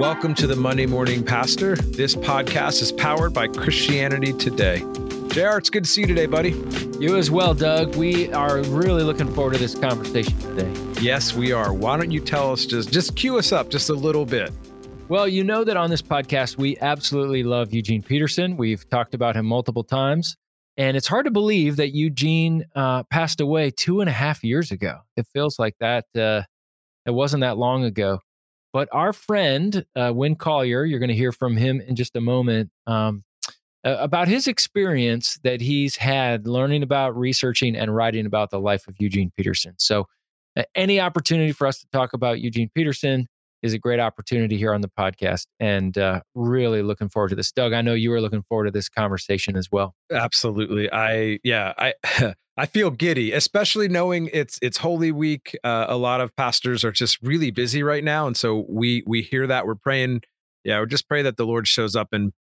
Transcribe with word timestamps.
Welcome 0.00 0.32
to 0.36 0.46
the 0.46 0.56
Monday 0.56 0.86
Morning 0.86 1.22
Pastor. 1.22 1.76
This 1.76 2.16
podcast 2.16 2.80
is 2.80 2.90
powered 2.90 3.34
by 3.34 3.48
Christianity 3.48 4.32
Today. 4.32 4.78
JR, 5.28 5.58
it's 5.58 5.68
good 5.68 5.84
to 5.84 5.90
see 5.90 6.00
you 6.00 6.06
today, 6.06 6.24
buddy. 6.24 6.52
You 6.98 7.18
as 7.18 7.30
well, 7.30 7.52
Doug. 7.52 7.96
We 7.96 8.32
are 8.32 8.62
really 8.62 9.02
looking 9.02 9.30
forward 9.34 9.52
to 9.52 9.58
this 9.58 9.74
conversation 9.74 10.38
today. 10.38 11.02
Yes, 11.02 11.34
we 11.34 11.52
are. 11.52 11.74
Why 11.74 11.98
don't 11.98 12.10
you 12.10 12.18
tell 12.18 12.50
us 12.50 12.64
just 12.64 12.90
just 12.90 13.14
cue 13.14 13.36
us 13.36 13.52
up 13.52 13.68
just 13.68 13.90
a 13.90 13.92
little 13.92 14.24
bit? 14.24 14.50
Well, 15.10 15.28
you 15.28 15.44
know 15.44 15.64
that 15.64 15.76
on 15.76 15.90
this 15.90 16.00
podcast 16.00 16.56
we 16.56 16.78
absolutely 16.78 17.42
love 17.42 17.74
Eugene 17.74 18.02
Peterson. 18.02 18.56
We've 18.56 18.88
talked 18.88 19.12
about 19.12 19.36
him 19.36 19.44
multiple 19.44 19.84
times, 19.84 20.34
and 20.78 20.96
it's 20.96 21.08
hard 21.08 21.26
to 21.26 21.30
believe 21.30 21.76
that 21.76 21.94
Eugene 21.94 22.64
uh, 22.74 23.02
passed 23.10 23.42
away 23.42 23.70
two 23.70 24.00
and 24.00 24.08
a 24.08 24.14
half 24.14 24.42
years 24.42 24.70
ago. 24.70 25.00
It 25.18 25.26
feels 25.34 25.58
like 25.58 25.74
that. 25.80 26.06
Uh, 26.16 26.44
it 27.04 27.10
wasn't 27.10 27.42
that 27.42 27.58
long 27.58 27.84
ago. 27.84 28.20
But 28.72 28.88
our 28.92 29.12
friend, 29.12 29.84
uh, 29.96 30.12
Winn 30.14 30.36
Collier, 30.36 30.84
you're 30.84 31.00
going 31.00 31.08
to 31.08 31.14
hear 31.14 31.32
from 31.32 31.56
him 31.56 31.80
in 31.80 31.96
just 31.96 32.14
a 32.14 32.20
moment 32.20 32.70
um, 32.86 33.24
about 33.84 34.28
his 34.28 34.46
experience 34.46 35.38
that 35.42 35.60
he's 35.60 35.96
had 35.96 36.46
learning 36.46 36.82
about, 36.82 37.16
researching, 37.16 37.76
and 37.76 37.94
writing 37.94 38.26
about 38.26 38.50
the 38.50 38.60
life 38.60 38.86
of 38.86 38.94
Eugene 38.98 39.32
Peterson. 39.36 39.74
So, 39.78 40.06
uh, 40.56 40.62
any 40.74 41.00
opportunity 41.00 41.52
for 41.52 41.66
us 41.66 41.78
to 41.80 41.86
talk 41.92 42.12
about 42.12 42.40
Eugene 42.40 42.70
Peterson 42.74 43.26
is 43.62 43.72
a 43.72 43.78
great 43.78 44.00
opportunity 44.00 44.56
here 44.56 44.72
on 44.72 44.80
the 44.80 44.88
podcast 44.88 45.46
and 45.58 45.96
uh, 45.98 46.20
really 46.34 46.82
looking 46.82 47.08
forward 47.08 47.28
to 47.28 47.36
this. 47.36 47.52
Doug 47.52 47.72
i 47.72 47.82
know 47.82 47.94
you 47.94 48.10
were 48.10 48.20
looking 48.20 48.42
forward 48.42 48.64
to 48.64 48.70
this 48.70 48.88
conversation 48.88 49.56
as 49.56 49.68
well. 49.70 49.94
Absolutely. 50.10 50.90
I 50.92 51.38
yeah 51.44 51.74
i 51.78 51.94
I 52.60 52.66
feel 52.66 52.90
giddy, 52.90 53.32
especially 53.32 53.88
knowing 53.88 54.28
it's 54.34 54.58
it's 54.60 54.76
Holy 54.76 55.10
Week. 55.10 55.56
Uh, 55.64 55.86
a 55.88 55.96
lot 55.96 56.20
of 56.20 56.36
pastors 56.36 56.84
are 56.84 56.92
just 56.92 57.18
really 57.22 57.50
busy 57.50 57.82
right 57.82 58.04
now, 58.04 58.26
and 58.26 58.36
so 58.36 58.66
we 58.68 59.02
we 59.06 59.22
hear 59.22 59.46
that 59.46 59.64
we're 59.64 59.76
praying. 59.76 60.20
Yeah, 60.62 60.78
we 60.80 60.86
just 60.86 61.08
pray 61.08 61.22
that 61.22 61.38
the 61.38 61.46
Lord 61.46 61.66
shows 61.66 61.96
up 61.96 62.08
in 62.12 62.34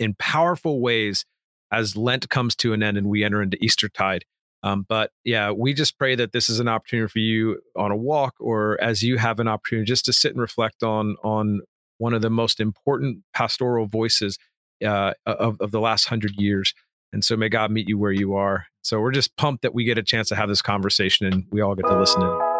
in 0.00 0.14
powerful 0.18 0.80
ways 0.80 1.24
as 1.70 1.96
Lent 1.96 2.28
comes 2.28 2.56
to 2.56 2.72
an 2.72 2.82
end 2.82 2.98
and 2.98 3.06
we 3.06 3.22
enter 3.22 3.40
into 3.40 3.56
Eastertide. 3.64 4.24
Um, 4.64 4.86
but 4.88 5.12
yeah, 5.22 5.52
we 5.52 5.72
just 5.72 5.96
pray 5.98 6.16
that 6.16 6.32
this 6.32 6.48
is 6.48 6.58
an 6.58 6.66
opportunity 6.66 7.08
for 7.08 7.20
you 7.20 7.60
on 7.76 7.92
a 7.92 7.96
walk 7.96 8.34
or 8.40 8.76
as 8.82 9.04
you 9.04 9.18
have 9.18 9.38
an 9.38 9.46
opportunity 9.46 9.86
just 9.86 10.04
to 10.06 10.12
sit 10.12 10.32
and 10.32 10.40
reflect 10.40 10.82
on 10.82 11.14
on 11.22 11.60
one 11.98 12.12
of 12.12 12.22
the 12.22 12.30
most 12.30 12.58
important 12.58 13.22
pastoral 13.34 13.86
voices 13.86 14.36
uh, 14.84 15.12
of, 15.26 15.60
of 15.60 15.70
the 15.70 15.80
last 15.80 16.06
hundred 16.06 16.32
years. 16.40 16.74
And 17.12 17.24
so 17.24 17.36
may 17.36 17.48
God 17.48 17.70
meet 17.70 17.88
you 17.88 17.98
where 17.98 18.10
you 18.10 18.34
are. 18.34 18.66
So 18.82 19.00
we're 19.00 19.12
just 19.12 19.36
pumped 19.36 19.62
that 19.62 19.74
we 19.74 19.84
get 19.84 19.98
a 19.98 20.02
chance 20.02 20.28
to 20.30 20.36
have 20.36 20.48
this 20.48 20.62
conversation 20.62 21.26
and 21.26 21.44
we 21.50 21.60
all 21.60 21.74
get 21.74 21.86
to 21.86 21.98
listen 21.98 22.22
in. 22.22 22.50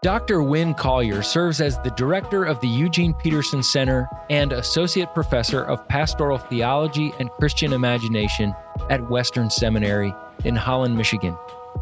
Dr. 0.00 0.42
Winn 0.42 0.74
Collier 0.74 1.22
serves 1.22 1.60
as 1.60 1.78
the 1.80 1.90
director 1.90 2.44
of 2.44 2.60
the 2.60 2.68
Eugene 2.68 3.12
Peterson 3.12 3.62
Center 3.62 4.08
and 4.30 4.52
associate 4.52 5.12
professor 5.12 5.64
of 5.64 5.86
pastoral 5.88 6.38
theology 6.38 7.12
and 7.18 7.30
Christian 7.32 7.72
imagination 7.72 8.54
at 8.90 9.08
Western 9.10 9.50
Seminary 9.50 10.14
in 10.44 10.56
Holland, 10.56 10.96
Michigan. 10.96 11.36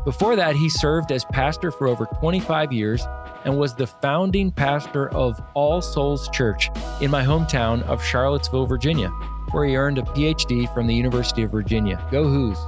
Before 0.05 0.37
that, 0.37 0.57
he 0.57 0.69
served 0.69 1.11
as 1.11 1.25
pastor 1.27 1.71
for 1.71 1.89
over 1.89 2.07
25 2.21 2.73
years 2.73 3.07
and 3.45 3.59
was 3.59 3.75
the 3.75 3.87
founding 3.87 4.51
pastor 4.51 5.09
of 5.11 5.41
All 5.55 5.81
Souls 5.81 6.29
Church 6.31 6.71
in 7.01 7.11
my 7.11 7.25
hometown 7.25 7.83
of 7.85 8.03
Charlottesville, 8.03 8.67
Virginia, 8.67 9.09
where 9.51 9.65
he 9.65 9.77
earned 9.77 9.99
a 9.99 10.03
PhD 10.03 10.73
from 10.75 10.87
the 10.87 10.95
University 10.95 11.43
of 11.43 11.51
Virginia. 11.51 12.05
Go 12.11 12.25
Hoos! 12.25 12.59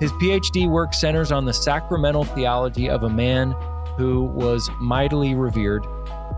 His 0.00 0.12
PhD 0.12 0.68
work 0.68 0.94
centers 0.94 1.30
on 1.32 1.44
the 1.44 1.52
sacramental 1.52 2.24
theology 2.24 2.88
of 2.88 3.02
a 3.02 3.10
man 3.10 3.54
who 3.98 4.24
was 4.24 4.70
mightily 4.80 5.34
revered, 5.34 5.86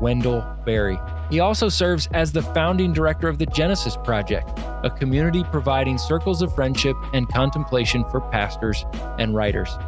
Wendell 0.00 0.44
Berry. 0.64 0.98
He 1.32 1.40
also 1.40 1.70
serves 1.70 2.08
as 2.12 2.30
the 2.30 2.42
founding 2.42 2.92
director 2.92 3.26
of 3.26 3.38
the 3.38 3.46
Genesis 3.46 3.96
Project, 3.96 4.50
a 4.84 4.90
community 4.90 5.44
providing 5.44 5.96
circles 5.96 6.42
of 6.42 6.54
friendship 6.54 6.94
and 7.14 7.26
contemplation 7.26 8.04
for 8.10 8.20
pastors 8.20 8.84
and 9.18 9.34
writers. 9.34 9.78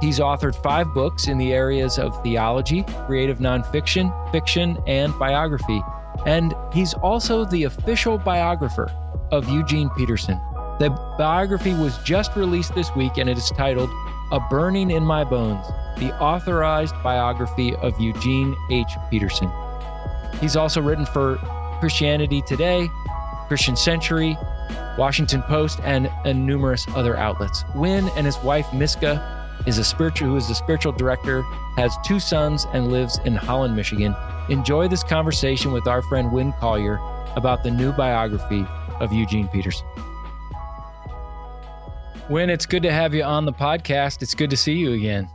He's 0.00 0.18
authored 0.18 0.60
five 0.60 0.92
books 0.92 1.28
in 1.28 1.38
the 1.38 1.52
areas 1.52 1.96
of 1.96 2.20
theology, 2.24 2.82
creative 3.06 3.38
nonfiction, 3.38 4.10
fiction, 4.32 4.82
and 4.88 5.16
biography. 5.16 5.80
And 6.26 6.56
he's 6.72 6.92
also 6.94 7.44
the 7.44 7.62
official 7.62 8.18
biographer 8.18 8.90
of 9.30 9.48
Eugene 9.48 9.90
Peterson. 9.90 10.40
The 10.80 10.90
biography 11.16 11.72
was 11.72 11.98
just 11.98 12.34
released 12.34 12.74
this 12.74 12.92
week 12.96 13.16
and 13.16 13.30
it 13.30 13.38
is 13.38 13.48
titled 13.50 13.90
A 14.32 14.40
Burning 14.50 14.90
in 14.90 15.04
My 15.04 15.22
Bones 15.22 15.64
the 15.98 16.18
authorized 16.18 16.94
biography 17.02 17.76
of 17.76 18.00
Eugene 18.00 18.56
H. 18.70 18.88
Peterson. 19.10 19.52
He's 20.40 20.56
also 20.56 20.80
written 20.80 21.06
for 21.06 21.36
Christianity 21.80 22.42
Today, 22.42 22.88
Christian 23.48 23.76
Century, 23.76 24.36
Washington 24.96 25.42
Post, 25.42 25.80
and, 25.84 26.10
and 26.24 26.46
numerous 26.46 26.86
other 26.94 27.16
outlets. 27.16 27.64
Winn 27.74 28.08
and 28.16 28.26
his 28.26 28.38
wife 28.38 28.72
Miska 28.72 29.38
is 29.66 29.78
a 29.78 29.84
spiritual 29.84 30.28
who 30.28 30.36
is 30.36 30.48
the 30.48 30.54
spiritual 30.54 30.92
director, 30.92 31.42
has 31.76 31.94
two 32.04 32.18
sons, 32.18 32.66
and 32.72 32.90
lives 32.90 33.18
in 33.24 33.36
Holland, 33.36 33.76
Michigan. 33.76 34.14
Enjoy 34.48 34.88
this 34.88 35.04
conversation 35.04 35.72
with 35.72 35.86
our 35.86 36.02
friend 36.02 36.32
Winn 36.32 36.52
Collier 36.58 36.98
about 37.36 37.62
the 37.62 37.70
new 37.70 37.92
biography 37.92 38.66
of 39.00 39.12
Eugene 39.12 39.48
Peterson. 39.48 39.86
Winn, 42.28 42.48
it's 42.48 42.66
good 42.66 42.82
to 42.84 42.92
have 42.92 43.12
you 43.12 43.24
on 43.24 43.44
the 43.44 43.52
podcast. 43.52 44.22
It's 44.22 44.34
good 44.34 44.50
to 44.50 44.56
see 44.56 44.74
you 44.74 44.92
again. 44.92 45.28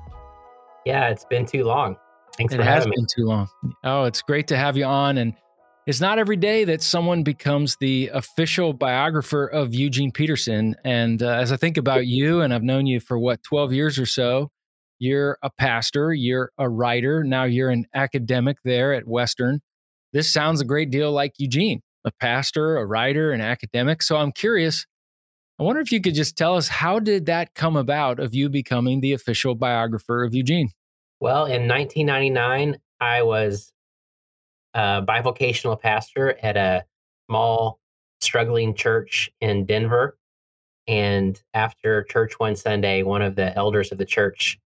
Yeah, 0.85 1.09
it's 1.09 1.25
been 1.25 1.45
too 1.45 1.65
long. 1.65 1.97
Thanks 2.37 2.53
it 2.53 2.61
has 2.61 2.83
been 2.83 2.93
me. 3.01 3.05
too 3.15 3.25
long. 3.25 3.47
Oh, 3.83 4.03
it's 4.03 4.21
great 4.21 4.47
to 4.47 4.57
have 4.57 4.75
you 4.75 4.85
on. 4.85 5.17
And 5.17 5.33
it's 5.87 6.01
not 6.01 6.19
every 6.19 6.35
day 6.35 6.63
that 6.65 6.81
someone 6.81 7.23
becomes 7.23 7.77
the 7.79 8.09
official 8.13 8.73
biographer 8.73 9.45
of 9.45 9.73
Eugene 9.73 10.11
Peterson. 10.11 10.75
And 10.83 11.21
uh, 11.21 11.29
as 11.29 11.51
I 11.51 11.57
think 11.57 11.77
about 11.77 12.07
you, 12.07 12.41
and 12.41 12.53
I've 12.53 12.63
known 12.63 12.85
you 12.87 12.99
for 12.99 13.17
what, 13.17 13.43
12 13.43 13.73
years 13.73 13.99
or 13.99 14.05
so, 14.05 14.49
you're 14.99 15.37
a 15.43 15.49
pastor, 15.49 16.13
you're 16.13 16.51
a 16.57 16.69
writer, 16.69 17.23
now 17.23 17.43
you're 17.43 17.69
an 17.69 17.85
academic 17.93 18.57
there 18.63 18.93
at 18.93 19.07
Western. 19.07 19.61
This 20.13 20.31
sounds 20.31 20.61
a 20.61 20.65
great 20.65 20.89
deal 20.89 21.11
like 21.11 21.33
Eugene, 21.37 21.81
a 22.05 22.11
pastor, 22.19 22.77
a 22.77 22.85
writer, 22.85 23.31
an 23.31 23.41
academic. 23.41 24.01
So 24.01 24.17
I'm 24.17 24.31
curious. 24.31 24.85
I 25.59 25.63
wonder 25.63 25.81
if 25.81 25.91
you 25.91 26.01
could 26.01 26.15
just 26.15 26.37
tell 26.37 26.55
us 26.55 26.67
how 26.67 26.99
did 26.99 27.27
that 27.27 27.53
come 27.53 27.75
about 27.75 28.19
of 28.19 28.33
you 28.33 28.49
becoming 28.49 29.01
the 29.01 29.13
official 29.13 29.55
biographer 29.55 30.23
of 30.23 30.33
Eugene? 30.33 30.69
Well, 31.25 31.45
in 31.45 31.67
1999, 31.67 32.77
I 33.01 33.23
was 33.23 33.73
a 34.75 35.01
bivocational 35.01 35.81
pastor 35.81 36.37
at 36.39 36.55
a 36.55 36.85
small, 37.27 37.79
struggling 38.21 38.75
church 38.75 39.31
in 39.41 39.65
Denver. 39.65 40.19
And 40.85 41.41
after 41.55 42.03
church 42.03 42.37
one 42.37 42.55
Sunday, 42.55 43.01
one 43.01 43.23
of 43.23 43.35
the 43.35 43.57
elders 43.57 43.91
of 43.91 43.97
the 43.97 44.05
church 44.05 44.59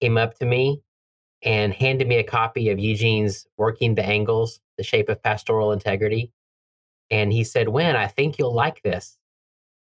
came 0.00 0.16
up 0.16 0.38
to 0.38 0.46
me 0.46 0.80
and 1.42 1.74
handed 1.74 2.06
me 2.06 2.18
a 2.18 2.22
copy 2.22 2.70
of 2.70 2.78
Eugene's 2.78 3.44
Working 3.56 3.96
the 3.96 4.06
Angles, 4.06 4.60
The 4.78 4.84
Shape 4.84 5.08
of 5.08 5.20
Pastoral 5.20 5.72
Integrity. 5.72 6.30
And 7.10 7.32
he 7.32 7.42
said, 7.42 7.68
Winn 7.68 7.96
I 7.96 8.06
think 8.06 8.38
you'll 8.38 8.54
like 8.54 8.80
this. 8.82 9.18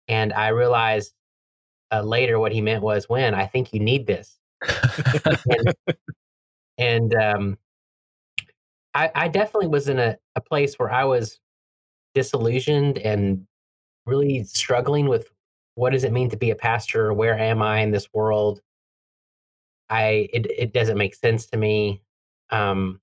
And 0.08 0.32
I 0.32 0.48
realized 0.48 1.12
uh, 1.92 2.02
later 2.02 2.40
what 2.40 2.54
he 2.54 2.62
meant 2.62 2.82
was, 2.82 3.10
Winn 3.10 3.34
I 3.34 3.46
think 3.46 3.74
you 3.74 3.82
need 3.82 4.08
this. 4.08 4.40
And, 4.62 5.74
and 6.78 7.16
um, 7.16 7.58
I, 8.94 9.12
I, 9.14 9.28
definitely 9.28 9.68
was 9.68 9.88
in 9.90 10.00
a, 10.00 10.18
a 10.36 10.42
place 10.42 10.76
where 10.76 10.92
I 10.92 11.04
was 11.04 11.40
disillusioned 12.16 12.98
and 12.98 13.46
really 14.06 14.44
struggling 14.44 15.08
with 15.08 15.30
what 15.76 15.92
does 15.92 16.04
it 16.04 16.12
mean 16.12 16.30
to 16.32 16.38
be 16.38 16.50
a 16.50 16.56
pastor? 16.56 17.14
Where 17.14 17.38
am 17.38 17.62
I 17.62 17.82
in 17.82 17.92
this 17.92 18.08
world? 18.12 18.62
I 19.90 20.28
it, 20.34 20.48
it 20.50 20.74
doesn't 20.74 20.98
make 20.98 21.14
sense 21.14 21.46
to 21.48 21.58
me. 21.58 22.02
Um, 22.50 23.00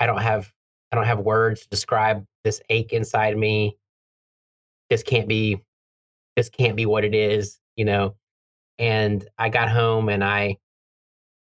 I 0.00 0.06
don't 0.06 0.20
have 0.20 0.52
I 0.90 0.96
don't 0.96 1.06
have 1.06 1.20
words 1.20 1.62
to 1.62 1.68
describe 1.68 2.24
this 2.44 2.60
ache 2.70 2.92
inside 2.92 3.36
me. 3.36 3.76
This 4.90 5.02
can't 5.02 5.28
be 5.28 5.62
this 6.36 6.48
can't 6.48 6.76
be 6.76 6.86
what 6.86 7.04
it 7.04 7.14
is, 7.14 7.60
you 7.76 7.84
know. 7.84 8.16
And 8.78 9.26
I 9.38 9.48
got 9.48 9.68
home 9.68 10.08
and 10.08 10.24
I 10.24 10.58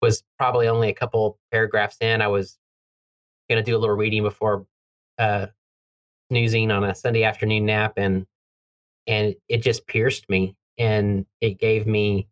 was 0.04 0.22
probably 0.38 0.68
only 0.68 0.90
a 0.90 0.94
couple 0.94 1.38
paragraphs 1.50 1.96
in. 2.00 2.20
I 2.20 2.28
was 2.28 2.58
going 3.48 3.62
to 3.62 3.68
do 3.68 3.76
a 3.76 3.80
little 3.80 3.96
reading 3.96 4.22
before 4.22 4.66
uh, 5.18 5.46
snoozing 6.30 6.70
on 6.70 6.84
a 6.84 6.94
Sunday 6.94 7.24
afternoon 7.24 7.64
nap, 7.64 7.94
and 7.96 8.26
and 9.06 9.34
it 9.48 9.62
just 9.62 9.86
pierced 9.86 10.28
me, 10.28 10.56
and 10.78 11.24
it 11.40 11.58
gave 11.58 11.86
me, 11.86 12.28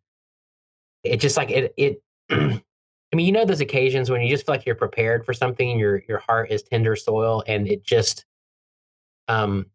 it 1.03 1.17
just 1.17 1.35
like 1.35 1.49
it 1.49 1.73
it 1.75 2.01
I 2.29 3.15
mean, 3.15 3.25
you 3.25 3.31
know 3.31 3.45
those 3.45 3.61
occasions 3.61 4.09
when 4.09 4.21
you 4.21 4.29
just 4.29 4.45
feel 4.45 4.53
like 4.53 4.65
you're 4.65 4.75
prepared 4.75 5.25
for 5.25 5.33
something, 5.33 5.79
your 5.79 6.03
your 6.07 6.19
heart 6.19 6.51
is 6.51 6.61
tender 6.61 6.95
soil, 6.95 7.43
and 7.47 7.67
it 7.67 7.83
just 7.83 8.25
um 9.27 9.65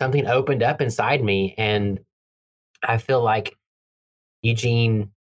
something 0.00 0.26
opened 0.26 0.64
up 0.64 0.80
inside 0.80 1.22
me, 1.22 1.54
and 1.56 2.00
I 2.82 2.98
feel 2.98 3.22
like 3.22 3.56
Eugene 4.42 5.12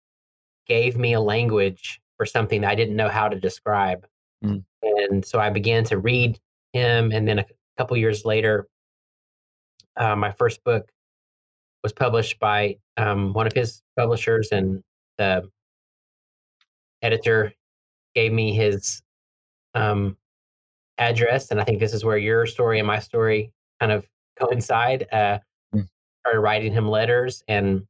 gave 0.70 0.96
me 0.96 1.14
a 1.14 1.20
language 1.20 2.00
for 2.16 2.24
something 2.24 2.60
that 2.60 2.70
I 2.70 2.76
didn't 2.76 2.94
know 2.94 3.08
how 3.08 3.28
to 3.28 3.38
describe, 3.38 4.06
mm. 4.44 4.62
and 4.82 5.24
so 5.24 5.40
I 5.40 5.50
began 5.50 5.82
to 5.86 5.98
read 5.98 6.38
him, 6.72 7.10
and 7.10 7.26
then 7.26 7.40
a 7.40 7.46
couple 7.76 7.96
years 7.96 8.24
later, 8.24 8.68
uh, 9.96 10.14
my 10.14 10.30
first 10.30 10.62
book 10.62 10.88
was 11.82 11.92
published 11.92 12.38
by 12.38 12.76
um, 12.96 13.32
one 13.32 13.48
of 13.48 13.52
his 13.52 13.82
publishers, 13.98 14.50
and 14.52 14.84
the 15.18 15.50
editor 17.02 17.52
gave 18.14 18.32
me 18.32 18.54
his 18.54 19.02
um, 19.74 20.16
address, 20.98 21.50
and 21.50 21.60
I 21.60 21.64
think 21.64 21.80
this 21.80 21.92
is 21.92 22.04
where 22.04 22.16
your 22.16 22.46
story 22.46 22.78
and 22.78 22.86
my 22.86 23.00
story 23.00 23.50
kind 23.80 23.90
of 23.90 24.06
coincide. 24.38 25.08
Uh, 25.10 25.38
mm. 25.74 25.88
Started 26.20 26.40
writing 26.40 26.72
him 26.72 26.86
letters, 26.86 27.42
and 27.48 27.88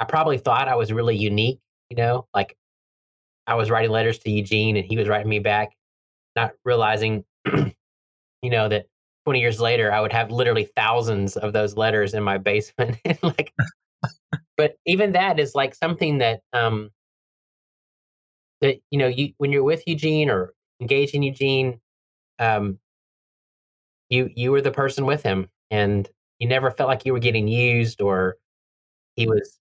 I 0.00 0.04
probably 0.04 0.36
thought 0.36 0.68
I 0.68 0.74
was 0.74 0.92
really 0.92 1.16
unique. 1.16 1.60
You 1.90 1.96
know, 1.96 2.26
like 2.34 2.56
I 3.46 3.54
was 3.54 3.70
writing 3.70 3.90
letters 3.90 4.18
to 4.20 4.30
Eugene, 4.30 4.76
and 4.76 4.86
he 4.86 4.96
was 4.96 5.08
writing 5.08 5.28
me 5.28 5.38
back, 5.38 5.70
not 6.36 6.52
realizing, 6.64 7.24
you 7.46 8.50
know, 8.50 8.68
that 8.68 8.86
20 9.24 9.40
years 9.40 9.60
later 9.60 9.92
I 9.92 10.00
would 10.00 10.12
have 10.12 10.30
literally 10.30 10.68
thousands 10.76 11.36
of 11.36 11.52
those 11.52 11.76
letters 11.76 12.14
in 12.14 12.22
my 12.22 12.38
basement. 12.38 12.98
like, 13.22 13.52
but 14.56 14.76
even 14.86 15.12
that 15.12 15.40
is 15.40 15.54
like 15.54 15.74
something 15.74 16.18
that 16.18 16.40
um, 16.52 16.90
that 18.60 18.78
you 18.90 18.98
know 18.98 19.06
you 19.06 19.32
when 19.38 19.52
you're 19.52 19.62
with 19.64 19.84
Eugene 19.86 20.30
or 20.30 20.54
engaging 20.80 21.22
Eugene, 21.22 21.80
um, 22.38 22.78
you 24.08 24.30
you 24.34 24.50
were 24.52 24.62
the 24.62 24.70
person 24.70 25.06
with 25.06 25.22
him, 25.22 25.48
and 25.70 26.08
you 26.38 26.48
never 26.48 26.70
felt 26.70 26.88
like 26.88 27.04
you 27.04 27.12
were 27.12 27.18
getting 27.18 27.48
used 27.48 28.00
or 28.00 28.36
he 29.16 29.26
was 29.26 29.58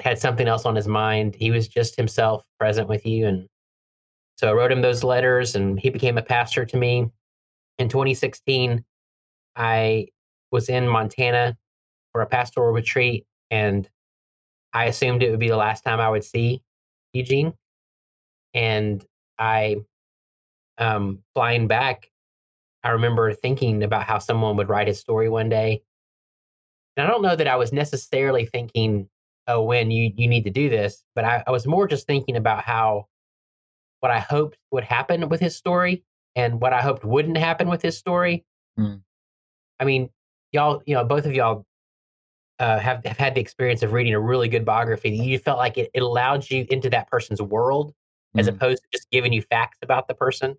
had 0.00 0.18
something 0.18 0.46
else 0.46 0.64
on 0.64 0.76
his 0.76 0.88
mind. 0.88 1.34
He 1.34 1.50
was 1.50 1.68
just 1.68 1.96
himself 1.96 2.44
present 2.58 2.88
with 2.88 3.06
you, 3.06 3.26
and 3.26 3.46
so 4.36 4.48
I 4.48 4.52
wrote 4.52 4.72
him 4.72 4.82
those 4.82 5.04
letters, 5.04 5.54
and 5.54 5.78
he 5.78 5.90
became 5.90 6.18
a 6.18 6.22
pastor 6.22 6.64
to 6.66 6.76
me. 6.76 7.10
In 7.78 7.88
2016, 7.88 8.84
I 9.56 10.08
was 10.50 10.68
in 10.68 10.88
Montana 10.88 11.56
for 12.12 12.22
a 12.22 12.26
pastoral 12.26 12.72
retreat, 12.72 13.26
and 13.50 13.88
I 14.72 14.86
assumed 14.86 15.22
it 15.22 15.30
would 15.30 15.40
be 15.40 15.48
the 15.48 15.56
last 15.56 15.82
time 15.82 16.00
I 16.00 16.10
would 16.10 16.24
see 16.24 16.62
Eugene 17.12 17.54
and 18.56 19.04
I, 19.38 19.76
um, 20.78 21.22
flying 21.34 21.68
back, 21.68 22.10
I 22.82 22.90
remember 22.90 23.32
thinking 23.34 23.82
about 23.82 24.04
how 24.04 24.18
someone 24.18 24.56
would 24.56 24.68
write 24.68 24.88
his 24.88 24.98
story 24.98 25.28
one 25.28 25.48
day. 25.48 25.82
And 26.96 27.06
I 27.06 27.10
don't 27.10 27.22
know 27.22 27.36
that 27.36 27.46
I 27.46 27.56
was 27.56 27.72
necessarily 27.72 28.46
thinking, 28.46 29.08
oh, 29.48 29.62
when 29.62 29.90
you, 29.90 30.12
you 30.16 30.28
need 30.28 30.44
to 30.44 30.50
do 30.50 30.68
this, 30.68 31.04
but 31.14 31.24
I, 31.24 31.42
I 31.46 31.50
was 31.50 31.66
more 31.66 31.86
just 31.86 32.06
thinking 32.06 32.36
about 32.36 32.62
how 32.62 33.06
what 34.00 34.10
I 34.10 34.20
hoped 34.20 34.58
would 34.70 34.84
happen 34.84 35.28
with 35.28 35.40
his 35.40 35.56
story 35.56 36.04
and 36.34 36.60
what 36.60 36.72
I 36.72 36.82
hoped 36.82 37.04
wouldn't 37.04 37.38
happen 37.38 37.68
with 37.68 37.82
his 37.82 37.96
story. 37.96 38.44
Mm. 38.78 39.00
I 39.80 39.84
mean, 39.84 40.10
y'all, 40.52 40.82
you 40.86 40.94
know, 40.94 41.04
both 41.04 41.26
of 41.26 41.32
y'all 41.32 41.64
uh, 42.58 42.78
have, 42.78 43.04
have 43.04 43.16
had 43.16 43.34
the 43.34 43.40
experience 43.40 43.82
of 43.82 43.92
reading 43.92 44.14
a 44.14 44.20
really 44.20 44.48
good 44.48 44.64
biography. 44.64 45.16
That 45.16 45.24
you 45.24 45.38
felt 45.38 45.58
like 45.58 45.78
it, 45.78 45.90
it 45.94 46.02
allowed 46.02 46.50
you 46.50 46.66
into 46.70 46.90
that 46.90 47.10
person's 47.10 47.40
world 47.40 47.94
as 48.36 48.46
mm-hmm. 48.46 48.56
opposed 48.56 48.82
to 48.82 48.88
just 48.92 49.10
giving 49.10 49.32
you 49.32 49.42
facts 49.42 49.78
about 49.82 50.08
the 50.08 50.14
person. 50.14 50.56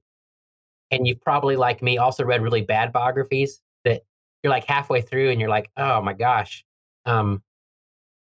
And 0.91 1.05
you've 1.05 1.21
probably, 1.21 1.55
like 1.57 1.81
me, 1.81 1.97
also 1.97 2.23
read 2.23 2.41
really 2.41 2.61
bad 2.61 2.93
biographies 2.93 3.61
that 3.83 4.03
you're 4.41 4.51
like 4.51 4.65
halfway 4.65 5.01
through 5.01 5.29
and 5.29 5.39
you're 5.39 5.49
like, 5.49 5.69
oh 5.77 6.01
my 6.01 6.13
gosh, 6.13 6.63
um, 7.05 7.41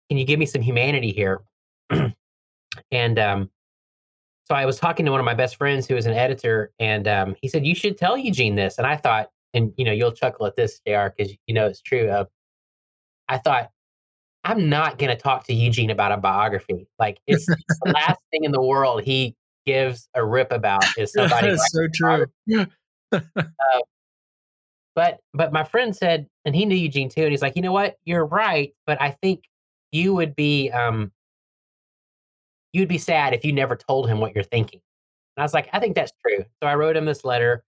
can 0.09 0.18
you 0.18 0.25
give 0.25 0.39
me 0.39 0.45
some 0.45 0.62
humanity 0.62 1.12
here? 1.12 1.42
and 2.92 3.19
um, 3.19 3.50
so 4.48 4.56
I 4.56 4.65
was 4.65 4.77
talking 4.77 5.06
to 5.06 5.12
one 5.12 5.19
of 5.19 5.25
my 5.25 5.33
best 5.33 5.57
friends 5.57 5.88
who 5.88 5.98
is 5.98 6.06
an 6.06 6.13
editor, 6.13 6.71
and 6.80 7.07
um, 7.07 7.36
he 7.42 7.50
said, 7.50 7.65
You 7.65 7.75
should 7.75 7.98
tell 7.98 8.18
Eugene 8.18 8.56
this. 8.56 8.77
And 8.77 8.88
I 8.88 8.95
thought, 8.95 9.30
and 9.54 9.74
you 9.77 9.83
know, 9.83 9.92
you'll 9.92 10.13
chuckle 10.13 10.45
at 10.45 10.56
this, 10.56 10.80
JR, 10.88 11.07
because 11.15 11.33
you 11.48 11.54
know 11.54 11.68
it's 11.68 11.81
true. 11.81 12.09
Uh, 12.09 12.25
I 13.27 13.39
thought, 13.39 13.71
I'm 14.45 14.69
not 14.69 14.98
going 14.98 15.09
to 15.09 15.21
talk 15.21 15.45
to 15.48 15.54
Eugene 15.54 15.89
about 15.89 16.13
a 16.13 16.18
biography. 16.18 16.88
Like 16.98 17.19
it's, 17.27 17.45
the 17.45 17.57
last 17.94 18.19
thing 18.31 18.45
in 18.45 18.54
the 18.54 18.62
world 18.62 19.04
he 19.04 19.36
gives 19.65 20.07
a 20.13 20.25
rip 20.25 20.54
about 20.54 20.86
is 20.98 21.12
somebody. 21.15 21.50
That's 21.50 21.71
so 21.74 21.88
true. 21.94 22.25
uh, 23.12 23.21
but 24.95 25.19
but 25.33 25.51
my 25.51 25.65
friend 25.65 25.94
said, 25.94 26.27
and 26.45 26.56
he 26.56 26.65
knew 26.65 26.77
Eugene 26.77 27.09
too, 27.09 27.24
and 27.24 27.31
he's 27.31 27.42
like, 27.42 27.57
you 27.57 27.62
know 27.62 27.74
what, 27.74 27.98
you're 28.06 28.25
right, 28.25 28.74
but 28.86 29.01
I 29.01 29.12
think 29.21 29.44
you 29.92 30.13
would 30.13 30.36
be 30.36 30.69
um 30.72 31.12
you'd 32.74 32.89
be 32.89 32.98
sad 32.98 33.34
if 33.34 33.44
you 33.45 33.54
never 33.54 33.75
told 33.75 34.07
him 34.10 34.19
what 34.19 34.36
you're 34.36 34.44
thinking. 34.44 34.81
And 35.36 35.42
I 35.42 35.45
was 35.45 35.54
like, 35.54 35.69
I 35.74 35.80
think 35.80 35.95
that's 35.95 36.12
true. 36.25 36.44
So 36.62 36.68
I 36.68 36.75
wrote 36.75 36.98
him 36.98 37.06
this 37.06 37.24
letter. 37.25 37.63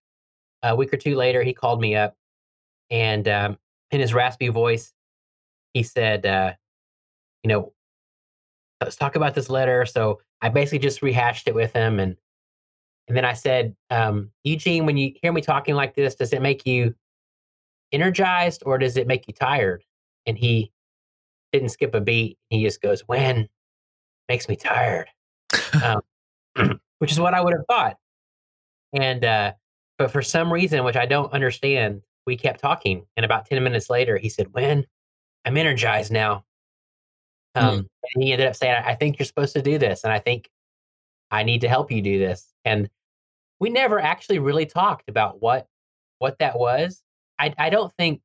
A 0.61 0.75
week 0.75 0.93
or 0.93 0.97
two 0.97 1.15
later, 1.15 1.41
he 1.41 1.53
called 1.53 1.79
me 1.79 1.95
up, 1.95 2.15
and 2.91 3.25
um, 3.29 3.57
in 3.91 4.01
his 4.01 4.13
raspy 4.13 4.49
voice, 4.49 4.91
he 5.73 5.83
said, 5.83 6.25
uh, 6.25 6.51
you 7.43 7.47
know, 7.47 7.71
let's 8.81 8.97
talk 8.97 9.15
about 9.15 9.35
this 9.35 9.49
letter. 9.49 9.85
So 9.85 10.19
I 10.41 10.49
basically 10.49 10.79
just 10.79 11.01
rehashed 11.01 11.47
it 11.47 11.55
with 11.55 11.71
him 11.73 11.99
and 11.99 12.17
and 13.09 13.17
then 13.17 13.25
I 13.25 13.33
said, 13.33 13.75
um, 13.89 14.29
Eugene, 14.43 14.85
when 14.85 14.95
you 14.95 15.13
hear 15.19 15.33
me 15.33 15.41
talking 15.41 15.73
like 15.73 15.95
this, 15.95 16.13
does 16.13 16.31
it 16.31 16.43
make 16.43 16.67
you 16.67 16.93
energized 17.91 18.61
or 18.67 18.77
does 18.77 18.97
it 18.97 19.07
make 19.07 19.27
you 19.27 19.33
tired? 19.33 19.83
And 20.27 20.37
he 20.37 20.71
didn't 21.51 21.69
skip 21.69 21.95
a 21.95 22.01
beat. 22.01 22.37
He 22.49 22.63
just 22.63 22.81
goes, 22.81 23.07
Winn 23.07 23.47
makes 24.27 24.47
me 24.47 24.55
tired, 24.55 25.07
um, 25.83 26.01
which 26.99 27.11
is 27.11 27.19
what 27.19 27.33
I 27.33 27.41
would 27.41 27.53
have 27.53 27.65
thought. 27.67 27.97
And, 28.93 29.23
uh, 29.23 29.53
but 29.97 30.11
for 30.11 30.21
some 30.21 30.51
reason, 30.51 30.83
which 30.83 30.95
I 30.95 31.05
don't 31.05 31.33
understand, 31.33 32.01
we 32.25 32.37
kept 32.37 32.59
talking. 32.59 33.05
And 33.17 33.25
about 33.25 33.45
10 33.45 33.63
minutes 33.63 33.89
later, 33.89 34.17
he 34.17 34.29
said, 34.29 34.53
Winn 34.53 34.85
I'm 35.45 35.57
energized 35.57 36.11
now. 36.11 36.43
Mm. 37.55 37.61
Um, 37.61 37.79
mm. 37.79 37.85
And 38.13 38.23
he 38.23 38.31
ended 38.31 38.47
up 38.47 38.55
saying, 38.55 38.81
I 38.85 38.95
think 38.95 39.19
you're 39.19 39.25
supposed 39.25 39.53
to 39.53 39.61
do 39.61 39.77
this. 39.77 40.03
And 40.03 40.13
I 40.13 40.19
think 40.19 40.49
I 41.31 41.43
need 41.43 41.61
to 41.61 41.69
help 41.69 41.91
you 41.91 42.01
do 42.01 42.19
this. 42.19 42.53
And 42.65 42.89
we 43.59 43.69
never 43.69 43.99
actually 43.99 44.39
really 44.39 44.65
talked 44.65 45.09
about 45.09 45.41
what 45.41 45.67
what 46.19 46.37
that 46.39 46.57
was. 46.59 47.01
I, 47.39 47.53
I 47.57 47.69
don't 47.69 47.93
think 47.93 48.21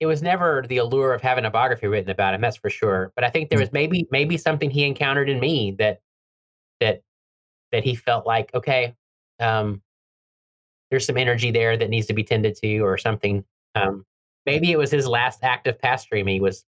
it 0.00 0.06
was 0.06 0.22
never 0.22 0.64
the 0.68 0.78
allure 0.78 1.12
of 1.12 1.20
having 1.20 1.44
a 1.44 1.50
biography 1.50 1.88
written 1.88 2.10
about 2.10 2.34
him, 2.34 2.40
that's 2.40 2.56
for 2.56 2.70
sure. 2.70 3.12
But 3.14 3.24
I 3.24 3.30
think 3.30 3.50
there 3.50 3.58
mm. 3.58 3.62
was 3.62 3.72
maybe 3.72 4.06
maybe 4.10 4.36
something 4.36 4.70
he 4.70 4.84
encountered 4.84 5.28
in 5.28 5.40
me 5.40 5.74
that 5.78 6.00
that 6.80 7.02
that 7.72 7.84
he 7.84 7.94
felt 7.94 8.26
like, 8.26 8.54
okay, 8.54 8.94
um, 9.40 9.82
there's 10.90 11.06
some 11.06 11.16
energy 11.16 11.50
there 11.50 11.76
that 11.76 11.90
needs 11.90 12.06
to 12.06 12.14
be 12.14 12.24
tended 12.24 12.56
to 12.56 12.78
or 12.78 12.96
something. 12.96 13.44
Um, 13.74 14.06
maybe 14.46 14.72
it 14.72 14.78
was 14.78 14.90
his 14.90 15.06
last 15.06 15.40
act 15.42 15.66
of 15.66 15.78
pastoring 15.78 16.24
me 16.24 16.40
was 16.40 16.64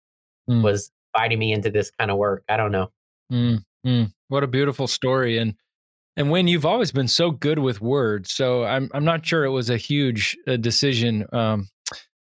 mm. 0.49 0.63
was 0.63 0.91
inviting 1.15 1.39
me 1.39 1.53
into 1.53 1.71
this 1.71 1.91
kind 1.91 2.11
of 2.11 2.17
work. 2.17 2.45
I 2.49 2.57
don't 2.57 2.73
know. 2.73 2.91
Mm, 3.33 3.65
mm. 3.87 4.13
What 4.29 4.43
a 4.43 4.49
beautiful 4.49 4.87
story. 4.87 5.39
And 5.39 5.55
and 6.17 6.31
when 6.31 6.49
you've 6.49 6.67
always 6.67 6.93
been 6.93 7.09
so 7.09 7.31
good 7.31 7.59
with 7.59 7.81
words, 7.81 8.33
so 8.33 8.65
I'm 8.65 8.91
I'm 8.95 9.05
not 9.05 9.25
sure 9.25 9.45
it 9.45 9.51
was 9.51 9.71
a 9.71 9.77
huge 9.77 10.37
uh, 10.47 10.57
decision 10.57 11.27
um, 11.33 11.69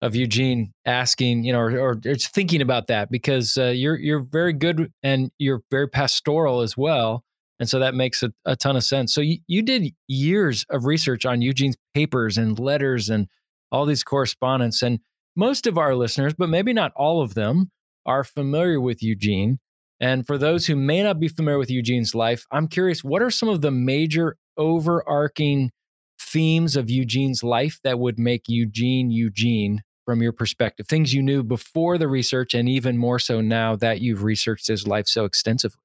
of 0.02 0.16
Eugene 0.16 0.72
asking, 0.84 1.44
you 1.44 1.52
know, 1.52 1.60
or, 1.60 1.92
or 2.04 2.16
thinking 2.16 2.60
about 2.60 2.88
that 2.88 3.10
because 3.10 3.56
uh, 3.56 3.66
you're 3.66 3.96
you're 3.96 4.24
very 4.24 4.52
good 4.52 4.92
and 5.02 5.30
you're 5.38 5.62
very 5.70 5.88
pastoral 5.88 6.60
as 6.60 6.76
well, 6.76 7.22
and 7.60 7.68
so 7.68 7.78
that 7.78 7.94
makes 7.94 8.22
a, 8.22 8.32
a 8.44 8.56
ton 8.56 8.76
of 8.76 8.82
sense. 8.82 9.14
So 9.14 9.20
you, 9.20 9.38
you 9.46 9.62
did 9.62 9.94
years 10.08 10.66
of 10.68 10.84
research 10.84 11.24
on 11.24 11.40
Eugene's 11.40 11.76
papers 11.94 12.36
and 12.36 12.58
letters 12.58 13.08
and 13.08 13.28
all 13.70 13.86
these 13.86 14.02
correspondence, 14.02 14.82
and 14.82 14.98
most 15.36 15.66
of 15.66 15.78
our 15.78 15.94
listeners, 15.94 16.34
but 16.36 16.48
maybe 16.48 16.72
not 16.72 16.92
all 16.96 17.22
of 17.22 17.34
them, 17.34 17.70
are 18.04 18.24
familiar 18.24 18.80
with 18.80 19.02
Eugene. 19.02 19.60
And 20.00 20.26
for 20.26 20.36
those 20.36 20.66
who 20.66 20.74
may 20.74 21.04
not 21.04 21.20
be 21.20 21.28
familiar 21.28 21.58
with 21.58 21.70
Eugene's 21.70 22.12
life, 22.12 22.44
I'm 22.50 22.66
curious 22.66 23.04
what 23.04 23.22
are 23.22 23.30
some 23.30 23.48
of 23.48 23.60
the 23.60 23.70
major 23.70 24.36
overarching 24.56 25.70
themes 26.18 26.74
of 26.74 26.90
Eugene's 26.90 27.44
life 27.44 27.78
that 27.84 28.00
would 28.00 28.18
make 28.18 28.48
Eugene 28.48 29.12
Eugene 29.12 29.80
from 30.04 30.22
your 30.22 30.32
perspective? 30.32 30.86
Things 30.86 31.14
you 31.14 31.22
knew 31.22 31.42
before 31.42 31.98
the 31.98 32.08
research, 32.08 32.54
and 32.54 32.68
even 32.68 32.98
more 32.98 33.18
so 33.18 33.40
now 33.40 33.76
that 33.76 34.00
you've 34.00 34.22
researched 34.22 34.66
his 34.66 34.86
life 34.86 35.06
so 35.06 35.24
extensively. 35.24 35.82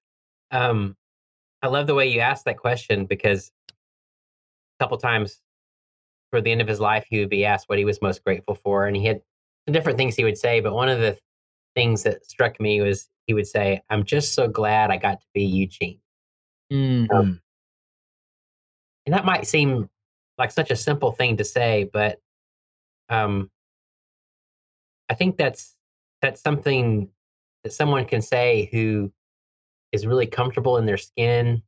Um, 0.52 0.96
I 1.62 1.68
love 1.68 1.88
the 1.88 1.96
way 1.96 2.08
you 2.08 2.20
asked 2.20 2.46
that 2.46 2.58
question 2.58 3.06
because 3.06 3.52
a 3.70 4.84
couple 4.84 4.98
times 4.98 5.42
toward 6.32 6.44
the 6.44 6.52
end 6.52 6.62
of 6.62 6.68
his 6.68 6.80
life, 6.80 7.06
he 7.10 7.20
would 7.20 7.30
be 7.30 7.46
asked 7.46 7.70
what 7.70 7.78
he 7.78 7.86
was 7.86 8.02
most 8.02 8.24
grateful 8.24 8.56
for, 8.56 8.86
and 8.86 8.96
he 8.96 9.06
had 9.06 9.22
different 9.68 9.98
things 9.98 10.16
he 10.16 10.24
would 10.24 10.38
say. 10.38 10.60
But 10.60 10.74
one 10.74 10.90
of 10.90 11.00
the 11.00 11.18
things 11.76 12.04
that 12.04 12.26
struck 12.26 12.60
me 12.60 12.82
was 12.82 13.08
he 13.26 13.34
would 13.34 13.48
say, 13.48 13.82
I'm 13.90 14.04
just 14.04 14.34
so 14.34 14.48
glad 14.48 14.90
I 14.90 14.98
got 14.98 15.20
to 15.20 15.28
be 15.34 15.44
Eugene. 15.44 16.00
Mm. 16.72 17.12
Um, 17.12 17.42
and 19.06 19.14
that 19.14 19.26
might 19.26 19.48
seem 19.48 19.90
like 20.38 20.52
such 20.52 20.72
a 20.72 20.76
simple 20.76 21.12
thing 21.12 21.38
to 21.38 21.44
say, 21.44 21.90
but 21.92 22.20
um, 23.10 23.50
I 25.10 25.14
think 25.14 25.38
that's 25.38 25.76
that's 26.22 26.42
something 26.42 27.10
that 27.64 27.74
someone 27.74 28.06
can 28.06 28.22
say 28.22 28.70
who 28.72 29.12
is 29.92 30.06
really 30.06 30.28
comfortable 30.28 30.78
in 30.78 30.86
their 30.86 30.98
skin, 30.98 31.64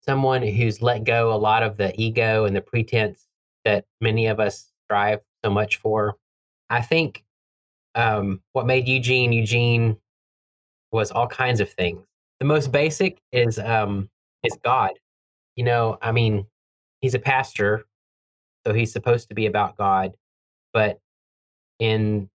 someone 0.00 0.42
who's 0.42 0.82
let 0.82 1.04
go 1.04 1.32
a 1.32 1.36
lot 1.36 1.62
of 1.62 1.76
the 1.76 1.92
ego 2.00 2.44
and 2.44 2.54
the 2.54 2.60
pretense 2.60 3.26
that 3.64 3.84
many 4.00 4.26
of 4.26 4.40
us 4.40 4.70
strive 4.84 5.20
so 5.44 5.50
much 5.50 5.76
for. 5.76 6.16
I 6.68 6.82
think 6.82 7.24
um, 7.94 8.40
what 8.52 8.66
made 8.66 8.88
Eugene 8.88 9.32
Eugene 9.32 9.96
was 10.90 11.10
all 11.10 11.26
kinds 11.26 11.60
of 11.60 11.70
things. 11.70 12.04
The 12.40 12.46
most 12.46 12.72
basic 12.72 13.20
is 13.30 13.58
um, 13.58 14.10
is 14.42 14.56
God. 14.64 14.92
You 15.56 15.64
know, 15.64 15.98
I 16.02 16.12
mean, 16.12 16.46
he's 17.00 17.14
a 17.14 17.18
pastor, 17.18 17.84
so 18.66 18.72
he's 18.72 18.92
supposed 18.92 19.28
to 19.28 19.34
be 19.34 19.46
about 19.46 19.76
God, 19.76 20.16
but 20.72 21.00
in 21.78 22.28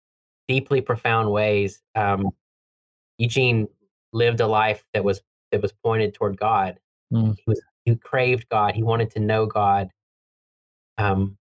deeply 0.49 0.81
profound 0.81 1.31
ways, 1.31 1.81
um, 1.95 2.31
Eugene 3.19 3.69
lived 4.13 4.41
a 4.41 4.47
life 4.47 4.85
that 4.95 5.05
was 5.05 5.23
that 5.53 5.63
was 5.63 5.73
pointed 5.85 6.15
toward 6.15 6.39
God. 6.39 6.79
Mm. 7.13 7.37
He 7.37 7.45
was 7.47 7.61
he 7.85 7.97
craved 7.97 8.49
God. 8.49 8.75
He 8.75 8.83
wanted 8.83 9.11
to 9.13 9.21
know 9.21 9.47
God. 9.47 9.91
Um, 10.99 11.37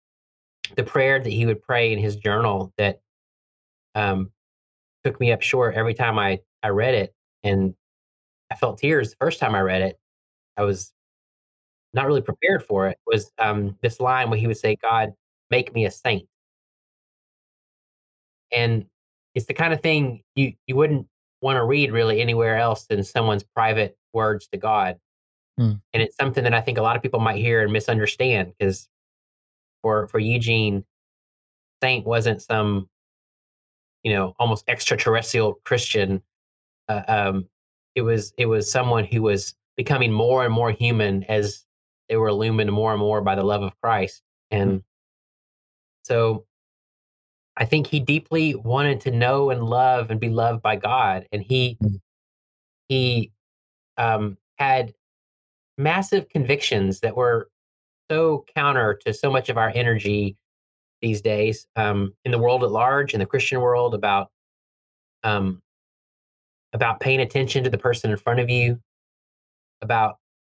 the 0.75 0.83
prayer 0.83 1.19
that 1.19 1.29
he 1.29 1.45
would 1.45 1.61
pray 1.61 1.91
in 1.91 1.99
his 1.99 2.15
journal 2.15 2.73
that 2.77 3.01
um, 3.95 4.31
took 5.03 5.19
me 5.19 5.31
up 5.31 5.41
short 5.41 5.75
every 5.75 5.93
time 5.93 6.19
I 6.19 6.39
I 6.63 6.69
read 6.69 6.93
it, 6.93 7.13
and 7.43 7.73
I 8.51 8.55
felt 8.55 8.79
tears 8.79 9.11
the 9.11 9.17
first 9.19 9.39
time 9.39 9.55
I 9.55 9.61
read 9.61 9.81
it. 9.81 9.99
I 10.57 10.63
was 10.63 10.93
not 11.93 12.05
really 12.05 12.21
prepared 12.21 12.63
for 12.63 12.87
it. 12.87 12.97
Was 13.07 13.31
um, 13.37 13.77
this 13.81 13.99
line 13.99 14.29
where 14.29 14.39
he 14.39 14.47
would 14.47 14.57
say, 14.57 14.75
"God, 14.75 15.13
make 15.49 15.73
me 15.73 15.85
a 15.85 15.91
saint," 15.91 16.27
and 18.51 18.85
it's 19.35 19.45
the 19.45 19.53
kind 19.53 19.73
of 19.73 19.81
thing 19.81 20.23
you 20.35 20.53
you 20.67 20.75
wouldn't 20.75 21.07
want 21.41 21.57
to 21.57 21.63
read 21.63 21.91
really 21.91 22.21
anywhere 22.21 22.57
else 22.57 22.85
than 22.85 23.03
someone's 23.03 23.43
private 23.43 23.97
words 24.13 24.47
to 24.47 24.57
God. 24.57 24.99
Hmm. 25.57 25.73
And 25.93 26.03
it's 26.03 26.15
something 26.17 26.43
that 26.43 26.53
I 26.53 26.61
think 26.61 26.77
a 26.77 26.81
lot 26.81 26.95
of 26.95 27.01
people 27.01 27.19
might 27.19 27.37
hear 27.37 27.63
and 27.63 27.71
misunderstand 27.71 28.53
because 28.57 28.87
for 29.81 30.07
for 30.07 30.19
Eugene, 30.19 30.85
saint 31.81 32.05
wasn't 32.05 32.41
some 32.41 32.89
you 34.03 34.13
know 34.13 34.33
almost 34.39 34.65
extraterrestrial 34.67 35.59
Christian. 35.65 36.21
Uh, 36.87 37.03
um, 37.07 37.49
it 37.95 38.01
was 38.01 38.33
it 38.37 38.47
was 38.47 38.71
someone 38.71 39.05
who 39.05 39.21
was 39.21 39.55
becoming 39.77 40.11
more 40.11 40.43
and 40.43 40.53
more 40.53 40.71
human 40.71 41.23
as 41.25 41.65
they 42.09 42.17
were 42.17 42.27
illumined 42.27 42.71
more 42.71 42.91
and 42.91 42.99
more 42.99 43.21
by 43.21 43.35
the 43.35 43.43
love 43.43 43.61
of 43.61 43.79
Christ. 43.81 44.21
And 44.51 44.83
so 46.03 46.45
I 47.59 47.65
think 47.65 47.87
he 47.87 47.99
deeply 47.99 48.55
wanted 48.55 49.01
to 49.01 49.11
know 49.11 49.49
and 49.49 49.63
love 49.63 50.09
and 50.09 50.19
be 50.19 50.29
loved 50.29 50.61
by 50.61 50.77
God. 50.77 51.27
And 51.31 51.43
he 51.43 51.77
Mm. 51.83 51.99
he 52.87 53.31
um, 53.97 54.37
had 54.57 54.93
massive 55.77 56.29
convictions 56.29 57.01
that 57.01 57.15
were 57.15 57.49
so 58.09 58.45
counter 58.55 58.95
to 59.05 59.13
so 59.13 59.29
much 59.29 59.49
of 59.49 59.57
our 59.57 59.71
energy 59.75 60.37
these 61.01 61.21
days 61.21 61.67
um, 61.75 62.13
in 62.25 62.31
the 62.31 62.39
world 62.39 62.63
at 62.63 62.71
large, 62.71 63.13
in 63.13 63.19
the 63.19 63.25
Christian 63.25 63.61
world, 63.61 63.93
about 63.93 64.31
um, 65.23 65.61
about 66.73 66.99
paying 66.99 67.19
attention 67.19 67.63
to 67.63 67.69
the 67.69 67.77
person 67.77 68.09
in 68.11 68.17
front 68.17 68.39
of 68.39 68.49
you, 68.49 68.79
about 69.81 70.17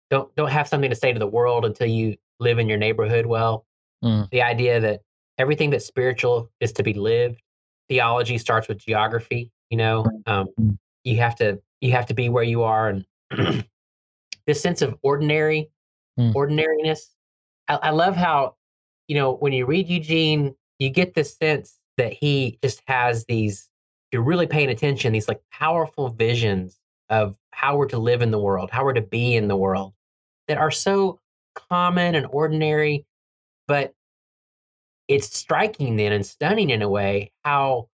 don't 0.10 0.34
don't 0.36 0.52
have 0.52 0.68
something 0.68 0.90
to 0.90 0.96
say 0.96 1.14
to 1.14 1.20
the 1.20 1.28
world 1.28 1.66
until 1.66 1.88
you 1.88 2.18
live 2.40 2.60
in 2.60 2.68
your 2.68 2.78
neighborhood 2.78 3.26
well. 3.26 3.66
Mm. 4.04 4.30
The 4.32 4.42
idea 4.42 4.80
that 4.82 5.02
everything 5.40 5.70
that's 5.72 5.86
spiritual 5.86 6.52
is 6.60 6.72
to 6.74 6.84
be 6.84 6.94
lived. 6.94 7.42
Theology 7.88 8.38
starts 8.38 8.68
with 8.68 8.78
geography. 8.78 9.52
You 9.72 9.78
know, 9.78 10.06
um, 10.28 10.48
Mm. 10.60 10.78
you 11.04 11.18
have 11.18 11.36
to 11.38 11.60
you 11.82 11.92
have 11.94 12.06
to 12.08 12.14
be 12.14 12.28
where 12.30 12.44
you 12.44 12.64
are, 12.64 12.90
and 12.90 13.06
this 14.46 14.62
sense 14.62 14.82
of 14.82 14.96
ordinary, 15.02 15.72
Mm. 16.20 16.36
ordinariness. 16.36 17.16
I, 17.68 17.76
I 17.76 17.90
love 17.92 18.16
how 18.16 18.56
you 19.08 19.16
know 19.16 19.34
when 19.36 19.54
you 19.54 19.66
read 19.66 19.88
Eugene, 19.90 20.56
you 20.78 20.90
get 20.90 21.14
this 21.16 21.36
sense 21.38 21.80
that 21.98 22.14
he 22.14 22.60
just 22.64 22.82
has 22.88 23.26
these. 23.26 23.70
You're 24.12 24.24
really 24.24 24.48
paying 24.48 24.70
attention, 24.70 25.14
these 25.14 25.28
like 25.28 25.42
powerful 25.52 26.10
visions 26.10 26.80
of 27.10 27.36
how 27.52 27.78
we're 27.78 27.88
to 27.88 27.98
live 28.00 28.22
in 28.22 28.32
the 28.32 28.40
world, 28.40 28.72
how 28.72 28.84
we're 28.84 28.94
to 28.94 29.02
be 29.02 29.36
in 29.36 29.48
the 29.48 29.56
world, 29.56 29.94
that 30.48 30.58
are 30.58 30.72
so 30.72 31.20
common 31.56 32.16
and 32.16 32.26
ordinary, 32.32 33.06
but 33.68 33.94
it's 35.10 35.36
striking 35.36 35.98
then 35.98 36.14
and 36.14 36.26
stunning 36.26 36.70
in 36.70 36.82
a 36.82 36.88
way 36.90 37.32
how 37.44 37.90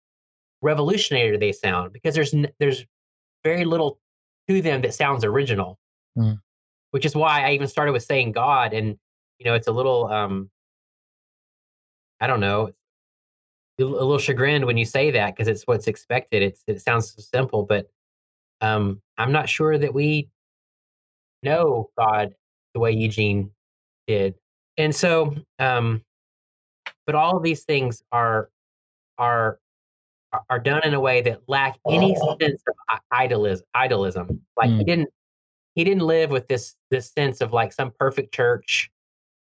revolutionary 0.63 1.37
they 1.37 1.51
sound 1.51 1.93
because 1.93 2.15
there's 2.15 2.33
n- 2.33 2.51
there's 2.59 2.85
very 3.43 3.65
little 3.65 3.99
to 4.47 4.61
them 4.61 4.81
that 4.81 4.93
sounds 4.95 5.23
original. 5.23 5.77
Mm. 6.17 6.41
which 6.89 7.05
is 7.05 7.15
why 7.15 7.45
i 7.47 7.51
even 7.51 7.67
started 7.67 7.93
with 7.93 8.03
saying 8.03 8.33
god 8.33 8.73
and 8.73 8.97
you 9.39 9.45
know 9.45 9.53
it's 9.53 9.67
a 9.67 9.71
little 9.71 10.07
um 10.07 10.49
i 12.19 12.27
don't 12.27 12.41
know 12.41 12.73
a 13.79 13.83
little 13.83 14.17
chagrined 14.17 14.65
when 14.65 14.77
you 14.77 14.85
say 14.85 15.11
that 15.11 15.35
because 15.35 15.47
it's 15.47 15.63
what's 15.63 15.87
expected. 15.87 16.43
It's 16.43 16.63
it 16.67 16.81
sounds 16.81 17.13
so 17.13 17.21
simple 17.21 17.63
but 17.63 17.89
um 18.59 19.01
i'm 19.17 19.31
not 19.31 19.49
sure 19.49 19.77
that 19.77 19.93
we 19.93 20.29
know 21.43 21.89
god 21.97 22.35
the 22.73 22.79
way 22.79 22.91
eugene 22.91 23.51
did. 24.07 24.35
And 24.77 24.95
so 24.95 25.35
um 25.59 26.03
but 27.11 27.17
all 27.17 27.35
of 27.35 27.43
these 27.43 27.63
things 27.65 28.01
are 28.13 28.49
are 29.17 29.59
are- 30.49 30.59
done 30.59 30.81
in 30.85 30.93
a 30.93 30.99
way 30.99 31.21
that 31.21 31.41
lack 31.47 31.77
any 31.89 32.15
sense 32.39 32.61
of 32.69 32.99
idolism 33.11 33.61
idolism 33.75 34.39
like 34.55 34.69
he 34.69 34.75
Mm. 34.77 34.85
didn't 34.85 35.09
he 35.75 35.83
didn't 35.83 36.03
live 36.03 36.31
with 36.31 36.47
this 36.47 36.75
this 36.89 37.11
sense 37.11 37.41
of 37.41 37.51
like 37.51 37.73
some 37.73 37.91
perfect 37.99 38.33
church 38.33 38.89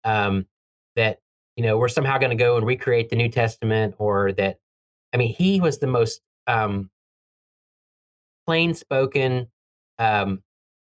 um 0.04 0.48
that 0.96 1.20
you 1.56 1.64
know 1.64 1.78
we're 1.78 1.88
somehow 1.88 2.18
going 2.18 2.36
to 2.36 2.44
go 2.44 2.58
and 2.58 2.66
recreate 2.66 3.10
the 3.12 3.16
new 3.16 3.30
testament 3.30 3.94
or 4.00 4.32
that 4.32 4.58
i 5.14 5.18
mean 5.18 5.32
he 5.32 5.62
was 5.62 5.78
the 5.78 5.86
most 5.88 6.22
um 6.48 6.90
plain 8.48 8.74
spoken 8.74 9.48
um 10.00 10.42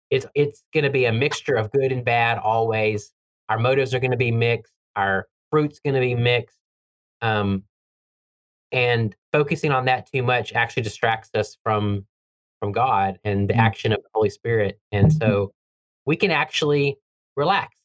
it's 0.10 0.26
it's 0.34 0.64
going 0.74 0.86
to 0.86 0.90
be 0.90 1.06
a 1.06 1.12
mixture 1.12 1.56
of 1.56 1.72
good 1.72 1.92
and 1.92 2.04
bad 2.04 2.38
always. 2.40 3.14
Our 3.50 3.60
motives 3.60 3.94
are 3.94 4.00
going 4.00 4.12
to 4.12 4.18
be 4.18 4.32
mixed. 4.32 4.74
Our 4.96 5.28
fruit's 5.52 5.80
going 5.80 5.94
to 5.94 6.00
be 6.00 6.16
mixed 6.16 6.59
um 7.22 7.64
and 8.72 9.16
focusing 9.34 9.72
on 9.72 9.86
that 9.86 10.10
too 10.12 10.22
much 10.22 10.54
actually 10.54 10.84
distracts 10.84 11.30
us 11.34 11.58
from 11.64 12.06
from 12.60 12.72
god 12.72 13.20
and 13.24 13.50
the 13.50 13.54
Mm. 13.54 13.60
action 13.60 13.92
of 13.94 14.02
the 14.04 14.10
holy 14.14 14.30
spirit 14.30 14.80
and 14.92 15.12
so 15.12 15.54
we 16.06 16.16
can 16.16 16.32
actually 16.32 16.98
relax 17.36 17.76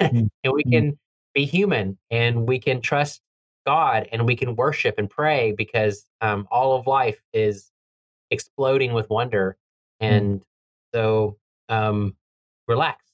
Mm. 0.00 0.28
and 0.44 0.52
we 0.52 0.64
Mm. 0.64 0.70
can 0.72 0.98
be 1.34 1.44
human 1.44 1.98
and 2.10 2.46
we 2.48 2.58
can 2.58 2.80
trust 2.80 3.20
god 3.66 4.08
and 4.12 4.26
we 4.26 4.36
can 4.36 4.54
worship 4.56 4.94
and 4.98 5.10
pray 5.10 5.52
because 5.52 6.06
um, 6.20 6.46
all 6.50 6.78
of 6.78 6.86
life 6.86 7.20
is 7.32 7.70
exploding 8.30 8.92
with 8.92 9.08
wonder 9.10 9.56
and 10.00 10.44
so 10.94 11.36
um, 11.68 12.16
relax 12.66 13.04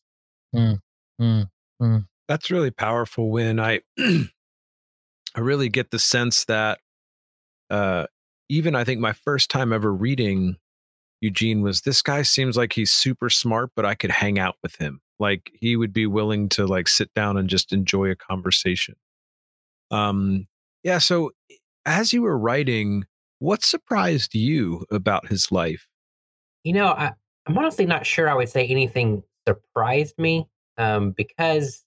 Mm. 0.55 1.49
Mm. 1.81 2.07
That's 2.29 2.51
really 2.51 2.71
powerful 2.71 3.31
when 3.31 3.61
I 3.61 3.81
I 5.35 5.41
really 5.41 5.69
get 5.69 5.91
the 5.91 5.99
sense 5.99 6.45
that 6.47 6.79
uh 7.71 8.07
even 8.49 8.75
I 8.75 8.85
think 8.85 9.01
my 9.01 9.13
first 9.13 9.51
time 9.51 9.73
ever 9.73 9.93
reading 9.93 10.57
Eugene 11.21 11.63
was 11.63 11.81
this 11.81 12.03
guy 12.03 12.23
seems 12.23 12.57
like 12.57 12.75
he's 12.75 12.93
super 12.93 13.31
smart, 13.31 13.71
but 13.75 13.87
I 13.87 13.95
could 13.95 14.11
hang 14.11 14.39
out 14.39 14.57
with 14.63 14.77
him. 14.77 15.01
Like 15.19 15.51
he 15.55 15.77
would 15.77 15.93
be 15.93 16.07
willing 16.07 16.49
to 16.51 16.67
like 16.67 16.89
sit 16.89 17.13
down 17.15 17.37
and 17.37 17.49
just 17.49 17.73
enjoy 17.73 18.11
a 18.11 18.17
conversation. 18.17 18.97
Um 19.91 20.47
yeah, 20.83 20.99
so 20.99 21.31
as 21.87 22.13
you 22.13 22.23
were 22.23 22.39
writing, 22.39 23.05
what 23.39 23.63
surprised 23.63 24.35
you 24.35 24.85
about 24.91 25.29
his 25.29 25.51
life? 25.51 25.89
You 26.63 26.75
know, 26.75 26.87
I, 26.89 27.13
I'm 27.47 27.59
honestly 27.59 27.87
not 27.87 28.07
sure 28.07 28.29
I 28.29 28.35
would 28.35 28.49
say 28.49 28.67
anything 28.67 29.23
surprised 29.47 30.19
me 30.19 30.47
um, 30.79 31.11
because, 31.11 31.85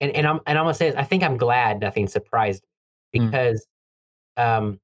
and, 0.00 0.10
and 0.12 0.26
I'm 0.26 0.40
and 0.46 0.58
I'm 0.58 0.64
gonna 0.64 0.74
say 0.74 0.90
this, 0.90 0.98
I 0.98 1.04
think 1.04 1.22
I'm 1.22 1.36
glad 1.36 1.80
nothing 1.80 2.08
surprised 2.08 2.64
Mm. 3.14 3.30
because 3.30 3.66
um, 4.36 4.80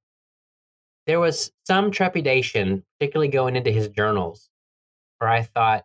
there 1.07 1.21
was 1.21 1.52
some 1.66 1.90
trepidation, 1.90 2.85
particularly 2.99 3.28
going 3.28 3.57
into 3.57 3.71
his 3.71 3.88
journals, 3.88 4.49
where 5.19 5.31
I 5.31 5.43
thought, 5.43 5.85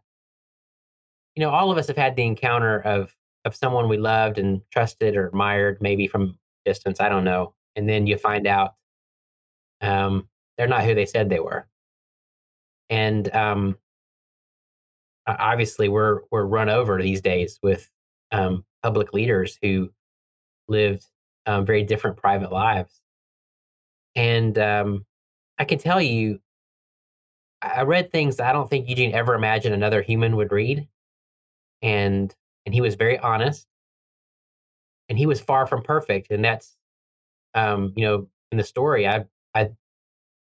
you 1.36 1.42
know, 1.42 1.50
all 1.50 1.72
of 1.72 1.78
us 1.78 1.88
have 1.88 1.98
had 1.98 2.16
the 2.16 2.24
encounter 2.24 2.80
of 2.80 3.16
of 3.46 3.56
someone 3.56 3.88
we 3.88 3.98
loved 3.98 4.38
and 4.38 4.62
trusted 4.72 5.16
or 5.16 5.28
admired, 5.28 5.78
maybe 5.82 6.08
from 6.08 6.38
distance, 6.66 7.00
I 7.00 7.08
don't 7.08 7.24
know, 7.24 7.54
and 7.76 7.88
then 7.88 8.06
you 8.06 8.18
find 8.18 8.46
out 8.46 8.76
um, 9.82 10.28
they're 10.58 10.68
not 10.68 10.84
who 10.84 10.94
they 10.94 11.06
said 11.06 11.30
they 11.30 11.40
were, 11.40 11.68
and 12.90 13.34
um, 13.36 13.78
obviously 15.28 15.90
we're 15.90 16.22
we're 16.32 16.46
run 16.46 16.70
over 16.70 17.02
these 17.02 17.22
days 17.22 17.60
with 17.62 17.90
um, 18.32 18.66
public 18.84 19.14
leaders 19.14 19.58
who 19.62 19.90
lived 20.68 21.06
um, 21.50 21.66
very 21.66 21.84
different 21.84 22.16
private 22.16 22.52
lives. 22.52 23.02
And 24.16 24.58
um, 24.60 25.06
I 25.58 25.66
can 25.66 25.80
tell 25.80 26.00
you, 26.00 26.40
I 27.62 27.82
read 27.82 28.12
things 28.12 28.40
I 28.40 28.54
don't 28.54 28.70
think 28.70 28.88
Eugene 28.88 29.14
ever 29.16 29.34
imagined 29.34 29.74
another 29.74 30.04
human 30.04 30.36
would 30.36 30.52
read, 30.52 30.88
and 31.82 32.34
and 32.66 32.76
he 32.76 32.82
was 32.82 32.96
very 32.96 33.18
honest, 33.18 33.68
and 35.10 35.18
he 35.18 35.26
was 35.26 35.42
far 35.42 35.66
from 35.66 35.82
perfect, 35.82 36.30
and 36.30 36.46
that's 36.46 36.78
um, 37.56 37.94
you 37.96 38.06
know 38.06 38.28
in 38.52 38.60
the 38.60 38.64
story 38.64 39.08
I 39.08 39.26
I 39.56 39.72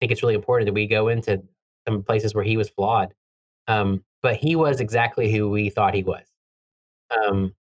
think 0.00 0.12
it's 0.12 0.22
really 0.22 0.34
important 0.36 0.66
that 0.66 0.74
we 0.74 0.86
go 0.86 1.08
into 1.08 1.42
some 1.88 2.04
places 2.04 2.32
where 2.34 2.44
he 2.44 2.56
was 2.56 2.68
flawed, 2.70 3.12
um, 3.66 4.04
but 4.22 4.36
he 4.36 4.54
was 4.54 4.80
exactly 4.80 5.32
who 5.32 5.50
we 5.50 5.68
thought 5.68 5.94
he 5.94 6.04
was. 6.04 6.24
Um, 7.10 7.54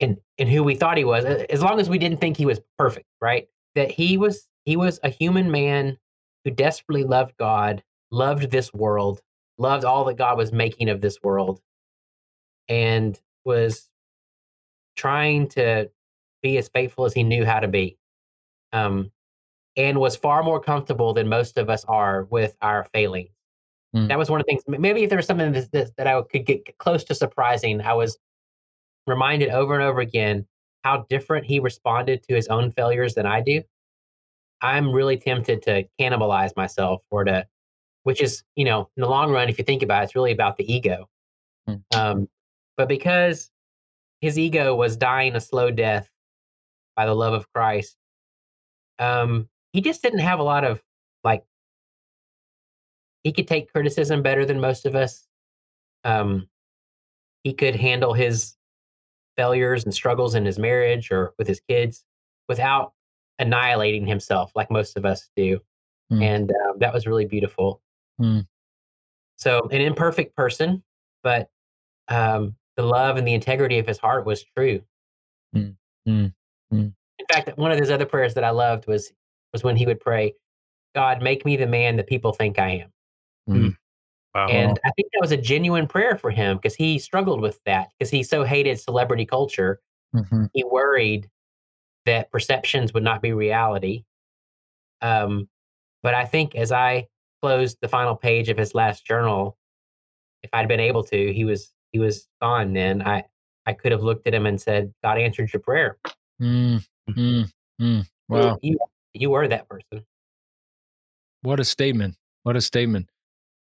and 0.00 0.16
and 0.38 0.48
who 0.48 0.62
we 0.62 0.74
thought 0.74 0.96
he 0.96 1.04
was, 1.04 1.24
as 1.24 1.62
long 1.62 1.80
as 1.80 1.88
we 1.88 1.98
didn't 1.98 2.20
think 2.20 2.36
he 2.36 2.46
was 2.46 2.60
perfect, 2.78 3.06
right? 3.20 3.48
That 3.74 3.90
he 3.90 4.16
was 4.16 4.48
he 4.64 4.76
was 4.76 5.00
a 5.02 5.08
human 5.08 5.50
man 5.50 5.98
who 6.44 6.50
desperately 6.50 7.04
loved 7.04 7.36
God, 7.38 7.82
loved 8.10 8.50
this 8.50 8.72
world, 8.72 9.20
loved 9.58 9.84
all 9.84 10.04
that 10.06 10.18
God 10.18 10.36
was 10.36 10.52
making 10.52 10.88
of 10.88 11.00
this 11.00 11.18
world, 11.22 11.60
and 12.68 13.18
was 13.44 13.88
trying 14.96 15.48
to 15.48 15.90
be 16.42 16.58
as 16.58 16.68
faithful 16.68 17.04
as 17.04 17.14
he 17.14 17.22
knew 17.22 17.44
how 17.44 17.60
to 17.60 17.68
be. 17.68 17.96
Um, 18.72 19.10
and 19.76 19.98
was 19.98 20.16
far 20.16 20.42
more 20.42 20.60
comfortable 20.60 21.12
than 21.14 21.28
most 21.28 21.58
of 21.58 21.68
us 21.68 21.84
are 21.86 22.24
with 22.24 22.56
our 22.62 22.84
failings. 22.92 23.30
Mm. 23.94 24.08
That 24.08 24.18
was 24.18 24.30
one 24.30 24.40
of 24.40 24.46
the 24.46 24.50
things. 24.50 24.62
Maybe 24.66 25.02
if 25.02 25.10
there 25.10 25.18
was 25.18 25.26
something 25.26 25.52
that, 25.52 25.90
that 25.96 26.06
I 26.06 26.20
could 26.22 26.46
get 26.46 26.78
close 26.78 27.04
to 27.04 27.14
surprising, 27.14 27.80
I 27.80 27.94
was 27.94 28.18
reminded 29.06 29.50
over 29.50 29.74
and 29.74 29.82
over 29.82 30.00
again 30.00 30.46
how 30.82 31.06
different 31.08 31.46
he 31.46 31.60
responded 31.60 32.22
to 32.22 32.34
his 32.34 32.48
own 32.48 32.70
failures 32.70 33.14
than 33.14 33.26
I 33.26 33.40
do. 33.40 33.62
I'm 34.60 34.92
really 34.92 35.16
tempted 35.16 35.62
to 35.62 35.84
cannibalize 36.00 36.56
myself 36.56 37.02
or 37.10 37.24
to, 37.24 37.46
which 38.04 38.20
is, 38.20 38.42
you 38.54 38.64
know, 38.64 38.88
in 38.96 39.00
the 39.02 39.08
long 39.08 39.30
run, 39.30 39.48
if 39.48 39.58
you 39.58 39.64
think 39.64 39.82
about 39.82 40.02
it, 40.02 40.04
it's 40.04 40.14
really 40.14 40.32
about 40.32 40.56
the 40.56 40.72
ego. 40.72 41.08
Mm. 41.68 41.82
Um, 41.94 42.28
but 42.76 42.88
because 42.88 43.50
his 44.20 44.38
ego 44.38 44.74
was 44.74 44.96
dying 44.96 45.36
a 45.36 45.40
slow 45.40 45.70
death 45.70 46.08
by 46.96 47.06
the 47.06 47.14
love 47.14 47.34
of 47.34 47.50
Christ, 47.52 47.96
um, 48.98 49.48
he 49.72 49.80
just 49.80 50.02
didn't 50.02 50.20
have 50.20 50.38
a 50.38 50.44
lot 50.44 50.64
of 50.64 50.82
like, 51.24 51.44
he 53.22 53.32
could 53.32 53.48
take 53.48 53.72
criticism 53.72 54.22
better 54.22 54.44
than 54.44 54.60
most 54.60 54.86
of 54.86 54.94
us. 54.94 55.26
Um, 56.04 56.48
he 57.42 57.54
could 57.54 57.76
handle 57.76 58.12
his 58.12 58.54
failures 59.36 59.84
and 59.84 59.94
struggles 59.94 60.34
in 60.34 60.44
his 60.44 60.58
marriage 60.58 61.10
or 61.10 61.34
with 61.38 61.46
his 61.46 61.60
kids 61.68 62.04
without 62.48 62.92
annihilating 63.38 64.06
himself 64.06 64.52
like 64.54 64.70
most 64.70 64.96
of 64.96 65.04
us 65.04 65.28
do. 65.36 65.60
Mm. 66.12 66.22
And 66.22 66.50
um, 66.50 66.78
that 66.78 66.92
was 66.92 67.06
really 67.06 67.24
beautiful. 67.24 67.80
Mm. 68.20 68.46
So, 69.36 69.68
an 69.70 69.80
imperfect 69.80 70.36
person, 70.36 70.82
but 71.22 71.48
um, 72.08 72.54
the 72.76 72.82
love 72.82 73.16
and 73.16 73.26
the 73.26 73.34
integrity 73.34 73.78
of 73.78 73.86
his 73.86 73.98
heart 73.98 74.26
was 74.26 74.44
true. 74.56 74.82
Mm. 75.54 75.74
In 77.18 77.26
fact, 77.32 77.56
one 77.56 77.72
of 77.72 77.78
his 77.78 77.90
other 77.90 78.06
prayers 78.06 78.34
that 78.34 78.44
I 78.44 78.50
loved 78.50 78.86
was 78.86 79.12
was 79.52 79.64
when 79.64 79.76
he 79.76 79.86
would 79.86 80.00
pray, 80.00 80.34
"God, 80.94 81.22
make 81.22 81.44
me 81.44 81.56
the 81.56 81.66
man 81.66 81.96
that 81.96 82.06
people 82.06 82.32
think 82.32 82.58
I 82.58 82.84
am." 82.84 82.92
Wow. 84.34 84.48
And 84.48 84.80
I 84.84 84.90
think 84.90 85.08
that 85.12 85.20
was 85.20 85.30
a 85.30 85.36
genuine 85.36 85.86
prayer 85.86 86.16
for 86.16 86.30
him 86.30 86.56
because 86.56 86.74
he 86.74 86.98
struggled 86.98 87.40
with 87.40 87.60
that 87.66 87.88
because 87.96 88.10
he 88.10 88.22
so 88.24 88.42
hated 88.42 88.80
celebrity 88.80 89.24
culture. 89.24 89.80
Mm-hmm. 90.14 90.46
He 90.52 90.64
worried 90.64 91.30
that 92.04 92.32
perceptions 92.32 92.92
would 92.92 93.04
not 93.04 93.22
be 93.22 93.32
reality. 93.32 94.04
Um, 95.00 95.48
but 96.02 96.14
I 96.14 96.24
think 96.24 96.54
as 96.56 96.72
I 96.72 97.06
closed 97.42 97.78
the 97.80 97.88
final 97.88 98.16
page 98.16 98.48
of 98.48 98.58
his 98.58 98.74
last 98.74 99.06
journal, 99.06 99.56
if 100.42 100.50
I'd 100.52 100.68
been 100.68 100.80
able 100.80 101.04
to, 101.04 101.32
he 101.32 101.44
was 101.44 101.72
he 101.92 101.98
was 101.98 102.28
gone. 102.42 102.72
Then 102.72 103.02
I 103.02 103.24
I 103.66 103.72
could 103.72 103.92
have 103.92 104.02
looked 104.02 104.26
at 104.26 104.34
him 104.34 104.46
and 104.46 104.60
said, 104.60 104.92
"God 105.02 105.18
answered 105.18 105.52
your 105.52 105.60
prayer." 105.60 105.96
Mm, 106.40 106.84
mm, 107.10 107.50
mm. 107.80 108.06
Wow, 108.28 108.58
you, 108.62 108.78
you 109.14 109.30
were 109.30 109.46
that 109.48 109.68
person. 109.68 110.04
What 111.42 111.60
a 111.60 111.64
statement! 111.64 112.16
What 112.42 112.56
a 112.56 112.60
statement! 112.60 113.08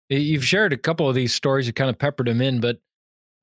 You've 0.10 0.46
shared 0.46 0.74
a 0.74 0.78
couple 0.78 1.10
of 1.10 1.16
these 1.16 1.34
stories, 1.34 1.68
you 1.68 1.74
kind 1.74 1.90
of 1.90 1.98
peppered 1.98 2.28
them 2.28 2.42
in, 2.42 2.60
but 2.60 2.78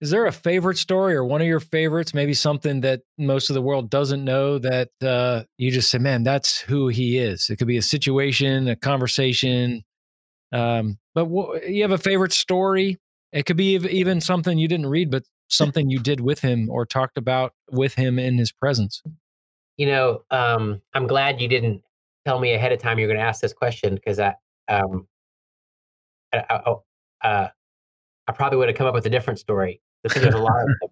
is 0.01 0.11
there 0.11 0.27
a 0.27 0.33
favorite 0.33 0.79
story 0.79 1.15
or 1.15 1.25
one 1.25 1.41
of 1.41 1.47
your 1.47 1.61
favorites, 1.61 2.13
maybe 2.13 2.35
something 2.35 2.81
that 2.81 3.03
most 3.19 3.51
of 3.51 3.55
the 3.55 3.63
world 3.63 3.89
doesn't 3.89 4.25
know 4.25 4.59
that 4.59 4.91
uh, 5.01 5.45
you 5.59 5.71
just 5.71 5.91
say, 5.91 5.99
man, 5.99 6.25
that's 6.25 6.61
who 6.61 6.89
he 6.89 7.19
is? 7.19 7.49
It 7.49 7.57
could 7.57 7.69
be 7.69 7.77
a 7.77 7.83
situation, 7.83 8.67
a 8.67 8.75
conversation. 8.75 9.85
Um, 10.53 10.99
but 11.15 11.25
w- 11.25 11.61
you 11.69 11.83
have 11.83 11.93
a 11.93 11.99
favorite 11.99 12.33
story. 12.33 12.99
It 13.33 13.47
could 13.47 13.57
be 13.57 13.77
even 13.77 14.21
something 14.21 14.59
you 14.59 14.67
didn't 14.67 14.87
read, 14.87 15.09
but 15.09 15.23
something 15.49 15.89
you 15.89 16.01
did 16.01 16.21
with 16.21 16.41
him 16.41 16.69
or 16.69 16.85
talked 16.85 17.17
about 17.17 17.53
with 17.71 17.95
him 17.95 18.19
in 18.19 18.39
his 18.39 18.51
presence. 18.51 19.03
You 19.77 19.87
know, 19.87 20.23
um, 20.33 20.83
I'm 20.95 21.07
glad 21.07 21.41
you 21.41 21.47
didn't 21.47 21.83
tell 22.27 22.41
me 22.41 22.55
ahead 22.55 22.73
of 22.73 22.81
time 22.81 22.99
you're 22.99 23.09
going 23.09 23.21
to 23.21 23.25
ask 23.25 23.41
this 23.41 23.53
question 23.53 23.95
because 23.95 24.19
I, 24.19 24.35
um, 24.69 25.07
I, 26.33 26.45
I, 26.51 27.27
uh, 27.27 27.49
I 28.29 28.33
probably 28.33 28.59
would 28.59 28.69
have 28.69 28.77
come 28.77 28.87
up 28.87 28.95
with 28.95 29.07
a 29.07 29.11
different 29.11 29.39
story. 29.39 29.81
There's 30.05 30.35
a 30.35 30.39
lot 30.39 30.63
of 30.63 30.67
them. 30.81 30.91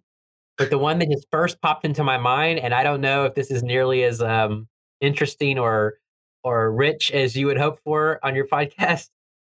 But 0.59 0.71
the 0.71 0.79
one 0.79 0.99
that 0.99 1.09
just 1.09 1.27
first 1.31 1.61
popped 1.63 1.87
into 1.87 2.05
my 2.05 2.19
mind, 2.19 2.59
and 2.59 2.75
I 2.75 2.83
don't 2.83 3.01
know 3.01 3.25
if 3.25 3.35
this 3.35 3.51
is 3.51 3.63
nearly 3.63 4.05
as 4.05 4.21
um, 4.21 4.69
interesting 5.01 5.59
or 5.59 5.95
or 6.45 6.73
rich 6.73 7.11
as 7.13 7.37
you 7.37 7.47
would 7.47 7.59
hope 7.59 7.81
for 7.81 8.19
on 8.23 8.35
your 8.35 8.47
podcast, 8.47 9.09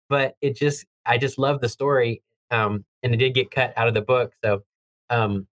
but 0.09 0.35
it 0.41 0.57
just 0.57 0.85
I 1.05 1.17
just 1.17 1.37
love 1.37 1.61
the 1.61 1.69
story, 1.69 2.21
um, 2.51 2.83
and 3.03 3.13
it 3.13 3.17
did 3.17 3.33
get 3.33 3.51
cut 3.51 3.73
out 3.77 3.87
of 3.87 3.93
the 3.93 4.01
book. 4.01 4.33
So, 4.43 4.63
um, 5.09 5.47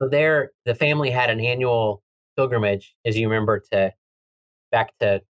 so 0.00 0.08
there, 0.10 0.50
the 0.66 0.74
family 0.74 1.10
had 1.10 1.30
an 1.30 1.40
annual 1.40 2.02
pilgrimage, 2.36 2.94
as 3.06 3.16
you 3.16 3.28
remember, 3.28 3.62
to 3.72 3.92
back 4.70 4.92
to 5.00 5.22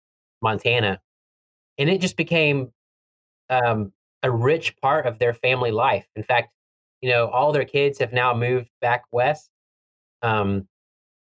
Montana, 0.41 0.99
and 1.77 1.89
it 1.89 2.01
just 2.01 2.17
became 2.17 2.71
um, 3.51 3.91
a 4.23 4.31
rich 4.31 4.75
part 4.77 5.05
of 5.05 5.19
their 5.19 5.33
family 5.33 5.71
life. 5.71 6.05
In 6.15 6.23
fact, 6.23 6.51
you 7.01 7.09
know, 7.09 7.27
all 7.27 7.51
their 7.51 7.65
kids 7.65 7.99
have 7.99 8.11
now 8.11 8.33
moved 8.33 8.69
back 8.81 9.03
west. 9.11 9.49
Um, 10.21 10.67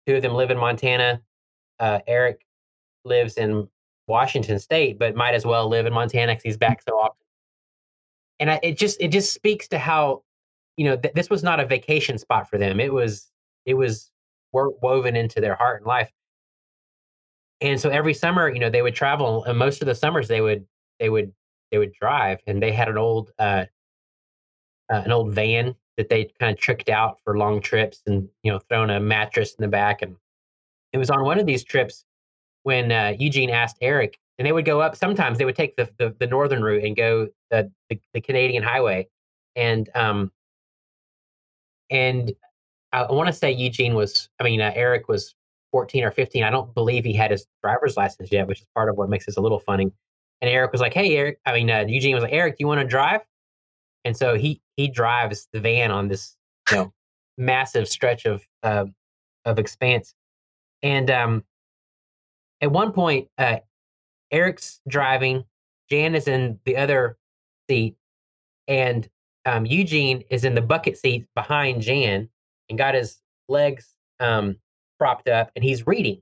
two 0.06 0.16
of 0.16 0.22
them 0.22 0.34
live 0.34 0.52
in 0.52 0.58
Montana. 0.58 1.22
Uh, 1.80 2.00
Eric 2.08 2.46
lives 3.06 3.38
in 3.38 3.68
Washington 4.08 4.60
State, 4.60 5.00
but 5.00 5.16
might 5.16 5.34
as 5.34 5.46
well 5.46 5.68
live 5.68 5.86
in 5.86 5.94
Montana 5.94 6.34
because 6.34 6.44
he's 6.44 6.58
back 6.58 6.82
so 6.88 6.96
often. 6.98 7.16
And 8.40 8.52
I, 8.52 8.60
it 8.64 8.78
just 8.78 9.00
it 9.00 9.10
just 9.10 9.34
speaks 9.34 9.68
to 9.70 9.80
how 9.80 10.24
you 10.76 10.86
know 10.86 10.98
th- 10.98 11.14
this 11.14 11.30
was 11.30 11.44
not 11.44 11.60
a 11.60 11.66
vacation 11.66 12.18
spot 12.18 12.50
for 12.50 12.58
them. 12.58 12.80
It 12.80 12.92
was 12.92 13.32
it 13.66 13.76
was 13.76 14.12
woven 14.52 15.16
into 15.16 15.40
their 15.40 15.56
heart 15.56 15.82
and 15.82 15.88
life. 15.88 16.12
And 17.62 17.80
so 17.80 17.90
every 17.90 18.14
summer, 18.14 18.50
you 18.50 18.60
know, 18.60 18.70
they 18.70 18.82
would 18.82 18.96
travel, 18.96 19.46
and 19.46 19.58
most 19.58 19.82
of 19.82 19.86
the 19.86 19.96
summers 19.96 20.28
they 20.28 20.42
would 20.42 20.66
they 21.00 21.10
would 21.10 21.32
they 21.72 21.78
would 21.78 21.94
drive, 21.94 22.40
and 22.48 22.62
they 22.62 22.72
had 22.72 22.90
an 22.90 22.98
old 22.98 23.32
uh, 23.40 23.66
uh, 24.92 25.02
an 25.06 25.12
old 25.12 25.34
van 25.34 25.76
that 25.98 26.10
they 26.10 26.30
kind 26.40 26.54
of 26.54 26.60
tricked 26.60 26.90
out 26.90 27.20
for 27.24 27.38
long 27.38 27.62
trips, 27.62 28.02
and 28.06 28.28
you 28.44 28.52
know, 28.52 28.60
thrown 28.70 28.90
a 28.90 29.00
mattress 29.00 29.54
in 29.54 29.62
the 29.62 29.68
back. 29.68 30.02
And 30.02 30.16
it 30.94 30.98
was 30.98 31.10
on 31.10 31.24
one 31.24 31.40
of 31.40 31.46
these 31.46 31.64
trips 31.64 32.06
when 32.64 32.92
uh, 32.92 33.14
Eugene 33.18 33.50
asked 33.50 33.78
Eric, 33.82 34.20
and 34.38 34.46
they 34.46 34.52
would 34.52 34.66
go 34.66 34.82
up. 34.82 34.96
Sometimes 34.96 35.38
they 35.38 35.46
would 35.46 35.56
take 35.56 35.76
the 35.76 35.90
the, 35.98 36.16
the 36.20 36.28
northern 36.28 36.64
route 36.64 36.84
and 36.84 36.96
go 36.96 37.28
the, 37.50 37.72
the, 37.90 38.00
the 38.14 38.22
Canadian 38.22 38.64
highway, 38.64 39.08
and 39.56 39.90
um, 39.96 40.32
and 41.90 42.32
I, 42.92 43.02
I 43.04 43.12
want 43.12 43.28
to 43.28 43.34
say 43.34 43.52
Eugene 43.52 43.94
was, 43.94 44.30
I 44.40 44.44
mean, 44.44 44.62
uh, 44.62 44.72
Eric 44.74 45.08
was 45.08 45.36
14 45.72 46.04
or 46.04 46.12
15. 46.12 46.44
I 46.44 46.50
don't 46.50 46.74
believe 46.74 47.04
he 47.04 47.14
had 47.14 47.32
his 47.32 47.46
driver's 47.62 47.98
license 47.98 48.32
yet, 48.32 48.48
which 48.48 48.62
is 48.62 48.68
part 48.74 48.90
of 48.90 48.98
what 48.98 49.10
makes 49.10 49.26
this 49.26 49.38
a 49.38 49.42
little 49.42 49.60
funny. 49.60 49.92
And 50.42 50.50
Eric 50.50 50.72
was 50.72 50.82
like, 50.82 50.94
"Hey, 50.94 51.16
Eric." 51.16 51.40
I 51.46 51.54
mean, 51.54 51.70
uh, 51.70 51.86
Eugene 51.88 52.16
was 52.16 52.24
like, 52.24 52.34
"Eric, 52.34 52.58
do 52.58 52.64
you 52.64 52.68
want 52.68 52.82
to 52.82 52.88
drive?" 52.88 53.22
And 54.06 54.16
so 54.18 54.36
he 54.36 54.62
he 54.76 54.88
drives 54.88 55.48
the 55.54 55.60
van 55.60 55.92
on 55.92 56.08
this 56.08 56.36
you 56.72 56.78
know 56.78 56.94
massive 57.38 57.88
stretch 57.88 58.26
of 58.26 58.46
uh, 58.64 58.86
of 59.46 59.60
expanse. 59.60 60.14
And 60.84 61.12
um, 61.12 61.44
at 62.62 62.72
one 62.72 62.92
point, 62.92 63.28
uh, 63.38 63.58
Eric's 64.32 64.80
driving, 64.88 65.46
Jan 65.90 66.16
is 66.16 66.28
in 66.28 66.60
the 66.66 66.78
other 66.78 67.18
seat, 67.70 67.96
and 68.68 69.08
um, 69.46 69.66
Eugene 69.66 70.24
is 70.30 70.44
in 70.44 70.56
the 70.56 70.62
bucket 70.62 70.98
seat 70.98 71.28
behind 71.36 71.82
Jan 71.82 72.30
and 72.70 72.78
got 72.78 72.96
his 72.96 73.18
legs 73.50 73.96
um, 74.20 74.58
propped 75.00 75.28
up, 75.28 75.52
and 75.56 75.64
he's 75.64 75.86
reading. 75.86 76.22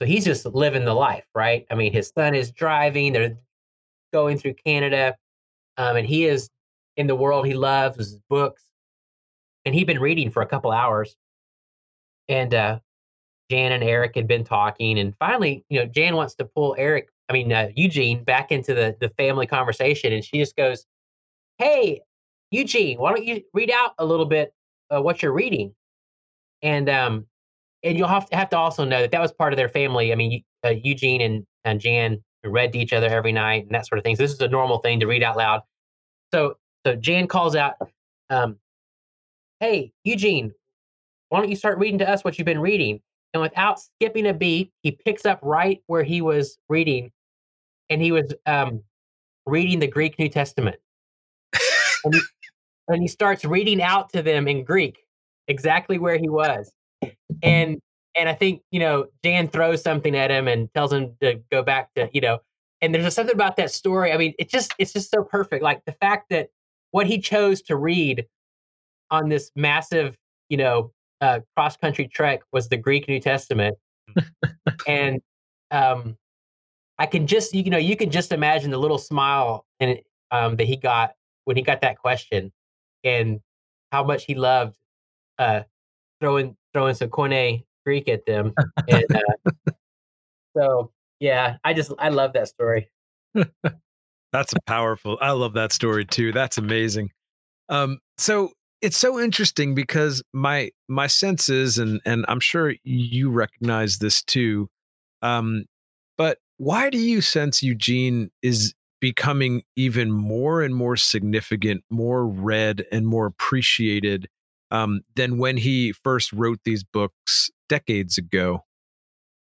So 0.00 0.06
he's 0.06 0.24
just 0.24 0.46
living 0.46 0.84
the 0.84 0.94
life, 0.94 1.24
right? 1.34 1.66
I 1.70 1.74
mean, 1.74 1.92
his 1.92 2.12
son 2.16 2.34
is 2.34 2.50
driving, 2.52 3.12
they're 3.12 3.36
going 4.12 4.38
through 4.38 4.54
Canada, 4.54 5.16
um, 5.76 5.96
and 5.96 6.06
he 6.06 6.26
is 6.26 6.50
in 6.96 7.06
the 7.06 7.14
world 7.14 7.46
he 7.46 7.54
loves 7.54 7.96
his 7.96 8.18
books. 8.28 8.64
And 9.64 9.74
he'd 9.74 9.86
been 9.86 10.00
reading 10.00 10.30
for 10.30 10.42
a 10.42 10.46
couple 10.46 10.72
hours. 10.72 11.16
And 12.28 12.52
uh, 12.54 12.78
Jan 13.50 13.72
and 13.72 13.84
Eric 13.84 14.14
had 14.14 14.26
been 14.26 14.44
talking. 14.44 14.98
And 14.98 15.14
finally, 15.18 15.64
you 15.68 15.80
know, 15.80 15.86
Jan 15.86 16.16
wants 16.16 16.34
to 16.36 16.44
pull 16.44 16.74
Eric, 16.78 17.08
I 17.28 17.32
mean, 17.32 17.52
uh, 17.52 17.68
Eugene 17.74 18.24
back 18.24 18.50
into 18.50 18.74
the, 18.74 18.96
the 19.00 19.10
family 19.10 19.46
conversation. 19.46 20.12
And 20.12 20.24
she 20.24 20.38
just 20.38 20.56
goes, 20.56 20.86
Hey, 21.58 22.00
Eugene, 22.50 22.98
why 22.98 23.12
don't 23.12 23.24
you 23.24 23.42
read 23.52 23.70
out 23.70 23.92
a 23.98 24.04
little 24.04 24.26
bit 24.26 24.52
uh, 24.94 25.00
what 25.02 25.22
you're 25.22 25.32
reading? 25.32 25.74
And 26.62 26.88
um, 26.88 27.26
and 27.82 27.96
you'll 27.96 28.08
have 28.08 28.28
to 28.30 28.36
have 28.36 28.50
to 28.50 28.56
also 28.56 28.84
know 28.84 29.00
that 29.00 29.10
that 29.12 29.20
was 29.20 29.32
part 29.32 29.52
of 29.52 29.56
their 29.56 29.68
family. 29.68 30.12
I 30.12 30.16
mean, 30.16 30.42
uh, 30.64 30.70
Eugene 30.70 31.20
and, 31.20 31.46
and 31.64 31.80
Jan 31.80 32.22
read 32.44 32.72
to 32.72 32.78
each 32.78 32.92
other 32.92 33.08
every 33.08 33.32
night 33.32 33.64
and 33.64 33.74
that 33.74 33.86
sort 33.86 33.98
of 33.98 34.04
thing. 34.04 34.16
So 34.16 34.22
this 34.22 34.32
is 34.32 34.40
a 34.40 34.48
normal 34.48 34.78
thing 34.78 35.00
to 35.00 35.06
read 35.06 35.22
out 35.22 35.36
loud. 35.36 35.62
So 36.32 36.54
so 36.86 36.94
Jan 36.94 37.26
calls 37.26 37.56
out, 37.56 37.74
um, 38.30 38.58
"Hey, 39.60 39.92
Eugene, 40.04 40.52
why 41.28 41.40
don't 41.40 41.50
you 41.50 41.56
start 41.56 41.78
reading 41.78 41.98
to 41.98 42.08
us 42.08 42.24
what 42.24 42.38
you've 42.38 42.46
been 42.46 42.60
reading?" 42.60 43.00
And 43.34 43.42
without 43.42 43.78
skipping 43.80 44.26
a 44.26 44.34
beat, 44.34 44.72
he 44.82 44.92
picks 44.92 45.26
up 45.26 45.38
right 45.42 45.82
where 45.86 46.02
he 46.02 46.22
was 46.22 46.58
reading, 46.68 47.12
and 47.90 48.00
he 48.00 48.12
was 48.12 48.32
um, 48.46 48.82
reading 49.46 49.80
the 49.80 49.86
Greek 49.86 50.18
New 50.18 50.28
Testament. 50.28 50.76
and, 52.04 52.14
he, 52.14 52.20
and 52.88 53.02
he 53.02 53.08
starts 53.08 53.44
reading 53.44 53.82
out 53.82 54.10
to 54.12 54.22
them 54.22 54.48
in 54.48 54.64
Greek, 54.64 54.98
exactly 55.48 55.98
where 55.98 56.16
he 56.16 56.28
was. 56.28 56.72
And 57.42 57.80
and 58.16 58.28
I 58.28 58.34
think 58.34 58.62
you 58.70 58.80
know 58.80 59.06
Jan 59.24 59.48
throws 59.48 59.82
something 59.82 60.16
at 60.16 60.30
him 60.30 60.48
and 60.48 60.72
tells 60.74 60.92
him 60.92 61.14
to 61.20 61.40
go 61.50 61.62
back 61.62 61.94
to 61.94 62.08
you 62.12 62.20
know. 62.20 62.38
And 62.80 62.94
there's 62.94 63.14
something 63.14 63.34
about 63.34 63.56
that 63.56 63.72
story. 63.72 64.12
I 64.12 64.16
mean, 64.16 64.34
it's 64.38 64.52
just 64.52 64.72
it's 64.78 64.92
just 64.92 65.10
so 65.10 65.24
perfect. 65.24 65.62
Like 65.62 65.84
the 65.84 65.92
fact 65.92 66.30
that 66.30 66.50
what 66.90 67.06
he 67.06 67.18
chose 67.18 67.60
to 67.62 67.76
read 67.76 68.26
on 69.10 69.28
this 69.28 69.50
massive, 69.56 70.16
you 70.48 70.56
know, 70.56 70.92
uh, 71.20 71.40
cross 71.56 71.76
country 71.76 72.06
trek 72.06 72.40
was 72.52 72.68
the 72.68 72.76
Greek 72.76 73.08
New 73.08 73.20
Testament, 73.20 73.76
and 74.86 75.20
um, 75.70 76.16
I 76.98 77.06
can 77.06 77.26
just 77.26 77.54
you 77.54 77.68
know 77.70 77.78
you 77.78 77.96
can 77.96 78.10
just 78.10 78.32
imagine 78.32 78.70
the 78.70 78.78
little 78.78 78.98
smile 78.98 79.66
and 79.80 79.98
um, 80.30 80.56
that 80.56 80.66
he 80.66 80.76
got 80.76 81.12
when 81.44 81.56
he 81.56 81.62
got 81.62 81.80
that 81.80 81.98
question, 81.98 82.52
and 83.02 83.40
how 83.90 84.04
much 84.04 84.24
he 84.24 84.34
loved 84.34 84.76
uh, 85.38 85.62
throwing 86.20 86.56
throwing 86.72 86.94
some 86.94 87.10
Koine 87.10 87.64
Greek 87.84 88.08
at 88.08 88.26
them. 88.26 88.54
And 88.88 89.04
uh, 89.14 89.72
so, 90.56 90.92
yeah, 91.20 91.56
I 91.64 91.74
just 91.74 91.92
I 91.98 92.08
love 92.08 92.32
that 92.34 92.48
story. 92.48 92.90
That's 94.32 94.52
a 94.52 94.60
powerful. 94.66 95.18
I 95.20 95.32
love 95.32 95.54
that 95.54 95.72
story 95.72 96.04
too. 96.04 96.32
That's 96.32 96.58
amazing. 96.58 97.10
Um, 97.68 97.98
so 98.18 98.52
it's 98.80 98.96
so 98.96 99.18
interesting 99.18 99.74
because 99.74 100.22
my 100.32 100.70
my 100.88 101.06
senses 101.06 101.78
and 101.78 102.00
and 102.04 102.24
I'm 102.28 102.40
sure 102.40 102.74
you 102.84 103.30
recognize 103.30 103.98
this 103.98 104.22
too. 104.22 104.68
Um, 105.22 105.64
but 106.16 106.38
why 106.58 106.90
do 106.90 106.98
you 106.98 107.20
sense 107.20 107.62
Eugene 107.62 108.30
is 108.42 108.74
becoming 109.00 109.62
even 109.76 110.10
more 110.10 110.62
and 110.62 110.74
more 110.74 110.96
significant, 110.96 111.84
more 111.90 112.26
read 112.26 112.84
and 112.90 113.06
more 113.06 113.26
appreciated 113.26 114.28
um, 114.70 115.00
than 115.16 115.38
when 115.38 115.56
he 115.56 115.92
first 115.92 116.32
wrote 116.32 116.60
these 116.64 116.84
books 116.84 117.50
decades 117.68 118.18
ago? 118.18 118.64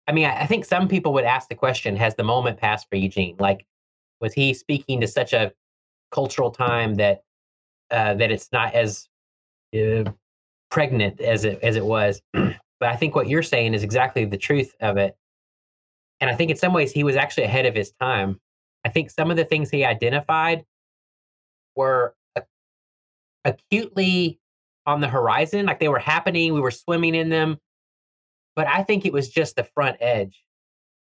I 0.08 0.14
mean, 0.14 0.26
I 0.26 0.46
think 0.46 0.66
some 0.66 0.88
people 0.88 1.14
would 1.14 1.26
ask 1.26 1.50
the 1.50 1.56
question: 1.56 1.96
Has 1.98 2.16
the 2.16 2.24
moment 2.24 2.58
passed 2.58 2.88
for 2.90 2.96
Eugene? 2.96 3.36
Like, 3.40 3.66
was 4.22 4.34
he 4.34 4.54
speaking 4.54 5.02
to 5.02 5.08
such 5.08 5.34
a 5.34 5.52
cultural 6.12 6.52
time 6.52 6.96
that 6.96 7.24
uh, 7.92 8.14
that 8.16 8.32
it's 8.32 8.50
not 8.52 8.74
as 8.74 9.08
uh, 9.76 10.10
pregnant 10.72 11.20
as 11.20 11.44
it 11.46 11.60
as 11.62 11.76
it 11.76 11.86
was? 11.86 12.22
but 12.34 12.90
I 12.90 12.96
think 12.96 13.16
what 13.16 13.28
you're 13.28 13.44
saying 13.44 13.74
is 13.74 13.84
exactly 13.84 14.26
the 14.26 14.38
truth 14.38 14.76
of 14.80 14.98
it. 14.98 15.18
And 16.20 16.30
I 16.30 16.36
think 16.36 16.52
in 16.52 16.58
some 16.58 16.74
ways 16.74 16.92
he 16.92 17.04
was 17.04 17.16
actually 17.16 17.44
ahead 17.44 17.66
of 17.66 17.76
his 17.76 17.92
time. 18.00 18.40
I 18.86 18.90
think 18.90 19.12
some 19.12 19.30
of 19.30 19.38
the 19.38 19.46
things 19.46 19.70
he 19.70 19.84
identified 19.84 20.66
were 21.76 22.16
acutely 23.44 24.40
on 24.88 25.02
the 25.02 25.08
horizon, 25.08 25.66
like 25.66 25.80
they 25.80 25.90
were 25.90 26.00
happening, 26.00 26.54
we 26.54 26.62
were 26.62 26.72
swimming 26.72 27.14
in 27.14 27.30
them. 27.30 27.58
But 28.56 28.68
I 28.68 28.82
think 28.84 29.06
it 29.06 29.14
was 29.14 29.30
just 29.30 29.56
the 29.56 29.64
front 29.64 29.98
edge. 30.00 30.44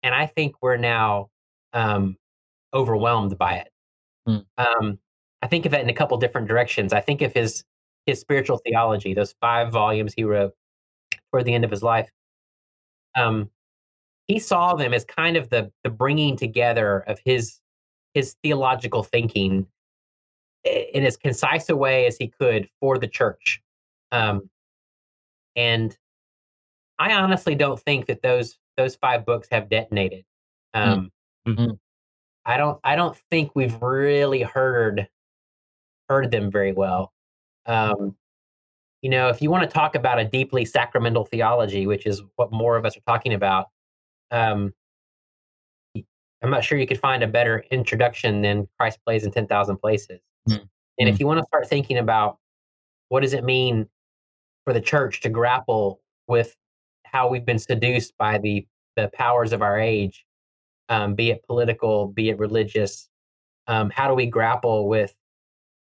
And 0.03 0.13
I 0.13 0.27
think 0.27 0.55
we're 0.61 0.77
now 0.77 1.29
um, 1.73 2.17
overwhelmed 2.73 3.37
by 3.37 3.55
it. 3.55 3.69
Hmm. 4.27 4.37
Um, 4.57 4.99
I 5.41 5.47
think 5.47 5.65
of 5.65 5.73
it 5.73 5.81
in 5.81 5.89
a 5.89 5.93
couple 5.93 6.17
different 6.17 6.47
directions. 6.47 6.93
I 6.93 7.01
think 7.01 7.21
of 7.21 7.33
his 7.33 7.63
his 8.05 8.19
spiritual 8.19 8.57
theology, 8.57 9.13
those 9.13 9.35
five 9.41 9.71
volumes 9.71 10.13
he 10.15 10.23
wrote 10.23 10.53
toward 11.31 11.45
the 11.45 11.53
end 11.53 11.63
of 11.63 11.71
his 11.71 11.83
life. 11.83 12.09
Um, 13.15 13.49
he 14.27 14.39
saw 14.39 14.75
them 14.75 14.93
as 14.93 15.05
kind 15.05 15.37
of 15.37 15.49
the 15.49 15.71
the 15.83 15.89
bringing 15.89 16.35
together 16.35 16.99
of 17.07 17.19
his 17.25 17.59
his 18.13 18.35
theological 18.43 19.03
thinking 19.03 19.67
in 20.63 21.05
as 21.05 21.17
concise 21.17 21.69
a 21.69 21.75
way 21.75 22.05
as 22.05 22.17
he 22.17 22.27
could 22.27 22.69
for 22.79 22.97
the 22.97 23.07
church. 23.07 23.61
Um, 24.11 24.49
and 25.55 25.97
I 26.99 27.13
honestly 27.13 27.55
don't 27.55 27.79
think 27.79 28.05
that 28.07 28.21
those 28.21 28.57
those 28.77 28.95
five 28.95 29.25
books 29.25 29.47
have 29.51 29.69
detonated. 29.69 30.23
Hmm. 30.73 30.81
Um, 30.81 31.11
mm-hmm. 31.47 31.71
I 32.45 32.57
don't 32.57 32.79
I 32.83 32.95
don't 32.95 33.17
think 33.29 33.51
we've 33.55 33.81
really 33.81 34.41
heard 34.41 35.07
heard 36.09 36.31
them 36.31 36.51
very 36.51 36.73
well. 36.73 37.13
Um, 37.65 38.15
you 39.01 39.09
know, 39.09 39.29
if 39.29 39.41
you 39.41 39.49
want 39.49 39.63
to 39.63 39.73
talk 39.73 39.95
about 39.95 40.19
a 40.19 40.25
deeply 40.25 40.65
sacramental 40.65 41.25
theology, 41.25 41.87
which 41.87 42.05
is 42.05 42.21
what 42.35 42.51
more 42.51 42.77
of 42.77 42.85
us 42.85 42.95
are 42.97 43.01
talking 43.01 43.33
about, 43.33 43.67
um, 44.29 44.73
I'm 46.43 46.49
not 46.49 46.63
sure 46.63 46.77
you 46.77 46.87
could 46.87 46.99
find 46.99 47.23
a 47.23 47.27
better 47.27 47.63
introduction 47.71 48.41
than 48.41 48.67
Christ 48.77 48.99
plays 49.05 49.23
in 49.23 49.31
10,000 49.31 49.77
places. 49.77 50.19
Mm-hmm. 50.49 50.63
And 50.99 51.09
if 51.09 51.15
hmm. 51.15 51.21
you 51.21 51.27
want 51.27 51.39
to 51.39 51.45
start 51.45 51.67
thinking 51.67 51.97
about 51.97 52.37
what 53.09 53.21
does 53.21 53.33
it 53.33 53.43
mean 53.43 53.87
for 54.63 54.73
the 54.73 54.81
church 54.81 55.21
to 55.21 55.29
grapple 55.29 56.01
with 56.27 56.55
how 57.03 57.29
we've 57.29 57.45
been 57.45 57.59
seduced 57.59 58.17
by 58.17 58.37
the 58.37 58.65
the 58.97 59.09
powers 59.13 59.53
of 59.53 59.61
our 59.61 59.79
age, 59.79 60.25
um, 60.89 61.15
be 61.15 61.31
it 61.31 61.45
political, 61.47 62.07
be 62.07 62.29
it 62.29 62.37
religious. 62.37 63.09
Um, 63.67 63.89
how 63.89 64.07
do 64.07 64.13
we 64.13 64.25
grapple 64.25 64.89
with 64.89 65.15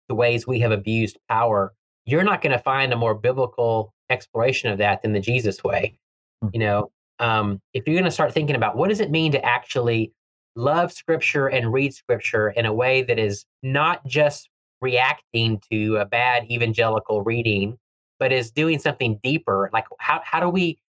the 0.09 0.15
ways 0.15 0.45
we 0.45 0.59
have 0.59 0.71
abused 0.71 1.17
power? 1.29 1.73
You're 2.05 2.23
not 2.23 2.41
going 2.41 2.51
to 2.51 2.59
find 2.59 2.91
a 2.91 2.97
more 2.97 3.15
biblical 3.15 3.93
exploration 4.09 4.69
of 4.69 4.79
that 4.79 5.01
than 5.01 5.13
the 5.13 5.19
Jesus 5.19 5.63
way. 5.63 5.97
Mm-hmm. 6.43 6.49
You 6.53 6.59
know, 6.59 6.91
um, 7.19 7.61
if 7.73 7.87
you're 7.87 7.95
going 7.95 8.05
to 8.05 8.11
start 8.11 8.33
thinking 8.33 8.55
about 8.55 8.75
what 8.75 8.89
does 8.89 8.99
it 8.99 9.11
mean 9.11 9.31
to 9.31 9.45
actually 9.45 10.11
love 10.55 10.91
Scripture 10.91 11.47
and 11.47 11.71
read 11.71 11.93
Scripture 11.93 12.49
in 12.49 12.65
a 12.65 12.73
way 12.73 13.01
that 13.03 13.19
is 13.19 13.45
not 13.63 14.05
just 14.05 14.49
reacting 14.81 15.61
to 15.71 15.97
a 15.97 16.05
bad 16.05 16.49
evangelical 16.49 17.21
reading, 17.21 17.77
but 18.19 18.31
is 18.31 18.51
doing 18.51 18.79
something 18.79 19.19
deeper. 19.23 19.69
Like 19.73 19.85
how 19.99 20.21
how 20.23 20.39
do 20.39 20.49
we 20.49 20.79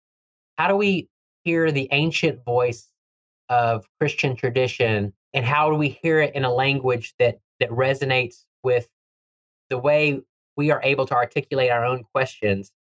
how 0.59 0.68
do 0.68 0.77
we 0.77 1.09
hear 1.44 1.73
the 1.73 1.88
ancient 1.92 2.44
voice 2.44 2.88
of 3.49 3.87
Christian 3.99 4.37
tradition 4.37 5.12
and 5.33 5.44
how 5.44 5.70
do 5.70 5.77
we 5.77 5.88
hear 6.03 6.20
it 6.20 6.35
in 6.35 6.44
a 6.44 6.53
language 6.53 7.14
that 7.18 7.38
that 7.59 7.70
resonates 7.70 8.44
with 8.62 8.88
the 9.68 9.79
way 9.79 10.20
we 10.57 10.70
are 10.70 10.81
able 10.83 11.07
to 11.07 11.14
articulate 11.14 11.70
our 11.70 11.85
own 11.85 12.05
questions 12.12 12.73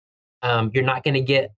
um, 0.43 0.71
you're 0.73 0.85
not 0.85 1.03
going 1.03 1.15
to 1.15 1.21
get 1.21 1.53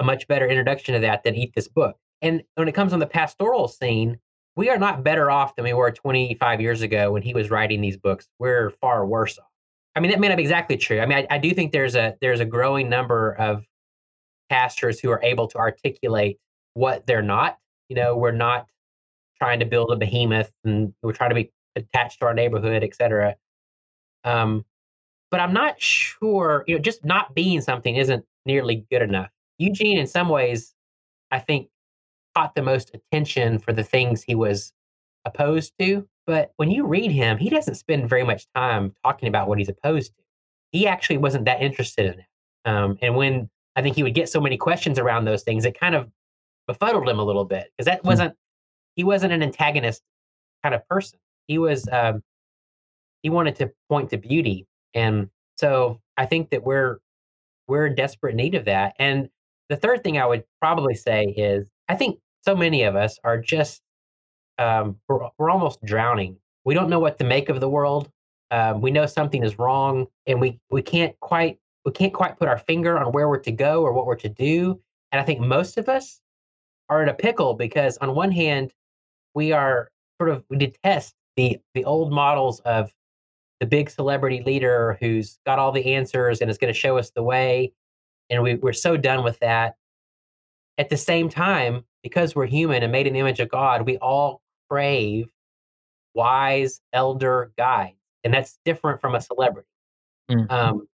a 0.00 0.04
much 0.04 0.26
better 0.26 0.46
introduction 0.46 0.94
to 0.94 1.00
that 1.00 1.22
than 1.24 1.34
eat 1.34 1.52
this 1.54 1.68
book 1.68 1.96
and 2.22 2.42
when 2.54 2.68
it 2.68 2.72
comes 2.72 2.92
on 2.92 2.98
the 2.98 3.06
pastoral 3.06 3.68
scene 3.68 4.18
we 4.56 4.70
are 4.70 4.78
not 4.78 5.02
better 5.02 5.30
off 5.30 5.56
than 5.56 5.64
we 5.64 5.72
were 5.72 5.90
25 5.90 6.60
years 6.60 6.82
ago 6.82 7.12
when 7.12 7.22
he 7.22 7.34
was 7.34 7.50
writing 7.50 7.80
these 7.80 7.96
books 7.96 8.28
we're 8.38 8.70
far 8.80 9.06
worse 9.06 9.38
off 9.38 9.46
i 9.96 10.00
mean 10.00 10.10
that 10.10 10.20
may 10.20 10.28
not 10.28 10.36
be 10.36 10.42
exactly 10.42 10.76
true 10.76 11.00
i 11.00 11.06
mean 11.06 11.18
I, 11.18 11.34
I 11.36 11.38
do 11.38 11.52
think 11.52 11.72
there's 11.72 11.94
a 11.94 12.14
there's 12.20 12.40
a 12.40 12.44
growing 12.44 12.88
number 12.88 13.34
of 13.34 13.64
pastors 14.48 15.00
who 15.00 15.10
are 15.10 15.22
able 15.22 15.48
to 15.48 15.58
articulate 15.58 16.38
what 16.74 17.06
they're 17.06 17.22
not. 17.22 17.58
You 17.88 17.96
know, 17.96 18.16
we're 18.16 18.32
not 18.32 18.66
trying 19.38 19.60
to 19.60 19.66
build 19.66 19.90
a 19.90 19.96
behemoth 19.96 20.52
and 20.64 20.92
we're 21.02 21.12
trying 21.12 21.30
to 21.30 21.34
be 21.34 21.52
attached 21.76 22.20
to 22.20 22.26
our 22.26 22.34
neighborhood, 22.34 22.84
et 22.84 22.94
cetera. 22.94 23.34
Um, 24.24 24.64
but 25.30 25.40
I'm 25.40 25.52
not 25.52 25.80
sure, 25.80 26.64
you 26.66 26.76
know, 26.76 26.80
just 26.80 27.04
not 27.04 27.34
being 27.34 27.60
something 27.60 27.96
isn't 27.96 28.24
nearly 28.46 28.86
good 28.90 29.02
enough. 29.02 29.30
Eugene, 29.58 29.98
in 29.98 30.06
some 30.06 30.28
ways, 30.28 30.74
I 31.30 31.40
think 31.40 31.68
caught 32.34 32.54
the 32.54 32.62
most 32.62 32.90
attention 32.94 33.58
for 33.58 33.72
the 33.72 33.84
things 33.84 34.22
he 34.22 34.34
was 34.34 34.72
opposed 35.24 35.72
to. 35.78 36.06
But 36.26 36.52
when 36.56 36.70
you 36.70 36.86
read 36.86 37.10
him, 37.10 37.38
he 37.38 37.50
doesn't 37.50 37.74
spend 37.74 38.08
very 38.08 38.24
much 38.24 38.46
time 38.54 38.94
talking 39.04 39.28
about 39.28 39.48
what 39.48 39.58
he's 39.58 39.68
opposed 39.68 40.14
to. 40.16 40.22
He 40.72 40.86
actually 40.86 41.18
wasn't 41.18 41.44
that 41.44 41.62
interested 41.62 42.06
in 42.06 42.20
it. 42.20 42.26
Um, 42.64 42.98
and 43.02 43.14
when 43.14 43.50
I 43.76 43.82
think 43.82 43.96
he 43.96 44.02
would 44.02 44.14
get 44.14 44.28
so 44.28 44.40
many 44.40 44.56
questions 44.56 44.98
around 44.98 45.24
those 45.24 45.42
things. 45.42 45.64
It 45.64 45.78
kind 45.78 45.94
of 45.94 46.08
befuddled 46.66 47.08
him 47.08 47.18
a 47.18 47.24
little 47.24 47.44
bit 47.44 47.70
because 47.76 47.86
that 47.86 48.00
hmm. 48.00 48.08
wasn't 48.08 48.34
he 48.94 49.04
wasn't 49.04 49.32
an 49.32 49.42
antagonist 49.42 50.02
kind 50.62 50.74
of 50.74 50.86
person. 50.88 51.18
He 51.46 51.58
was 51.58 51.88
um, 51.90 52.22
he 53.22 53.30
wanted 53.30 53.56
to 53.56 53.72
point 53.88 54.10
to 54.10 54.18
beauty. 54.18 54.66
And 54.94 55.28
so 55.56 56.00
I 56.16 56.26
think 56.26 56.50
that 56.50 56.64
we're 56.64 56.98
we're 57.66 57.86
in 57.86 57.94
desperate 57.94 58.34
need 58.34 58.54
of 58.54 58.66
that. 58.66 58.94
And 58.98 59.28
the 59.68 59.76
third 59.76 60.04
thing 60.04 60.18
I 60.18 60.26
would 60.26 60.44
probably 60.60 60.94
say 60.94 61.24
is 61.36 61.68
I 61.88 61.96
think 61.96 62.18
so 62.44 62.54
many 62.54 62.82
of 62.82 62.96
us 62.96 63.18
are 63.24 63.38
just 63.38 63.82
um, 64.58 64.96
we're, 65.08 65.28
we're 65.38 65.50
almost 65.50 65.84
drowning. 65.84 66.36
We 66.64 66.74
don't 66.74 66.88
know 66.88 67.00
what 67.00 67.18
to 67.18 67.24
make 67.24 67.48
of 67.48 67.60
the 67.60 67.68
world. 67.68 68.10
Um, 68.50 68.80
we 68.80 68.90
know 68.90 69.06
something 69.06 69.42
is 69.42 69.58
wrong, 69.58 70.06
and 70.26 70.40
we 70.40 70.60
we 70.70 70.82
can't 70.82 71.18
quite 71.20 71.58
we 71.84 71.92
can't 71.92 72.12
quite 72.12 72.38
put 72.38 72.48
our 72.48 72.58
finger 72.58 72.98
on 72.98 73.12
where 73.12 73.28
we're 73.28 73.38
to 73.40 73.52
go 73.52 73.82
or 73.82 73.92
what 73.92 74.06
we're 74.06 74.16
to 74.16 74.28
do. 74.28 74.80
And 75.12 75.20
I 75.20 75.24
think 75.24 75.40
most 75.40 75.76
of 75.76 75.88
us 75.88 76.20
are 76.88 77.02
in 77.02 77.08
a 77.08 77.14
pickle 77.14 77.54
because 77.54 77.96
on 77.98 78.14
one 78.14 78.30
hand, 78.30 78.72
we 79.34 79.52
are 79.52 79.90
sort 80.20 80.30
of 80.30 80.44
we 80.48 80.56
detest 80.56 81.14
the 81.36 81.58
the 81.74 81.84
old 81.84 82.12
models 82.12 82.60
of 82.60 82.92
the 83.60 83.66
big 83.66 83.90
celebrity 83.90 84.42
leader 84.44 84.96
who's 85.00 85.38
got 85.46 85.58
all 85.58 85.72
the 85.72 85.94
answers 85.94 86.40
and 86.40 86.50
is 86.50 86.58
going 86.58 86.72
to 86.72 86.78
show 86.78 86.98
us 86.98 87.10
the 87.10 87.22
way. 87.22 87.72
And 88.30 88.42
we, 88.42 88.56
we're 88.56 88.72
so 88.72 88.96
done 88.96 89.22
with 89.22 89.38
that. 89.40 89.76
At 90.76 90.88
the 90.88 90.96
same 90.96 91.28
time, 91.28 91.84
because 92.02 92.34
we're 92.34 92.46
human 92.46 92.82
and 92.82 92.92
made 92.92 93.06
in 93.06 93.12
the 93.12 93.20
image 93.20 93.40
of 93.40 93.48
God, 93.48 93.86
we 93.86 93.96
all 93.98 94.42
crave 94.68 95.26
wise 96.14 96.80
elder 96.92 97.52
guides. 97.56 97.96
And 98.22 98.32
that's 98.32 98.58
different 98.64 99.00
from 99.00 99.14
a 99.14 99.20
celebrity. 99.20 99.68
Mm-hmm. 100.30 100.50
Um, 100.50 100.88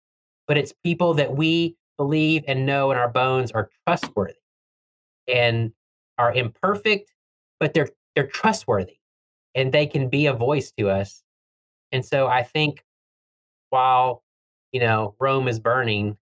but 0.47 0.57
it's 0.57 0.73
people 0.83 1.13
that 1.15 1.35
we 1.35 1.75
believe 1.97 2.43
and 2.47 2.65
know 2.65 2.91
in 2.91 2.97
our 2.97 3.09
bones 3.09 3.51
are 3.51 3.69
trustworthy 3.85 4.35
and 5.27 5.73
are 6.17 6.33
imperfect, 6.33 7.11
but 7.59 7.73
they're 7.73 7.89
they're 8.15 8.27
trustworthy 8.27 8.97
and 9.53 9.71
they 9.73 9.85
can 9.85 10.09
be 10.09 10.25
a 10.27 10.33
voice 10.33 10.71
to 10.77 10.89
us. 10.89 11.21
And 11.91 12.05
so 12.05 12.27
I 12.27 12.43
think 12.43 12.83
while 13.69 14.23
you 14.71 14.79
know 14.79 15.15
Rome 15.19 15.47
is 15.47 15.59
burning, 15.59 16.17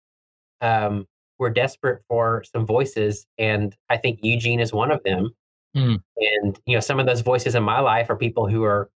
um, 0.62 1.08
we're 1.40 1.50
desperate 1.50 2.02
for 2.08 2.44
some 2.52 2.66
voices, 2.66 3.26
and 3.38 3.76
I 3.90 3.98
think 3.98 4.20
Eugene 4.22 4.60
is 4.60 4.74
one 4.74 4.92
of 4.92 5.04
them. 5.04 5.32
Mm. 5.76 6.02
And 6.18 6.60
you 6.66 6.76
know, 6.76 6.80
some 6.80 7.00
of 7.00 7.06
those 7.06 7.22
voices 7.22 7.56
in 7.56 7.64
my 7.64 7.80
life 7.80 8.10
are 8.10 8.16
people 8.16 8.48
who 8.48 8.64
are 8.64 8.90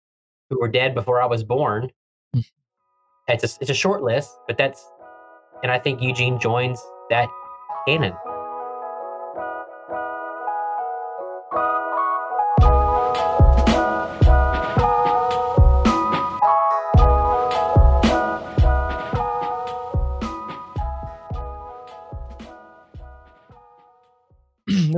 who 0.50 0.60
were 0.60 0.68
dead 0.68 0.94
before 0.94 1.20
I 1.20 1.26
was 1.26 1.42
born. 1.44 1.90
Mm. 2.34 2.44
It's 3.28 3.44
a 3.44 3.58
it's 3.60 3.70
a 3.70 3.74
short 3.74 4.02
list, 4.02 4.30
but 4.46 4.56
that's 4.56 4.86
and 5.62 5.72
I 5.72 5.78
think 5.78 6.00
Eugene 6.00 6.38
joins 6.38 6.80
that 7.10 7.28
canon. 7.86 8.14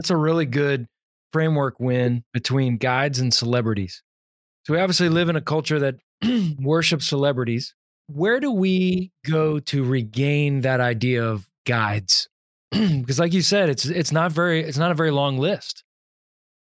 That's 0.01 0.09
a 0.09 0.17
really 0.17 0.47
good 0.47 0.87
framework 1.31 1.79
Winn 1.79 2.25
between 2.33 2.79
guides 2.79 3.19
and 3.19 3.35
celebrities. 3.35 4.03
So 4.67 4.73
we 4.73 4.81
obviously 4.81 5.11
live 5.11 5.29
in 5.29 5.37
a 5.37 5.43
culture 5.43 5.79
that 5.79 5.97
worships 6.59 7.07
celebrities, 7.07 7.75
where 8.07 8.41
do 8.41 8.51
we 8.51 9.13
go 9.27 9.61
to 9.61 9.85
regain 9.85 10.63
that 10.63 10.81
idea 10.81 11.23
of 11.23 11.47
guides? 11.67 12.31
because 12.71 13.19
like 13.19 13.35
you 13.35 13.43
said, 13.43 13.69
it's 13.69 13.85
it's 13.85 14.11
not 14.11 14.33
very 14.33 14.63
it's 14.63 14.79
not 14.79 14.91
a 14.91 14.95
very 14.95 15.11
long 15.11 15.37
list. 15.37 15.85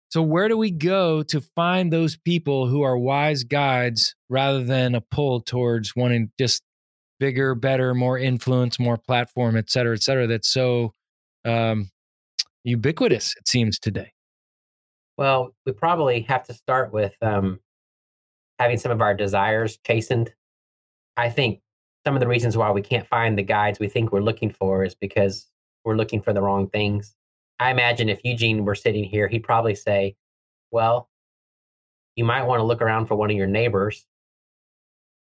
So 0.09 0.21
where 0.21 0.47
do 0.47 0.55
we 0.55 0.69
go 0.69 1.23
to 1.23 1.41
find 1.41 1.91
those 1.91 2.15
people 2.15 2.67
who 2.67 2.83
are 2.83 2.95
wise 2.95 3.43
guides 3.43 4.13
rather 4.29 4.63
than 4.63 4.93
a 4.93 5.01
pull 5.01 5.41
towards 5.41 5.95
wanting 5.95 6.29
just 6.37 6.61
bigger, 7.19 7.55
better, 7.55 7.95
more 7.95 8.19
influence, 8.19 8.79
more 8.79 8.97
platform, 8.97 9.57
et 9.57 9.71
cetera, 9.71 9.95
et 9.95 10.03
cetera, 10.03 10.27
that's 10.27 10.49
so 10.49 10.93
um, 11.45 11.89
ubiquitous, 12.63 13.33
it 13.37 13.47
seems 13.47 13.79
today? 13.79 14.11
Well, 15.17 15.53
we 15.65 15.73
probably 15.73 16.21
have 16.21 16.43
to 16.45 16.53
start 16.53 16.91
with 16.91 17.13
um, 17.21 17.59
having 18.59 18.77
some 18.77 18.91
of 18.91 19.01
our 19.01 19.13
desires 19.13 19.77
chastened 19.85 20.33
I 21.17 21.29
think 21.29 21.61
some 22.05 22.15
of 22.15 22.19
the 22.19 22.27
reasons 22.27 22.57
why 22.57 22.71
we 22.71 22.81
can't 22.81 23.07
find 23.07 23.37
the 23.37 23.43
guides 23.43 23.79
we 23.79 23.87
think 23.87 24.11
we're 24.11 24.21
looking 24.21 24.49
for 24.51 24.83
is 24.83 24.95
because 24.95 25.47
we're 25.85 25.95
looking 25.95 26.21
for 26.21 26.33
the 26.33 26.41
wrong 26.41 26.69
things. 26.69 27.15
I 27.59 27.71
imagine 27.71 28.09
if 28.09 28.23
Eugene 28.23 28.65
were 28.65 28.75
sitting 28.75 29.03
here, 29.03 29.27
he'd 29.27 29.43
probably 29.43 29.75
say, 29.75 30.15
Well, 30.71 31.09
you 32.15 32.25
might 32.25 32.43
want 32.43 32.59
to 32.59 32.63
look 32.63 32.81
around 32.81 33.05
for 33.05 33.15
one 33.15 33.29
of 33.29 33.37
your 33.37 33.47
neighbors, 33.47 34.05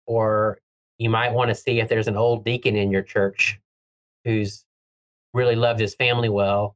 or 0.05 0.59
you 0.97 1.09
might 1.09 1.33
want 1.33 1.49
to 1.49 1.55
see 1.55 1.79
if 1.79 1.89
there's 1.89 2.07
an 2.07 2.17
old 2.17 2.43
deacon 2.43 2.75
in 2.75 2.91
your 2.91 3.01
church 3.01 3.59
who's 4.25 4.65
really 5.33 5.55
loved 5.55 5.79
his 5.79 5.95
family 5.95 6.29
well 6.29 6.75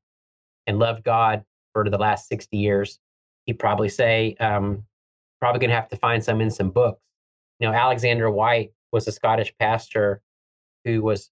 and 0.68 0.78
loved 0.78 1.04
God 1.04 1.44
for 1.74 1.90
the 1.90 1.98
last 1.98 2.28
60 2.28 2.58
years. 2.58 3.00
He'd 3.46 3.60
probably 3.60 3.90
say, 3.90 4.36
um, 4.40 4.84
probably 5.40 5.60
going 5.60 5.70
to 5.70 5.76
have 5.76 5.90
to 5.90 5.98
find 5.98 6.24
some 6.24 6.42
in 6.42 6.52
some 6.52 6.70
books. 6.70 7.02
You 7.60 7.68
know, 7.68 7.74
Alexander 7.74 8.30
Whyte 8.30 8.74
was 8.92 9.08
a 9.08 9.12
Scottish 9.12 9.54
pastor 9.60 10.22
who 10.86 11.02
was 11.02 11.32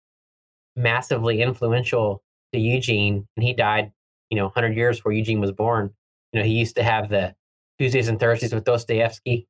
massively 0.75 1.41
influential 1.41 2.23
to 2.53 2.59
Eugene, 2.59 3.27
and 3.35 3.43
he 3.43 3.53
died, 3.53 3.91
you 4.29 4.37
know, 4.37 4.45
100 4.45 4.75
years 4.75 4.97
before 4.97 5.11
Eugene 5.11 5.39
was 5.39 5.51
born. 5.51 5.91
You 6.31 6.39
know, 6.39 6.45
he 6.45 6.53
used 6.53 6.75
to 6.75 6.83
have 6.83 7.09
the 7.09 7.35
Tuesdays 7.79 8.07
and 8.07 8.19
Thursdays 8.19 8.53
with 8.53 8.63
Dostoevsky, 8.63 9.47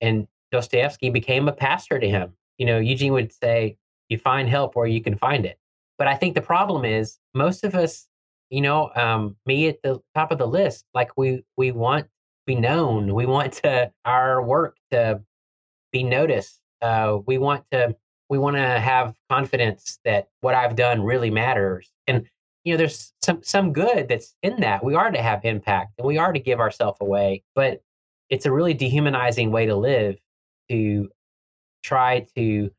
and 0.00 0.26
Dostoevsky 0.50 1.10
became 1.10 1.48
a 1.48 1.52
pastor 1.52 1.98
to 1.98 2.08
him. 2.08 2.34
You 2.58 2.66
know, 2.66 2.78
Eugene 2.78 3.12
would 3.12 3.32
say, 3.32 3.78
"You 4.08 4.18
find 4.18 4.48
help 4.48 4.76
where 4.76 4.86
you 4.86 5.02
can 5.02 5.16
find 5.16 5.46
it." 5.46 5.58
But 5.98 6.08
I 6.08 6.14
think 6.14 6.34
the 6.34 6.42
problem 6.42 6.84
is 6.84 7.18
most 7.34 7.64
of 7.64 7.74
us, 7.74 8.08
you 8.52 8.60
know, 8.60 8.90
um, 8.94 9.34
me 9.46 9.66
at 9.68 9.82
the 9.82 9.98
top 10.14 10.30
of 10.30 10.36
the 10.36 10.46
list, 10.46 10.84
like 10.92 11.16
we 11.16 11.42
we 11.56 11.72
want 11.72 12.04
to 12.04 12.10
be 12.46 12.54
known, 12.54 13.14
we 13.14 13.24
want 13.24 13.54
to 13.54 13.90
our 14.04 14.42
work 14.42 14.76
to 14.90 15.22
be 15.90 16.02
noticed, 16.02 16.60
uh, 16.82 17.16
we 17.26 17.38
want 17.38 17.64
to 17.72 17.96
we 18.28 18.36
want 18.38 18.56
to 18.56 18.62
have 18.62 19.14
confidence 19.30 19.98
that 20.04 20.28
what 20.42 20.54
I've 20.54 20.76
done 20.76 21.02
really 21.02 21.30
matters. 21.30 21.90
And 22.06 22.28
you 22.64 22.74
know, 22.74 22.76
there's 22.76 23.14
some 23.22 23.42
some 23.42 23.72
good 23.72 24.08
that's 24.08 24.34
in 24.42 24.60
that. 24.60 24.84
We 24.84 24.94
are 24.94 25.10
to 25.10 25.22
have 25.22 25.46
impact 25.46 25.94
and 25.96 26.06
we 26.06 26.18
are 26.18 26.32
to 26.34 26.38
give 26.38 26.60
ourselves 26.60 26.98
away, 27.00 27.44
but 27.54 27.82
it's 28.28 28.44
a 28.44 28.52
really 28.52 28.74
dehumanizing 28.74 29.50
way 29.50 29.64
to 29.64 29.76
live 29.76 30.16
to 30.70 31.08
try 31.82 32.26
to 32.36 32.70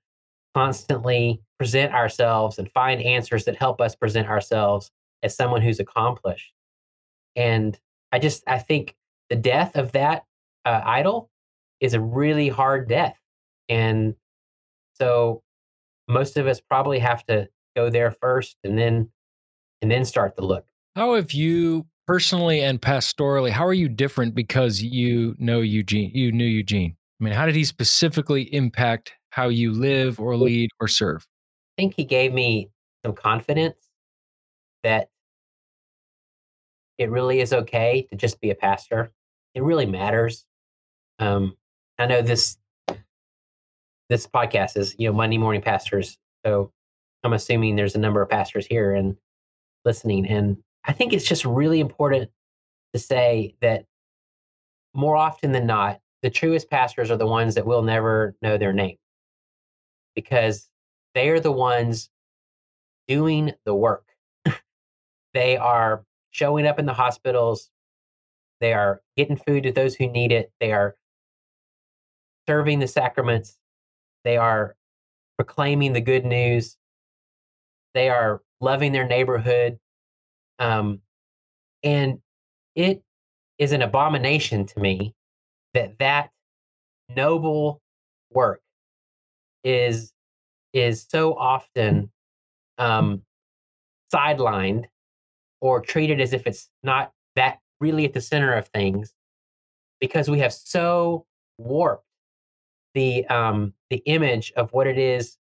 constantly 0.53 1.41
present 1.57 1.93
ourselves 1.95 2.59
and 2.59 2.71
find 2.71 3.01
answers 3.01 3.45
that 3.45 3.55
help 3.55 3.81
us 3.81 3.95
present 3.95 4.27
ourselves 4.27 4.91
as 5.23 5.35
someone 5.35 5.61
who's 5.61 5.79
accomplished. 5.79 6.53
And 7.35 7.79
I 8.11 8.19
just 8.19 8.43
I 8.47 8.59
think 8.59 8.95
the 9.29 9.35
death 9.35 9.75
of 9.75 9.93
that 9.93 10.25
uh, 10.65 10.81
idol 10.85 11.29
is 11.79 11.93
a 11.93 11.99
really 11.99 12.49
hard 12.49 12.87
death 12.87 13.17
and 13.69 14.15
so 14.93 15.41
most 16.07 16.37
of 16.37 16.47
us 16.47 16.59
probably 16.59 16.99
have 16.99 17.25
to 17.25 17.47
go 17.75 17.89
there 17.89 18.11
first 18.11 18.57
and 18.63 18.77
then 18.77 19.09
and 19.81 19.89
then 19.91 20.05
start 20.05 20.37
to 20.37 20.45
look. 20.45 20.65
How 20.95 21.15
have 21.15 21.31
you 21.31 21.87
personally 22.07 22.61
and 22.61 22.81
pastorally, 22.81 23.49
how 23.49 23.65
are 23.65 23.73
you 23.73 23.89
different 23.89 24.35
because 24.35 24.81
you 24.81 25.35
know 25.39 25.61
Eugene, 25.61 26.11
you 26.13 26.31
knew 26.31 26.45
Eugene? 26.45 26.95
I 27.19 27.23
mean, 27.23 27.33
how 27.33 27.45
did 27.45 27.55
he 27.55 27.63
specifically 27.63 28.53
impact 28.53 29.13
how 29.31 29.49
you 29.49 29.71
live 29.71 30.19
or 30.19 30.35
lead 30.37 30.69
or 30.79 30.87
serve? 30.87 31.25
I 31.77 31.81
think 31.81 31.95
he 31.95 32.05
gave 32.05 32.33
me 32.33 32.69
some 33.03 33.15
confidence 33.15 33.89
that 34.83 35.09
it 36.97 37.09
really 37.09 37.39
is 37.39 37.53
okay 37.53 38.07
to 38.09 38.15
just 38.15 38.39
be 38.39 38.49
a 38.49 38.55
pastor. 38.55 39.11
It 39.55 39.63
really 39.63 39.85
matters. 39.85 40.45
Um, 41.19 41.55
I 41.97 42.05
know 42.05 42.21
this 42.21 42.57
this 44.09 44.27
podcast 44.27 44.77
is 44.77 44.95
you 44.97 45.07
know 45.07 45.13
Monday 45.13 45.37
morning 45.37 45.61
pastors. 45.61 46.17
So 46.45 46.71
I'm 47.23 47.33
assuming 47.33 47.75
there's 47.75 47.95
a 47.95 47.99
number 47.99 48.21
of 48.21 48.29
pastors 48.29 48.65
here 48.65 48.93
and 48.93 49.15
listening, 49.85 50.27
and 50.27 50.57
I 50.85 50.93
think 50.93 51.13
it's 51.13 51.27
just 51.27 51.45
really 51.45 51.79
important 51.79 52.29
to 52.93 52.99
say 52.99 53.55
that 53.61 53.85
more 54.93 55.15
often 55.15 55.51
than 55.51 55.65
not, 55.65 55.99
the 56.21 56.29
truest 56.29 56.69
pastors 56.69 57.09
are 57.09 57.17
the 57.17 57.27
ones 57.27 57.55
that 57.55 57.65
will 57.65 57.81
never 57.81 58.35
know 58.41 58.57
their 58.57 58.73
name 58.73 58.97
because 60.15 60.69
they 61.15 61.29
are 61.29 61.39
the 61.39 61.51
ones 61.51 62.09
doing 63.07 63.53
the 63.65 63.73
work. 63.73 64.05
they 65.33 65.57
are 65.57 66.05
showing 66.33 66.67
up 66.67 66.79
in 66.79 66.85
the 66.85 66.93
hospitals. 66.93 67.69
They 68.59 68.73
are 68.73 69.01
getting 69.15 69.37
food 69.37 69.63
to 69.63 69.71
those 69.71 69.95
who 69.95 70.09
need 70.09 70.31
it. 70.31 70.51
They 70.59 70.73
are 70.73 70.95
serving 72.47 72.79
the 72.79 72.87
sacraments. 72.87 73.57
They 74.25 74.37
are 74.37 74.75
proclaiming 75.37 75.93
the 75.93 76.01
good 76.01 76.25
news. 76.25 76.77
They 77.93 78.09
are 78.09 78.41
loving 78.59 78.91
their 78.91 79.07
neighborhood. 79.07 79.79
Um, 80.59 80.99
and 81.83 82.19
it 82.75 83.03
is 83.57 83.71
an 83.71 83.81
abomination 83.81 84.65
to 84.65 84.79
me 84.79 85.13
that 85.73 85.99
that 85.99 86.29
noble 87.15 87.81
work 88.31 88.61
is 89.63 90.11
is 90.73 91.05
so 91.07 91.35
often 91.35 92.11
um, 92.79 93.21
sidelined 94.13 94.85
or 95.63 95.79
treat 95.79 96.09
it 96.09 96.19
as 96.19 96.33
if 96.33 96.45
it's 96.45 96.69
not 96.83 97.13
that 97.37 97.59
really 97.79 98.03
at 98.03 98.11
the 98.11 98.19
center 98.19 98.53
of 98.53 98.67
things 98.67 99.13
because 100.01 100.29
we 100.29 100.39
have 100.39 100.51
so 100.51 101.25
warped 101.57 102.05
the 102.93 103.25
um, 103.27 103.73
the 103.89 104.03
image 104.05 104.51
of 104.57 104.71
what 104.73 104.87
it 104.87 104.97
is 104.97 105.37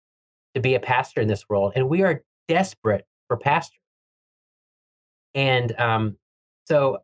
to 0.53 0.59
be 0.59 0.75
a 0.75 0.79
pastor 0.79 1.21
in 1.21 1.29
this 1.29 1.47
world, 1.47 1.71
and 1.75 1.87
we 1.87 2.03
are 2.03 2.21
desperate 2.49 3.07
for 3.29 3.37
pastors. 3.37 3.79
And 5.33 5.73
um, 5.79 6.17
so 6.65 6.99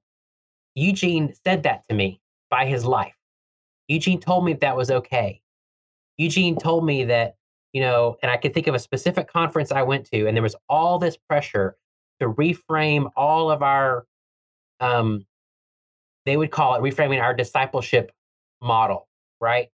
Eugene 0.75 1.33
said 1.45 1.63
that 1.63 1.87
to 1.87 1.95
me 1.95 2.19
by 2.49 2.65
his 2.65 2.83
life. 2.83 3.15
Eugene 3.87 4.19
told 4.19 4.43
me 4.43 4.53
that 4.53 4.75
was 4.75 4.91
okay. 4.91 5.41
Eugene 6.17 6.57
told 6.57 6.85
me 6.85 7.05
that, 7.05 7.35
you 7.71 7.79
know, 7.79 8.17
and 8.21 8.29
I 8.29 8.35
could 8.35 8.53
think 8.53 8.67
of 8.67 8.75
a 8.75 8.79
specific 8.79 9.31
conference 9.31 9.71
I 9.71 9.83
went 9.83 10.05
to, 10.07 10.27
and 10.27 10.35
there 10.35 10.43
was 10.43 10.55
all 10.67 10.99
this 10.99 11.15
pressure 11.15 11.77
to 12.19 12.29
reframe 12.29 13.09
all 13.15 13.51
of 13.51 13.61
our, 13.61 14.05
um, 14.79 15.25
they 16.25 16.37
would 16.37 16.51
call 16.51 16.75
it 16.75 16.81
reframing 16.81 17.21
our 17.21 17.33
discipleship 17.33 18.11
model, 18.61 19.07
right? 19.39 19.69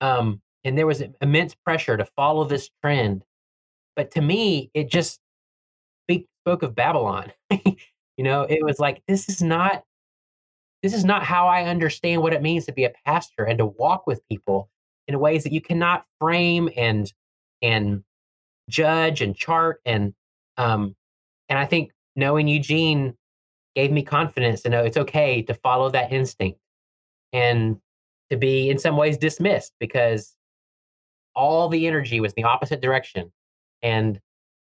Um, 0.00 0.40
and 0.64 0.76
there 0.76 0.86
was 0.86 1.02
immense 1.20 1.54
pressure 1.54 1.96
to 1.96 2.04
follow 2.04 2.44
this 2.44 2.70
trend. 2.82 3.24
But 3.94 4.10
to 4.12 4.20
me, 4.20 4.70
it 4.74 4.90
just 4.90 5.20
spoke 6.46 6.62
of 6.62 6.74
Babylon. 6.74 7.32
you 7.50 8.24
know, 8.24 8.42
it 8.42 8.64
was 8.64 8.78
like, 8.78 9.02
this 9.08 9.28
is 9.28 9.42
not 9.42 9.82
this 10.82 10.94
is 10.94 11.04
not 11.04 11.24
how 11.24 11.48
I 11.48 11.64
understand 11.64 12.22
what 12.22 12.32
it 12.32 12.42
means 12.42 12.66
to 12.66 12.72
be 12.72 12.84
a 12.84 12.92
pastor 13.04 13.42
and 13.42 13.58
to 13.58 13.66
walk 13.66 14.06
with 14.06 14.26
people 14.28 14.68
in 15.08 15.18
ways 15.18 15.42
that 15.42 15.52
you 15.52 15.60
cannot 15.60 16.04
frame 16.20 16.68
and 16.76 17.12
and 17.60 18.04
judge 18.68 19.20
and 19.20 19.34
chart 19.34 19.80
and 19.84 20.14
um 20.58 20.94
and 21.48 21.58
I 21.58 21.66
think 21.66 21.92
knowing 22.14 22.48
Eugene 22.48 23.14
gave 23.74 23.92
me 23.92 24.02
confidence 24.02 24.62
to 24.62 24.70
know 24.70 24.84
it's 24.84 24.96
okay 24.96 25.42
to 25.42 25.54
follow 25.54 25.90
that 25.90 26.12
instinct 26.12 26.58
and 27.32 27.78
to 28.30 28.36
be 28.36 28.70
in 28.70 28.78
some 28.78 28.96
ways 28.96 29.18
dismissed 29.18 29.72
because 29.78 30.34
all 31.34 31.68
the 31.68 31.86
energy 31.86 32.20
was 32.20 32.32
in 32.32 32.42
the 32.42 32.48
opposite 32.48 32.80
direction 32.80 33.32
and 33.82 34.20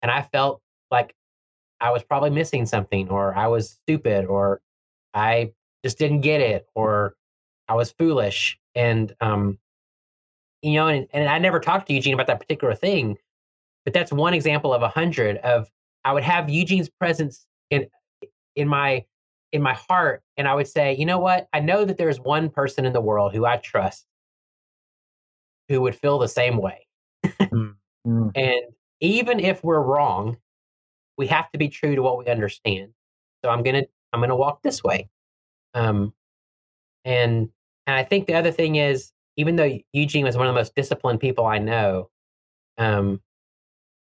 and 0.01 0.11
I 0.11 0.21
felt 0.21 0.61
like 0.91 1.15
I 1.79 1.91
was 1.91 2.03
probably 2.03 2.29
missing 2.29 2.65
something 2.65 3.09
or 3.09 3.35
I 3.35 3.47
was 3.47 3.71
stupid 3.71 4.25
or 4.25 4.61
I 5.13 5.51
just 5.83 5.97
didn't 5.97 6.21
get 6.21 6.41
it 6.41 6.67
or 6.75 7.15
I 7.67 7.75
was 7.75 7.91
foolish. 7.91 8.57
And, 8.75 9.13
um, 9.21 9.57
you 10.61 10.73
know, 10.73 10.87
and, 10.87 11.07
and 11.13 11.29
I 11.29 11.39
never 11.39 11.59
talked 11.59 11.87
to 11.87 11.93
Eugene 11.93 12.13
about 12.13 12.27
that 12.27 12.39
particular 12.39 12.75
thing, 12.75 13.17
but 13.83 13.93
that's 13.93 14.11
one 14.11 14.33
example 14.33 14.73
of 14.73 14.81
a 14.81 14.89
hundred 14.89 15.37
of 15.37 15.69
I 16.05 16.13
would 16.13 16.23
have 16.23 16.49
Eugene's 16.49 16.89
presence 16.89 17.45
in, 17.69 17.87
in 18.55 18.69
my, 18.69 19.03
in 19.51 19.61
my 19.61 19.73
heart. 19.73 20.23
And 20.37 20.47
I 20.47 20.55
would 20.55 20.67
say, 20.67 20.95
you 20.95 21.05
know 21.05 21.19
what? 21.19 21.47
I 21.51 21.59
know 21.59 21.83
that 21.83 21.97
there's 21.97 22.19
one 22.19 22.49
person 22.49 22.85
in 22.85 22.93
the 22.93 23.01
world 23.01 23.33
who 23.33 23.45
I 23.45 23.57
trust 23.57 24.05
who 25.67 25.81
would 25.81 25.95
feel 25.95 26.19
the 26.19 26.27
same 26.27 26.57
way. 26.57 26.87
mm-hmm. 27.25 28.29
And 28.35 28.61
even 29.01 29.39
if 29.39 29.63
we're 29.63 29.81
wrong, 29.81 30.37
we 31.17 31.27
have 31.27 31.51
to 31.51 31.57
be 31.57 31.67
true 31.67 31.95
to 31.95 32.01
what 32.01 32.17
we 32.17 32.27
understand. 32.27 32.93
So 33.43 33.49
I'm 33.49 33.63
going 33.63 33.83
to, 33.83 33.89
I'm 34.13 34.21
to 34.21 34.35
walk 34.35 34.61
this 34.61 34.83
way. 34.83 35.09
Um, 35.73 36.13
and 37.03 37.49
and 37.87 37.95
I 37.95 38.03
think 38.03 38.27
the 38.27 38.33
other 38.33 38.51
thing 38.51 38.75
is, 38.75 39.11
even 39.37 39.55
though 39.55 39.77
Eugene 39.93 40.25
was 40.25 40.37
one 40.37 40.47
of 40.47 40.53
the 40.53 40.59
most 40.59 40.75
disciplined 40.75 41.19
people 41.19 41.45
I 41.45 41.59
know, 41.59 42.09
um, 42.77 43.21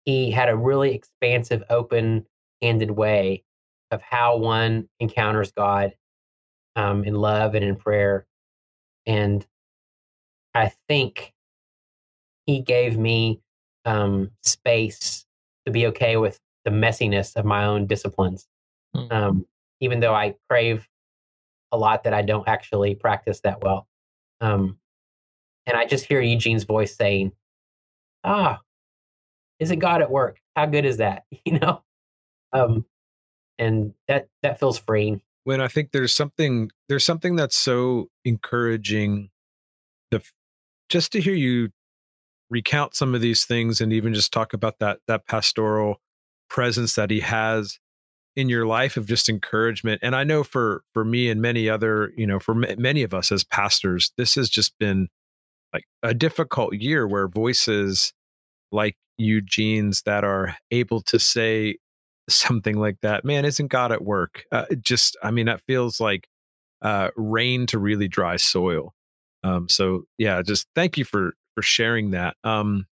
he 0.07 0.31
had 0.31 0.49
a 0.49 0.57
really 0.57 0.95
expansive, 0.95 1.63
open-handed 1.69 2.93
way 2.93 3.45
of 3.91 4.01
how 4.01 4.37
one 4.37 4.89
encounters 5.01 5.53
God 5.53 5.95
um, 6.77 7.05
in 7.05 7.15
love 7.15 7.55
and 7.55 7.65
in 7.65 7.77
prayer. 7.77 8.27
And 9.05 9.45
I 10.55 10.73
think 10.89 11.35
he 12.47 12.61
gave 12.61 12.97
me 12.97 13.41
um, 13.85 14.31
space 14.43 15.27
to 15.67 15.73
be 15.73 15.87
okay 15.89 16.17
with 16.17 16.41
the 16.65 16.71
messiness 16.71 17.37
of 17.37 17.45
my 17.45 17.67
own 17.67 17.87
disciplines. 17.87 18.47
Mm. 18.95 19.13
Um, 19.13 19.47
even 19.81 20.01
though 20.01 20.15
I 20.15 20.37
crave 20.49 20.89
a 21.73 21.77
lot 21.77 22.05
that 22.05 22.15
I 22.15 22.23
don't 22.23 22.49
actually 22.49 22.95
practice 22.95 23.41
that 23.41 23.63
well. 23.63 23.87
Um, 24.41 24.79
and 25.67 25.77
I 25.77 25.85
just 25.85 26.05
hear 26.05 26.21
Eugene's 26.21 26.65
voice 26.65 26.95
saying, 26.95 27.33
"Ah, 28.25 28.61
isn't 29.59 29.79
God 29.79 30.03
at 30.03 30.11
work? 30.11 30.39
How 30.55 30.67
good 30.67 30.85
is 30.85 30.99
that?" 30.99 31.25
You 31.45 31.59
know, 31.59 31.83
um, 32.53 32.85
and 33.59 33.95
that 34.09 34.29
that 34.43 34.59
feels 34.59 34.79
freeing. 34.79 35.23
When 35.45 35.61
I 35.61 35.69
think 35.69 35.93
there's 35.93 36.13
something 36.13 36.71
there's 36.89 37.05
something 37.05 37.37
that's 37.37 37.57
so 37.57 38.09
encouraging, 38.25 39.31
the 40.11 40.23
just 40.89 41.13
to 41.13 41.21
hear 41.21 41.35
you 41.35 41.71
recount 42.51 42.95
some 42.95 43.15
of 43.15 43.21
these 43.21 43.45
things 43.45 43.81
and 43.81 43.93
even 43.93 44.15
just 44.15 44.33
talk 44.33 44.53
about 44.53 44.79
that 44.79 45.01
that 45.09 45.27
pastoral 45.27 46.01
presence 46.49 46.95
that 46.95 47.11
he 47.11 47.21
has 47.21 47.79
in 48.37 48.49
your 48.49 48.67
life 48.67 48.97
of 48.97 49.07
just 49.07 49.29
encouragement 49.29 49.99
and 50.03 50.15
i 50.15 50.23
know 50.23 50.45
for 50.45 50.83
for 50.93 51.05
me 51.05 51.29
and 51.29 51.43
many 51.43 51.69
other 51.69 52.13
you 52.17 52.27
know 52.27 52.39
for 52.39 52.53
m- 52.53 52.81
many 52.81 53.03
of 53.03 53.13
us 53.13 53.33
as 53.33 53.43
pastors 53.43 54.13
this 54.17 54.37
has 54.37 54.49
just 54.49 54.79
been 54.79 55.09
like 55.73 55.85
a 56.03 56.15
difficult 56.15 56.75
year 56.75 57.07
where 57.07 57.27
voices 57.27 58.13
like 58.71 58.97
eugene's 59.19 60.03
that 60.03 60.25
are 60.25 60.57
able 60.71 61.01
to 61.01 61.19
say 61.19 61.77
something 62.29 62.77
like 62.77 62.99
that 63.03 63.25
man 63.25 63.45
isn't 63.45 63.69
god 63.69 63.93
at 63.93 64.03
work 64.03 64.45
uh, 64.53 64.67
just 64.81 65.17
i 65.23 65.31
mean 65.31 65.47
that 65.47 65.61
feels 65.63 66.01
like 66.01 66.29
uh, 66.83 67.09
rain 67.17 67.67
to 67.67 67.79
really 67.79 68.09
dry 68.09 68.37
soil 68.37 68.93
um, 69.45 69.69
so 69.69 70.03
yeah 70.19 70.43
just 70.43 70.69
thank 70.75 70.99
you 70.99 71.05
for 71.05 71.35
for 71.55 71.63
sharing 71.63 72.11
that 72.11 72.37
um, 72.45 72.87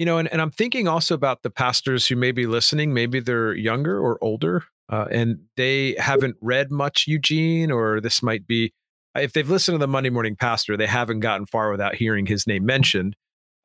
you 0.00 0.06
know, 0.06 0.16
and, 0.16 0.32
and 0.32 0.40
I'm 0.40 0.50
thinking 0.50 0.88
also 0.88 1.14
about 1.14 1.42
the 1.42 1.50
pastors 1.50 2.06
who 2.06 2.16
may 2.16 2.32
be 2.32 2.46
listening. 2.46 2.94
Maybe 2.94 3.20
they're 3.20 3.52
younger 3.52 4.00
or 4.00 4.16
older, 4.24 4.64
uh, 4.88 5.04
and 5.10 5.40
they 5.58 5.94
haven't 5.98 6.36
read 6.40 6.70
much 6.70 7.04
Eugene, 7.06 7.70
or 7.70 8.00
this 8.00 8.22
might 8.22 8.46
be 8.46 8.72
if 9.14 9.34
they've 9.34 9.50
listened 9.50 9.74
to 9.74 9.78
the 9.78 9.86
Monday 9.86 10.08
Morning 10.08 10.36
Pastor, 10.36 10.74
they 10.78 10.86
haven't 10.86 11.20
gotten 11.20 11.44
far 11.44 11.70
without 11.70 11.96
hearing 11.96 12.24
his 12.24 12.46
name 12.46 12.64
mentioned. 12.64 13.14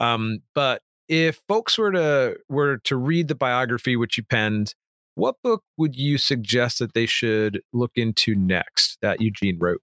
Um, 0.02 0.40
but 0.54 0.82
if 1.08 1.40
folks 1.48 1.78
were 1.78 1.92
to 1.92 2.38
were 2.50 2.78
to 2.80 2.96
read 2.96 3.28
the 3.28 3.36
biography 3.36 3.96
which 3.96 4.18
you 4.18 4.24
penned, 4.24 4.74
what 5.16 5.36
book 5.44 5.64
would 5.78 5.96
you 5.96 6.18
suggest 6.18 6.80
that 6.80 6.94
they 6.94 7.06
should 7.06 7.62
look 7.74 7.92
into 7.96 8.36
next 8.36 8.98
that 9.02 9.22
Eugene 9.22 9.58
wrote? 9.60 9.82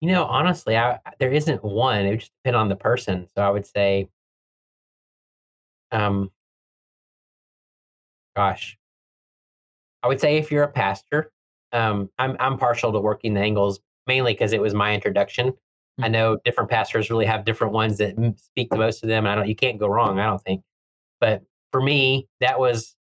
You 0.00 0.10
know, 0.12 0.24
honestly, 0.24 0.76
I 0.76 0.98
there 1.18 1.32
isn't 1.32 1.64
one. 1.64 2.04
It 2.04 2.10
would 2.10 2.20
just 2.20 2.32
depend 2.44 2.56
on 2.56 2.68
the 2.68 2.76
person. 2.76 3.28
So 3.36 3.42
I 3.42 3.50
would 3.50 3.66
say, 3.66 4.08
um, 5.92 6.30
gosh, 8.36 8.76
I 10.02 10.08
would 10.08 10.20
say 10.20 10.36
if 10.36 10.50
you're 10.50 10.64
a 10.64 10.68
pastor, 10.68 11.30
um, 11.72 12.10
I'm 12.18 12.36
I'm 12.38 12.58
partial 12.58 12.92
to 12.92 13.00
working 13.00 13.34
the 13.34 13.40
angles 13.40 13.80
mainly 14.06 14.34
because 14.34 14.52
it 14.52 14.60
was 14.60 14.74
my 14.74 14.94
introduction. 14.94 15.54
Mm-hmm. 15.94 16.04
I 16.04 16.08
know 16.08 16.38
different 16.44 16.70
pastors 16.70 17.10
really 17.10 17.26
have 17.26 17.44
different 17.44 17.72
ones 17.72 17.98
that 17.98 18.14
speak 18.36 18.70
to 18.70 18.78
most 18.78 19.02
of 19.02 19.08
them, 19.08 19.26
and 19.26 19.32
I 19.32 19.34
don't. 19.36 19.48
You 19.48 19.54
can't 19.54 19.78
go 19.78 19.86
wrong. 19.86 20.18
I 20.18 20.26
don't 20.26 20.42
think. 20.42 20.62
But 21.20 21.42
for 21.70 21.80
me, 21.80 22.28
that 22.40 22.58
was 22.58 22.96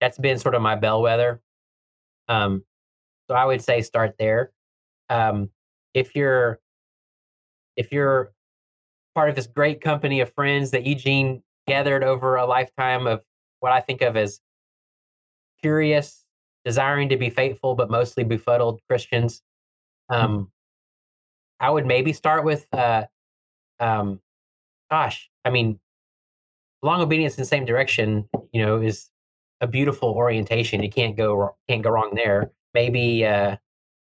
that's 0.00 0.18
been 0.18 0.38
sort 0.38 0.54
of 0.54 0.62
my 0.62 0.76
bellwether. 0.76 1.40
Um, 2.28 2.64
so 3.28 3.34
I 3.34 3.44
would 3.44 3.62
say 3.62 3.80
start 3.82 4.16
there. 4.18 4.52
Um, 5.08 5.50
if 5.94 6.14
you're 6.14 6.60
if 7.76 7.92
you're 7.92 8.32
part 9.14 9.30
of 9.30 9.36
this 9.36 9.46
great 9.46 9.80
company 9.80 10.20
of 10.20 10.32
friends 10.34 10.70
that 10.72 10.84
Eugene 10.84 11.42
gathered 11.66 12.04
over 12.04 12.36
a 12.36 12.46
lifetime 12.46 13.06
of 13.06 13.22
what 13.60 13.72
I 13.72 13.80
think 13.80 14.02
of 14.02 14.16
as 14.16 14.40
curious, 15.62 16.24
desiring 16.64 17.08
to 17.08 17.16
be 17.16 17.30
faithful, 17.30 17.74
but 17.74 17.90
mostly 17.90 18.24
befuddled 18.24 18.80
Christians. 18.88 19.42
Hmm. 20.10 20.16
Um, 20.16 20.52
I 21.60 21.70
would 21.70 21.86
maybe 21.86 22.12
start 22.12 22.44
with, 22.44 22.66
uh, 22.72 23.06
um, 23.80 24.20
gosh, 24.90 25.30
I 25.44 25.50
mean, 25.50 25.80
long 26.82 27.00
obedience 27.00 27.36
in 27.36 27.42
the 27.42 27.46
same 27.46 27.64
direction, 27.64 28.28
you 28.52 28.64
know, 28.64 28.80
is 28.80 29.10
a 29.60 29.66
beautiful 29.66 30.10
orientation. 30.10 30.82
You 30.82 30.90
can't 30.90 31.16
go 31.16 31.56
can't 31.68 31.82
go 31.82 31.90
wrong 31.90 32.12
there. 32.14 32.50
Maybe 32.74 33.24
uh, 33.26 33.56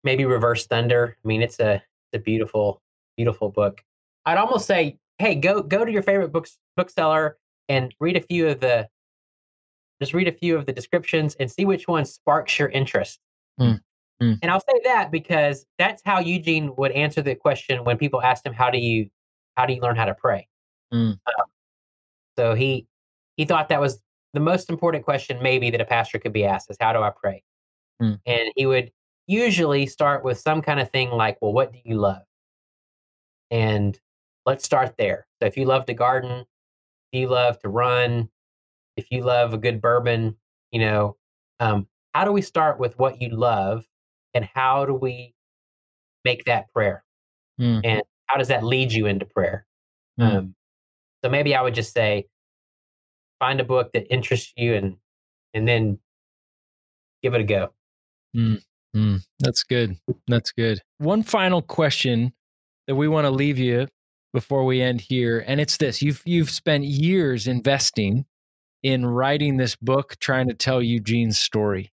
maybe 0.04 0.24
Reversed 0.24 0.68
Thunder. 0.68 1.16
I 1.24 1.28
mean, 1.28 1.42
it's 1.42 1.58
a 1.58 1.74
it's 1.74 2.14
a 2.14 2.18
beautiful 2.18 2.82
beautiful 3.16 3.48
book. 3.50 3.82
I'd 4.26 4.38
almost 4.38 4.66
say, 4.66 4.98
hey, 5.18 5.34
go 5.34 5.62
go 5.62 5.84
to 5.84 5.90
your 5.90 6.02
favorite 6.02 6.32
books 6.32 6.58
bookseller 6.76 7.38
and 7.68 7.94
read 8.00 8.16
a 8.16 8.20
few 8.20 8.48
of 8.48 8.60
the 8.60 8.88
just 10.00 10.14
read 10.14 10.28
a 10.28 10.32
few 10.32 10.56
of 10.56 10.66
the 10.66 10.72
descriptions 10.72 11.34
and 11.40 11.50
see 11.50 11.64
which 11.64 11.88
one 11.88 12.04
sparks 12.04 12.58
your 12.58 12.68
interest. 12.68 13.18
Mm. 13.60 13.80
Mm. 14.22 14.38
And 14.42 14.50
I'll 14.50 14.60
say 14.60 14.80
that 14.84 15.10
because 15.10 15.64
that's 15.78 16.02
how 16.04 16.18
Eugene 16.18 16.74
would 16.76 16.92
answer 16.92 17.22
the 17.22 17.34
question 17.34 17.84
when 17.84 17.98
people 17.98 18.20
asked 18.20 18.44
him, 18.44 18.52
"How 18.52 18.70
do 18.70 18.78
you, 18.78 19.08
how 19.56 19.66
do 19.66 19.72
you 19.72 19.80
learn 19.80 19.96
how 19.96 20.06
to 20.06 20.14
pray?" 20.14 20.48
Mm. 20.92 21.12
Um, 21.12 21.46
so 22.36 22.54
he 22.54 22.86
he 23.36 23.44
thought 23.44 23.68
that 23.68 23.80
was 23.80 24.02
the 24.34 24.40
most 24.40 24.70
important 24.70 25.04
question 25.04 25.42
maybe 25.42 25.70
that 25.70 25.80
a 25.80 25.84
pastor 25.84 26.18
could 26.18 26.32
be 26.32 26.44
asked 26.44 26.70
is, 26.70 26.76
"How 26.80 26.92
do 26.92 27.00
I 27.00 27.10
pray?" 27.10 27.42
Mm. 28.02 28.20
And 28.26 28.52
he 28.56 28.66
would 28.66 28.90
usually 29.26 29.86
start 29.86 30.24
with 30.24 30.38
some 30.38 30.62
kind 30.62 30.80
of 30.80 30.90
thing 30.90 31.10
like, 31.10 31.38
"Well, 31.40 31.52
what 31.52 31.72
do 31.72 31.78
you 31.84 31.96
love?" 31.96 32.22
And 33.50 33.98
let's 34.46 34.64
start 34.64 34.96
there. 34.98 35.26
So 35.40 35.46
if 35.46 35.56
you 35.56 35.64
love 35.64 35.86
to 35.86 35.94
garden, 35.94 36.44
if 37.12 37.20
you 37.20 37.28
love 37.28 37.58
to 37.60 37.68
run, 37.68 38.28
if 38.96 39.06
you 39.10 39.22
love 39.22 39.54
a 39.54 39.58
good 39.58 39.80
bourbon, 39.80 40.36
you 40.72 40.80
know, 40.80 41.16
um, 41.60 41.86
how 42.14 42.24
do 42.24 42.32
we 42.32 42.42
start 42.42 42.80
with 42.80 42.98
what 42.98 43.22
you 43.22 43.28
love 43.30 43.86
and 44.38 44.48
how 44.54 44.86
do 44.86 44.94
we 44.94 45.34
make 46.24 46.44
that 46.44 46.72
prayer? 46.72 47.02
Mm. 47.60 47.80
And 47.82 48.02
how 48.26 48.36
does 48.36 48.48
that 48.48 48.62
lead 48.62 48.92
you 48.92 49.06
into 49.06 49.26
prayer? 49.26 49.66
Mm. 50.20 50.36
Um, 50.36 50.54
so 51.24 51.30
maybe 51.30 51.56
I 51.56 51.62
would 51.62 51.74
just 51.74 51.92
say, 51.92 52.26
find 53.40 53.60
a 53.60 53.64
book 53.64 53.92
that 53.94 54.12
interests 54.12 54.52
you 54.56 54.74
and 54.74 54.96
and 55.54 55.66
then 55.66 55.98
give 57.20 57.34
it 57.34 57.40
a 57.40 57.44
go. 57.44 57.72
Mm. 58.36 58.62
That's 59.40 59.64
good. 59.64 59.96
That's 60.28 60.52
good. 60.52 60.80
One 60.98 61.22
final 61.24 61.62
question 61.62 62.32
that 62.86 62.94
we 62.94 63.08
want 63.08 63.24
to 63.24 63.30
leave 63.30 63.58
you 63.58 63.88
before 64.32 64.64
we 64.64 64.80
end 64.80 65.00
here, 65.00 65.44
and 65.46 65.60
it's 65.60 65.76
this: 65.76 66.00
you've 66.00 66.22
you've 66.24 66.50
spent 66.50 66.84
years 66.84 67.48
investing 67.48 68.26
in 68.84 69.04
writing 69.06 69.56
this 69.56 69.74
book, 69.74 70.16
trying 70.20 70.46
to 70.48 70.54
tell 70.54 70.80
Eugene's 70.80 71.38
story. 71.38 71.90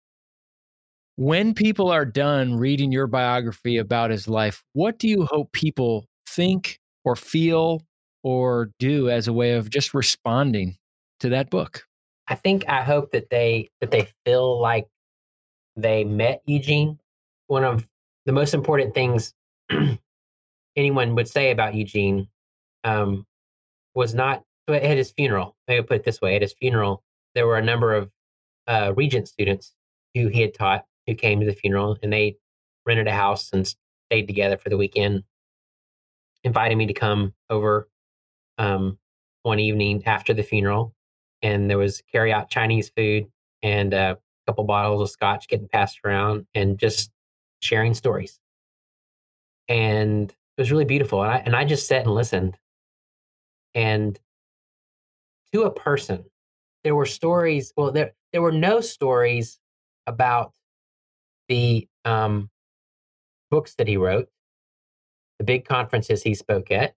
When 1.18 1.54
people 1.54 1.90
are 1.92 2.04
done 2.04 2.58
reading 2.58 2.92
your 2.92 3.08
biography 3.08 3.78
about 3.78 4.12
his 4.12 4.28
life, 4.28 4.64
what 4.74 5.00
do 5.00 5.08
you 5.08 5.26
hope 5.32 5.54
people 5.54 6.08
think 6.28 6.78
or 7.06 7.16
feel 7.16 7.84
or 8.22 8.72
do 8.80 9.10
as 9.10 9.30
a 9.30 9.34
way 9.34 9.54
of 9.54 9.70
just 9.70 9.94
responding 9.94 10.76
to 11.22 11.30
that 11.30 11.50
book? 11.50 11.86
I 12.28 12.36
think 12.36 12.68
I 12.68 12.84
hope 12.84 13.12
that 13.12 13.30
they 13.30 13.70
that 13.80 13.92
they 13.92 14.10
feel 14.26 14.60
like 14.60 14.88
they 15.78 16.04
met 16.04 16.42
Eugene. 16.46 17.00
One 17.48 17.64
of 17.64 17.88
the 18.26 18.34
most 18.34 18.54
important 18.54 18.94
things 18.94 19.34
anyone 20.76 21.16
would 21.16 21.30
say 21.30 21.52
about 21.52 21.76
Eugene 21.76 22.28
um, 22.84 23.26
was 23.94 24.14
not 24.14 24.44
at 24.68 24.98
his 24.98 25.12
funeral. 25.12 25.56
Maybe 25.68 25.82
put 25.84 25.98
it 25.98 26.04
this 26.04 26.20
way: 26.20 26.36
at 26.36 26.42
his 26.42 26.54
funeral, 26.54 27.04
there 27.36 27.48
were 27.48 27.58
a 27.58 27.64
number 27.64 27.94
of 27.94 28.12
uh, 28.68 28.92
Regent 28.98 29.30
students 29.30 29.74
who 30.14 30.28
he 30.28 30.42
had 30.42 30.54
taught 30.54 30.86
who 31.08 31.16
came 31.16 31.40
to 31.40 31.46
the 31.46 31.54
funeral, 31.54 31.98
and 32.02 32.12
they 32.12 32.38
rented 32.86 33.08
a 33.08 33.12
house 33.12 33.52
and 33.54 33.68
stayed 34.10 34.28
together 34.28 34.58
for 34.58 34.70
the 34.70 34.78
weekend. 34.78 35.24
Invited 36.44 36.76
me 36.76 36.86
to 36.88 36.94
come 36.94 37.34
over 37.50 37.90
um, 38.58 38.98
one 39.44 39.60
evening 39.60 40.04
after 40.06 40.34
the 40.34 40.44
funeral, 40.44 40.94
and 41.42 41.70
there 41.70 41.78
was 41.78 42.02
carry 42.12 42.32
out 42.32 42.50
Chinese 42.50 42.92
food 42.96 43.26
and 43.64 43.94
a 43.94 44.18
couple 44.48 44.64
bottles 44.64 45.02
of 45.02 45.10
scotch 45.10 45.48
getting 45.48 45.68
passed 45.68 46.00
around, 46.06 46.46
and 46.54 46.78
just 46.78 47.12
sharing 47.62 47.94
stories. 47.94 48.40
And 49.68 50.30
it 50.30 50.62
was 50.62 50.72
really 50.72 50.86
beautiful, 50.86 51.24
and 51.24 51.32
I 51.32 51.38
and 51.38 51.56
I 51.56 51.66
just 51.66 51.88
sat 51.88 52.04
and 52.06 52.14
listened. 52.14 52.58
And 53.74 54.18
to 55.54 55.64
a 55.64 55.72
person, 55.72 56.26
there 56.84 56.96
were 56.96 57.06
stories. 57.06 57.74
Well, 57.76 57.92
there 57.92 58.14
there 58.32 58.42
were 58.42 58.52
no 58.52 58.82
stories 58.82 59.60
about 60.08 60.54
the 61.48 61.88
um, 62.04 62.50
books 63.52 63.76
that 63.76 63.88
he 63.88 63.98
wrote, 63.98 64.30
the 65.40 65.46
big 65.46 65.66
conferences 65.66 66.24
he 66.24 66.36
spoke 66.36 66.72
at. 66.72 66.96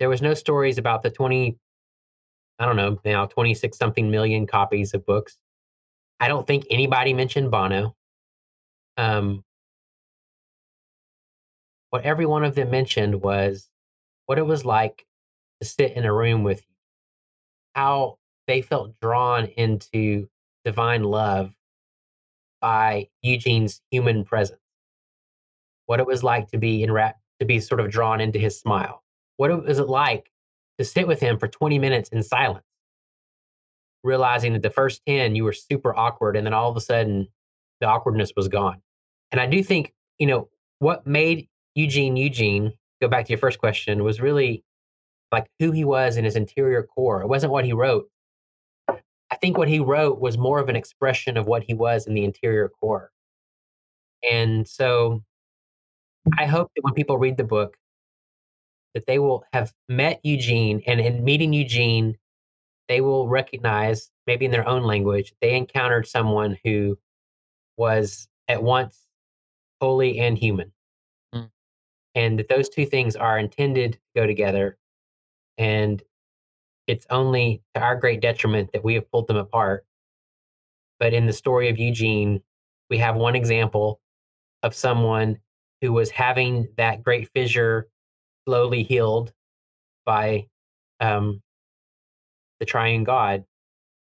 There 0.00 0.08
was 0.08 0.22
no 0.22 0.34
stories 0.34 0.78
about 0.78 1.02
the 1.02 1.10
20, 1.10 1.56
I 2.58 2.66
don't 2.66 2.76
know, 2.76 2.98
now 3.04 3.26
26 3.26 3.76
something 3.76 4.10
million 4.10 4.46
copies 4.46 4.94
of 4.94 5.06
books. 5.06 5.38
I 6.20 6.28
don't 6.28 6.46
think 6.46 6.66
anybody 6.70 7.12
mentioned 7.12 7.50
Bono. 7.50 7.96
Um, 8.96 9.44
what 11.90 12.02
every 12.04 12.26
one 12.26 12.44
of 12.44 12.54
them 12.54 12.70
mentioned 12.70 13.22
was 13.22 13.68
what 14.26 14.38
it 14.38 14.46
was 14.46 14.64
like 14.64 15.06
to 15.60 15.66
sit 15.66 15.92
in 15.92 16.04
a 16.04 16.12
room 16.12 16.42
with 16.42 16.60
you, 16.60 16.74
how 17.74 18.18
they 18.46 18.62
felt 18.62 18.98
drawn 19.00 19.46
into 19.46 20.28
divine 20.64 21.04
love 21.04 21.52
by 22.64 23.06
Eugene's 23.20 23.82
human 23.90 24.24
presence. 24.24 24.58
What 25.84 26.00
it 26.00 26.06
was 26.06 26.22
like 26.22 26.48
to 26.52 26.56
be 26.56 26.82
in 26.82 26.88
to 26.88 27.44
be 27.44 27.60
sort 27.60 27.78
of 27.78 27.90
drawn 27.90 28.22
into 28.22 28.38
his 28.38 28.58
smile. 28.58 29.02
What 29.36 29.66
was 29.66 29.78
it 29.78 29.86
like 29.86 30.30
to 30.78 30.84
sit 30.86 31.06
with 31.06 31.20
him 31.20 31.38
for 31.38 31.46
20 31.46 31.78
minutes 31.78 32.08
in 32.08 32.22
silence, 32.22 32.64
realizing 34.02 34.54
that 34.54 34.62
the 34.62 34.70
first 34.70 35.02
10 35.06 35.36
you 35.36 35.44
were 35.44 35.52
super 35.52 35.94
awkward, 35.94 36.38
and 36.38 36.46
then 36.46 36.54
all 36.54 36.70
of 36.70 36.76
a 36.78 36.80
sudden 36.80 37.28
the 37.82 37.86
awkwardness 37.86 38.32
was 38.34 38.48
gone. 38.48 38.80
And 39.30 39.42
I 39.42 39.46
do 39.46 39.62
think, 39.62 39.92
you 40.18 40.26
know, 40.26 40.48
what 40.78 41.06
made 41.06 41.48
Eugene 41.74 42.16
Eugene, 42.16 42.72
go 43.02 43.08
back 43.08 43.26
to 43.26 43.30
your 43.30 43.38
first 43.38 43.58
question, 43.58 44.02
was 44.04 44.22
really 44.22 44.64
like 45.30 45.50
who 45.58 45.70
he 45.70 45.84
was 45.84 46.16
in 46.16 46.24
his 46.24 46.34
interior 46.34 46.82
core. 46.82 47.20
It 47.20 47.28
wasn't 47.28 47.52
what 47.52 47.66
he 47.66 47.74
wrote, 47.74 48.08
think 49.44 49.58
what 49.58 49.68
he 49.68 49.78
wrote 49.78 50.20
was 50.20 50.38
more 50.38 50.58
of 50.58 50.70
an 50.70 50.76
expression 50.76 51.36
of 51.36 51.46
what 51.46 51.62
he 51.62 51.74
was 51.74 52.06
in 52.06 52.14
the 52.14 52.24
interior 52.24 52.70
core. 52.80 53.10
And 54.30 54.66
so 54.66 55.22
I 56.38 56.46
hope 56.46 56.70
that 56.74 56.82
when 56.82 56.94
people 56.94 57.18
read 57.18 57.36
the 57.36 57.44
book, 57.44 57.76
that 58.94 59.04
they 59.06 59.18
will 59.18 59.44
have 59.52 59.74
met 59.86 60.18
Eugene 60.22 60.80
and 60.86 60.98
in 60.98 61.22
meeting 61.22 61.52
Eugene, 61.52 62.16
they 62.88 63.02
will 63.02 63.28
recognize, 63.28 64.10
maybe 64.26 64.46
in 64.46 64.50
their 64.50 64.66
own 64.66 64.82
language, 64.84 65.34
they 65.42 65.54
encountered 65.54 66.06
someone 66.06 66.56
who 66.64 66.96
was 67.76 68.26
at 68.48 68.62
once 68.62 68.98
holy 69.78 70.20
and 70.20 70.38
human. 70.38 70.72
Mm. 71.34 71.50
And 72.14 72.38
that 72.38 72.48
those 72.48 72.70
two 72.70 72.86
things 72.86 73.14
are 73.14 73.38
intended 73.38 73.92
to 73.92 73.98
go 74.16 74.26
together. 74.26 74.78
And 75.58 76.02
it's 76.86 77.06
only 77.10 77.62
to 77.74 77.80
our 77.80 77.96
great 77.96 78.20
detriment 78.20 78.70
that 78.72 78.84
we 78.84 78.94
have 78.94 79.10
pulled 79.10 79.26
them 79.26 79.36
apart. 79.36 79.84
But 80.98 81.14
in 81.14 81.26
the 81.26 81.32
story 81.32 81.68
of 81.68 81.78
Eugene, 81.78 82.42
we 82.90 82.98
have 82.98 83.16
one 83.16 83.34
example 83.34 84.00
of 84.62 84.74
someone 84.74 85.38
who 85.80 85.92
was 85.92 86.10
having 86.10 86.68
that 86.76 87.02
great 87.02 87.28
fissure 87.34 87.88
slowly 88.46 88.82
healed 88.82 89.32
by 90.04 90.46
um, 91.00 91.42
the 92.60 92.66
triune 92.66 93.04
God, 93.04 93.44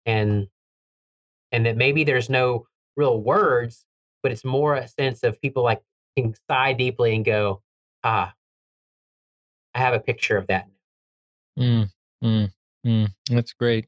and 0.06 0.48
and 1.52 1.66
that 1.66 1.76
maybe 1.76 2.04
there's 2.04 2.28
no 2.28 2.66
real 2.96 3.20
words, 3.20 3.84
but 4.22 4.32
it's 4.32 4.44
more 4.44 4.74
a 4.74 4.88
sense 4.88 5.22
of 5.22 5.40
people 5.40 5.62
like 5.62 5.80
can 6.16 6.34
sigh 6.50 6.72
deeply 6.72 7.14
and 7.14 7.24
go, 7.24 7.62
ah, 8.04 8.34
I 9.74 9.78
have 9.78 9.94
a 9.94 10.00
picture 10.00 10.36
of 10.36 10.46
that. 10.48 10.66
Mm, 11.58 11.90
mm. 12.22 12.52
Mm, 12.86 13.08
that's 13.28 13.52
great. 13.52 13.86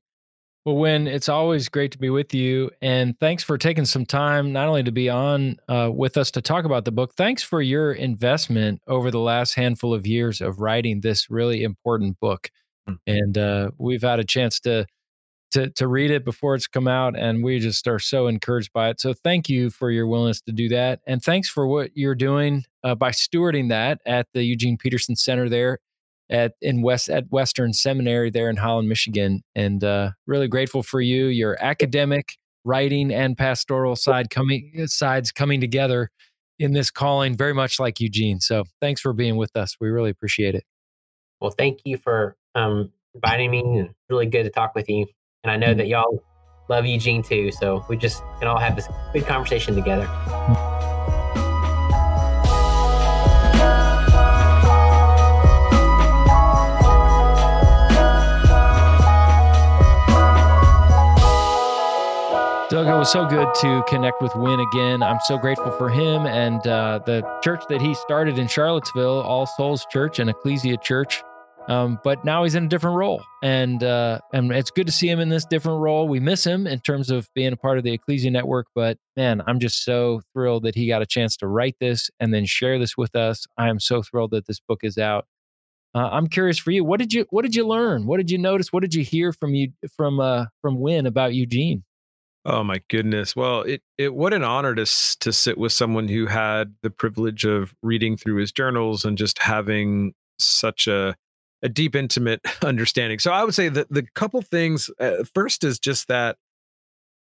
Well, 0.65 0.77
Winn, 0.77 1.09
it's 1.09 1.29
always 1.29 1.69
great 1.69 1.91
to 1.93 1.99
be 1.99 2.11
with 2.11 2.33
you. 2.33 2.71
And 2.81 3.19
thanks 3.19 3.43
for 3.43 3.59
taking 3.59 3.85
some 3.85 4.07
time, 4.07 4.53
not 4.53 4.69
only 4.69 4.85
to 4.85 4.93
be 4.93 5.09
on 5.09 5.57
uh, 5.69 5.91
with 5.93 6.17
us 6.17 6.31
to 6.33 6.41
talk 6.41 6.65
about 6.65 6.85
the 6.85 6.93
book, 6.93 7.15
thanks 7.17 7.43
for 7.43 7.61
your 7.61 7.93
investment 7.93 8.81
over 8.87 9.11
the 9.11 9.19
last 9.19 9.55
handful 9.55 9.93
of 9.93 10.07
years 10.07 10.41
of 10.41 10.61
writing 10.61 11.01
this 11.01 11.29
really 11.29 11.65
important 11.65 12.21
book. 12.21 12.49
Mm. 12.89 12.99
And 13.09 13.39
uh, 13.39 13.71
we've 13.77 14.03
had 14.03 14.21
a 14.21 14.25
chance 14.25 14.61
to, 14.61 14.87
to, 15.51 15.69
to 15.71 15.89
read 15.89 16.13
it 16.13 16.25
before 16.25 16.55
it's 16.55 16.69
come 16.69 16.87
out, 16.87 17.19
and 17.19 17.43
we 17.43 17.59
just 17.59 17.89
are 17.89 17.99
so 17.99 18.29
encouraged 18.29 18.73
by 18.73 18.91
it. 18.91 19.01
So 19.01 19.15
thank 19.15 19.49
you 19.49 19.69
for 19.69 19.91
your 19.91 20.07
willingness 20.07 20.43
to 20.43 20.53
do 20.53 20.69
that. 20.69 21.01
And 21.09 21.21
thanks 21.21 21.49
for 21.49 21.67
what 21.67 21.91
you're 21.97 22.15
doing 22.15 22.65
uh, 22.85 22.95
by 22.95 23.11
stewarding 23.11 23.69
that 23.71 24.01
at 24.07 24.29
the 24.33 24.45
Eugene 24.45 24.79
Peterson 24.79 25.17
Center 25.17 25.49
there 25.49 25.81
at 26.33 26.55
in 26.63 26.83
West 26.83 27.09
at 27.09 27.31
Western 27.31 27.73
Seminary 27.73 28.31
there 28.31 28.51
in 28.51 28.57
Holland, 28.57 28.89
Michigan, 28.89 29.43
and 29.55 29.85
uh, 29.85 30.11
really 30.27 30.49
grateful 30.49 30.83
for 30.83 31.01
you, 31.01 31.27
your 31.27 31.57
academic, 31.63 32.37
writing, 32.65 33.13
and 33.13 33.37
pastoral 33.37 33.95
side 33.95 34.31
coming 34.31 34.87
sides 34.87 35.31
coming 35.31 35.61
together 35.61 36.11
in 36.59 36.73
this 36.73 36.91
calling, 36.91 37.37
very 37.37 37.53
much 37.53 37.79
like 37.79 38.01
Eugene. 38.01 38.41
So 38.41 38.65
thanks 38.81 39.01
for 39.01 39.13
being 39.13 39.37
with 39.37 39.55
us. 39.57 39.77
We 39.81 39.91
really 39.91 40.11
appreciate 40.11 40.55
it. 40.55 40.65
Well, 41.41 41.51
thank 41.51 41.81
you 41.85 41.99
for 41.99 42.37
um, 42.55 42.93
inviting 43.15 43.51
me. 43.51 43.81
It's 43.81 43.95
really 44.09 44.27
good 44.27 44.45
to 44.45 44.51
talk 44.51 44.75
with 44.75 44.89
you, 44.89 45.07
and 45.45 45.51
I 45.51 45.57
know 45.57 45.69
mm-hmm. 45.69 45.79
that 45.79 45.89
y'all 45.89 46.23
love 46.71 46.87
Eugene 46.87 47.23
too. 47.23 47.53
So 47.53 47.85
we 47.89 47.97
just 47.99 48.23
can 48.39 48.49
all 48.49 48.59
have 48.59 48.75
this 48.75 48.89
good 49.13 49.27
conversation 49.27 49.75
together. 49.75 50.09
Doug, 62.83 62.97
it 62.97 62.99
was 62.99 63.13
so 63.13 63.25
good 63.25 63.47
to 63.61 63.85
connect 63.87 64.21
with 64.21 64.35
Winn 64.35 64.59
again. 64.59 65.05
I'm 65.05 65.21
so 65.27 65.39
grateful 65.39 65.71
for 65.71 65.89
him 65.89 66.27
and 66.27 66.67
uh, 66.67 66.99
the 67.07 67.23
church 67.41 67.63
that 67.69 67.81
he 67.81 67.95
started 67.95 68.39
in 68.39 68.49
Charlottesville, 68.49 69.21
All 69.21 69.47
Souls 69.47 69.87
Church 69.89 70.19
and 70.19 70.29
Ecclesia 70.29 70.79
Church. 70.79 71.23
Um, 71.69 72.01
but 72.03 72.25
now 72.25 72.43
he's 72.43 72.57
in 72.57 72.65
a 72.65 72.69
different 72.69 72.97
role, 72.97 73.23
and 73.41 73.85
uh, 73.85 74.19
and 74.33 74.51
it's 74.51 74.73
good 74.73 74.87
to 74.89 74.93
see 74.93 75.09
him 75.09 75.21
in 75.21 75.29
this 75.29 75.45
different 75.45 75.79
role. 75.79 76.09
We 76.09 76.19
miss 76.19 76.45
him 76.45 76.67
in 76.67 76.81
terms 76.81 77.09
of 77.09 77.29
being 77.37 77.53
a 77.53 77.57
part 77.57 77.79
of 77.79 77.85
the 77.85 77.93
Ecclesia 77.93 78.33
Network, 78.33 78.67
but 78.75 78.99
man, 79.17 79.43
I'm 79.47 79.61
just 79.61 79.85
so 79.85 80.23
thrilled 80.33 80.65
that 80.65 80.75
he 80.75 80.89
got 80.89 81.03
a 81.03 81.07
chance 81.07 81.37
to 81.37 81.47
write 81.47 81.77
this 81.79 82.11
and 82.19 82.35
then 82.35 82.47
share 82.47 82.81
this 82.81 82.97
with 82.97 83.15
us. 83.15 83.47
I 83.57 83.69
am 83.69 83.79
so 83.79 84.03
thrilled 84.03 84.33
that 84.33 84.49
this 84.49 84.59
book 84.59 84.81
is 84.83 84.99
out. 84.99 85.27
Uh, 85.95 86.09
I'm 86.11 86.27
curious 86.27 86.59
for 86.59 86.73
you. 86.73 86.83
What 86.83 86.99
did 86.99 87.13
you 87.13 87.27
What 87.31 87.43
did 87.43 87.55
you 87.55 87.65
learn? 87.65 88.07
What 88.07 88.17
did 88.17 88.29
you 88.29 88.39
notice? 88.39 88.73
What 88.73 88.81
did 88.81 88.93
you 88.93 89.05
hear 89.05 89.33
from 89.33 89.55
you 89.55 89.69
from 89.97 90.19
uh, 90.19 90.47
from 90.61 90.81
Winn 90.81 91.07
about 91.07 91.33
Eugene? 91.33 91.85
Oh 92.45 92.65
my 92.65 92.81
goodness. 92.89 93.37
Well, 93.37 93.63
it 93.63 93.83
it 93.99 94.15
what 94.15 94.33
an 94.33 94.43
honor 94.43 94.75
to 94.75 94.85
to 95.21 95.33
sit 95.33 95.59
with 95.59 95.73
someone 95.73 96.09
who 96.09 96.27
had 96.27 96.75
the 96.83 96.91
privilege 96.91 97.45
of 97.45 97.75
reading 97.83 98.17
through 98.17 98.37
his 98.37 98.51
journals 98.51 99.05
and 99.05 99.17
just 99.17 99.39
having 99.39 100.15
such 100.39 100.89
a 100.89 101.15
a 101.63 101.69
deep 101.69 101.95
intimate 101.95 102.41
understanding. 102.63 103.21
So 103.21 103.31
I 103.33 103.45
would 103.45 103.55
say 103.55 103.69
that 103.69 103.89
the 103.91 104.03
couple 104.15 104.43
things 104.43 104.91
uh, 104.99 105.25
first 105.33 105.63
is 105.63 105.79
just 105.79 106.09
that 106.09 106.37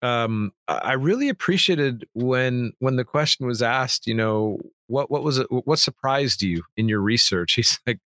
um 0.01 0.51
I 0.67 0.93
really 0.93 1.29
appreciated 1.29 2.05
when 2.13 2.73
when 2.79 2.97
the 2.97 3.05
question 3.05 3.47
was 3.47 3.61
asked, 3.61 4.07
you 4.07 4.13
know, 4.13 4.59
what 4.87 5.09
what 5.09 5.23
was 5.23 5.37
it 5.37 5.47
what 5.49 5.79
surprised 5.79 6.41
you 6.41 6.63
in 6.75 6.89
your 6.89 6.99
research? 6.99 7.53
He's 7.55 7.79
like 7.87 7.99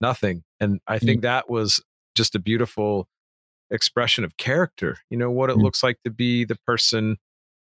nothing. 0.00 0.44
And 0.60 0.80
I 0.86 1.00
think 1.00 1.20
mm. 1.20 1.22
that 1.22 1.50
was 1.50 1.82
just 2.14 2.36
a 2.36 2.38
beautiful 2.38 3.08
expression 3.72 4.24
of 4.24 4.36
character 4.36 4.98
you 5.10 5.16
know 5.16 5.30
what 5.30 5.50
it 5.50 5.56
mm. 5.56 5.62
looks 5.62 5.82
like 5.82 5.98
to 6.04 6.10
be 6.10 6.44
the 6.44 6.56
person 6.66 7.16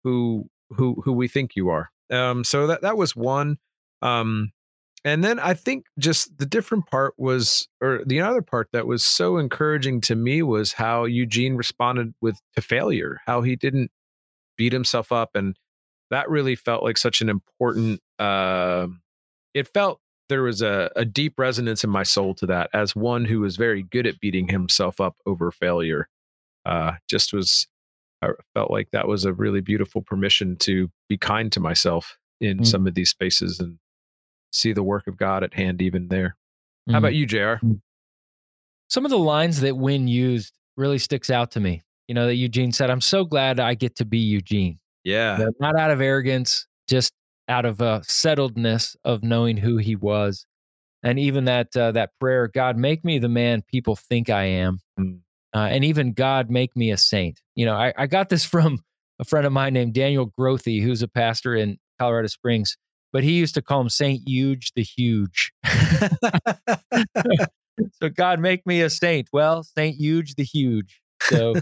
who 0.04 0.50
who 0.72 1.02
who 1.06 1.14
we 1.14 1.28
think 1.28 1.56
you 1.56 1.70
are 1.70 1.92
um 2.12 2.44
so 2.44 2.68
that 2.68 2.82
that 2.82 2.98
was 2.98 3.16
one 3.16 3.58
um 4.02 4.52
and 5.06 5.24
then 5.24 5.40
i 5.40 5.54
think 5.54 5.86
just 6.00 6.38
the 6.38 6.46
different 6.46 6.88
part 6.88 7.14
was 7.18 7.68
or 7.82 8.02
the 8.06 8.20
other 8.20 8.42
part 8.42 8.68
that 8.74 8.88
was 8.88 9.04
so 9.04 9.38
encouraging 9.38 10.02
to 10.02 10.16
me 10.16 10.42
was 10.42 10.74
how 10.74 11.06
eugene 11.06 11.56
responded 11.56 12.14
with 12.22 12.42
to 12.56 12.62
failure 12.62 13.20
how 13.26 13.42
he 13.42 13.56
didn't 13.56 13.92
beat 14.58 14.74
himself 14.74 15.12
up 15.12 15.32
and 15.36 15.56
that 16.10 16.30
really 16.30 16.56
felt 16.56 16.84
like 16.84 16.98
such 16.98 17.22
an 17.22 17.30
important 17.30 18.00
uh 18.20 18.88
it 19.54 19.68
felt 19.68 20.00
there 20.34 20.42
was 20.42 20.64
a, 20.64 20.90
a 20.96 21.06
deep 21.06 21.38
resonance 21.38 21.84
in 21.84 21.92
my 21.92 22.02
soul 22.02 22.34
to 22.34 22.48
that 22.48 22.68
as 22.74 22.96
one 22.96 23.24
who 23.26 23.40
was 23.40 23.56
very 23.56 23.84
good 23.84 24.08
at 24.08 24.20
beating 24.20 24.48
himself 24.48 25.00
up 25.00 25.16
over 25.28 25.52
failure. 25.52 26.10
Uh, 26.66 26.94
just 27.08 27.34
was, 27.34 27.68
I 28.24 28.30
felt 28.56 28.72
like 28.72 28.90
that 28.94 29.08
was 29.08 29.26
a 29.26 29.34
really 29.34 29.62
beautiful 29.62 30.02
permission 30.02 30.56
to 30.62 30.90
be 31.08 31.18
kind 31.18 31.52
to 31.52 31.60
myself 31.60 32.18
in 32.42 32.62
mm. 32.62 32.66
some 32.66 32.88
of 32.88 32.96
these 32.96 33.12
spaces 33.12 33.60
and 33.60 33.78
see 34.52 34.74
the 34.74 34.82
work 34.82 35.06
of 35.06 35.18
God 35.18 35.44
at 35.44 35.54
hand 35.54 35.84
even 35.84 36.08
there. 36.08 36.36
Mm. 36.90 36.94
How 36.94 36.98
about 36.98 37.12
mm-hmm. 37.12 37.18
you, 37.18 37.26
JR? 37.28 37.64
Mm. 37.64 37.82
Some 38.90 39.06
of 39.06 39.12
the 39.12 39.18
lines 39.20 39.62
that 39.62 39.78
Winn 39.78 40.08
used 40.08 40.52
really 40.78 40.98
sticks 40.98 41.30
out 41.30 41.52
to 41.52 41.60
me. 41.60 41.84
You 42.08 42.16
know, 42.16 42.26
that 42.26 42.38
Eugene 42.38 42.72
said, 42.72 42.90
I'm 42.90 43.02
so 43.02 43.24
glad 43.24 43.60
I 43.60 43.76
get 43.76 43.98
to 43.98 44.06
be 44.06 44.18
Eugene. 44.18 44.80
Yeah. 45.04 45.46
not 45.60 45.78
out 45.78 45.92
of 45.92 46.02
arrogance, 46.02 46.66
just 46.90 47.14
out 47.48 47.66
of 47.66 47.82
a 47.82 48.02
settledness 48.02 48.96
of 49.04 49.24
knowing 49.24 49.58
who 49.58 49.78
he 49.78 49.96
was 49.96 50.46
and 51.04 51.20
even 51.20 51.46
that 51.46 51.76
uh, 51.76 51.92
that 51.92 52.12
prayer 52.20 52.48
god 52.48 52.78
make 52.78 53.04
me 53.04 53.20
the 53.20 53.30
man 53.30 53.62
people 53.62 53.96
think 53.96 54.30
i 54.30 54.44
am 54.44 54.80
mm. 55.00 55.20
uh, 55.56 55.68
and 55.70 55.84
even 55.84 56.14
god 56.14 56.50
make 56.50 56.76
me 56.76 56.92
a 56.92 56.98
saint. 56.98 57.42
You 57.56 57.66
know 57.66 57.76
I, 57.76 57.94
I, 57.98 58.08
got 58.08 58.30
this 58.30 58.46
from 58.54 58.80
a 59.20 59.26
friend 59.26 59.46
of 59.46 59.54
mine 59.54 59.74
named 59.74 59.94
daniel 59.94 60.32
grothe 60.40 60.82
who's 60.82 61.02
a 61.02 61.08
pastor 61.08 61.56
in 61.56 61.78
colorado 62.00 62.28
springs 62.28 62.78
but 63.14 63.24
he 63.24 63.34
used 63.34 63.54
to 63.54 63.62
call 63.62 63.80
him 63.80 63.90
saint 63.90 64.28
huge 64.28 64.74
the 64.76 64.84
huge. 64.84 65.54
So 67.94 68.10
god 68.10 68.40
make 68.40 68.66
me 68.68 68.82
a 68.82 68.90
saint. 68.90 69.30
Well 69.34 69.64
saint 69.64 69.96
huge 69.98 70.36
the 70.36 70.44
huge. 70.44 71.02
So 71.22 71.56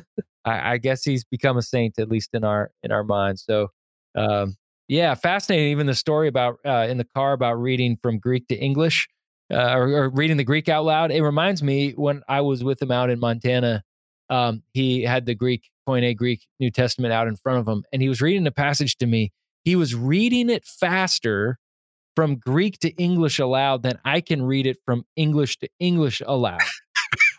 I, 0.45 0.73
I, 0.73 0.77
guess 0.77 1.03
he's 1.03 1.23
become 1.23 1.57
a 1.57 1.61
saint 1.61 1.97
at 1.99 2.09
least 2.09 2.31
in 2.33 2.43
our 2.43 2.71
in 2.83 2.91
our 2.91 3.03
minds. 3.03 3.43
So 3.45 3.69
um, 4.15 4.55
yeah, 4.91 5.15
fascinating. 5.15 5.71
Even 5.71 5.87
the 5.87 5.95
story 5.95 6.27
about 6.27 6.59
uh, 6.65 6.85
in 6.89 6.97
the 6.97 7.05
car 7.05 7.31
about 7.31 7.53
reading 7.53 7.97
from 8.03 8.19
Greek 8.19 8.49
to 8.49 8.57
English 8.57 9.07
uh, 9.49 9.73
or, 9.73 9.87
or, 9.87 10.09
reading 10.09 10.35
the 10.35 10.43
Greek 10.43 10.67
out 10.67 10.83
loud. 10.83 11.11
It 11.11 11.21
reminds 11.21 11.63
me 11.63 11.91
when 11.91 12.23
I 12.27 12.41
was 12.41 12.61
with 12.61 12.81
him 12.81 12.91
out 12.91 13.09
in 13.09 13.17
Montana. 13.17 13.83
Um, 14.29 14.63
he 14.73 15.03
had 15.03 15.25
the 15.25 15.33
Greek 15.33 15.69
Koine 15.87 16.13
Greek 16.17 16.45
New 16.59 16.69
Testament 16.71 17.13
out 17.13 17.29
in 17.29 17.37
front 17.37 17.59
of 17.59 17.67
him, 17.69 17.85
and 17.93 18.01
he 18.01 18.09
was 18.09 18.19
reading 18.21 18.45
a 18.47 18.51
passage 18.51 18.97
to 18.97 19.05
me. 19.05 19.31
He 19.63 19.77
was 19.77 19.95
reading 19.95 20.49
it 20.49 20.65
faster 20.65 21.57
from 22.13 22.35
Greek 22.35 22.77
to 22.79 22.89
English 22.95 23.39
aloud 23.39 23.83
than 23.83 23.97
I 24.03 24.19
can 24.19 24.41
read 24.41 24.67
it 24.67 24.75
from 24.85 25.05
English 25.15 25.59
to 25.59 25.69
English 25.79 26.21
aloud. 26.25 26.59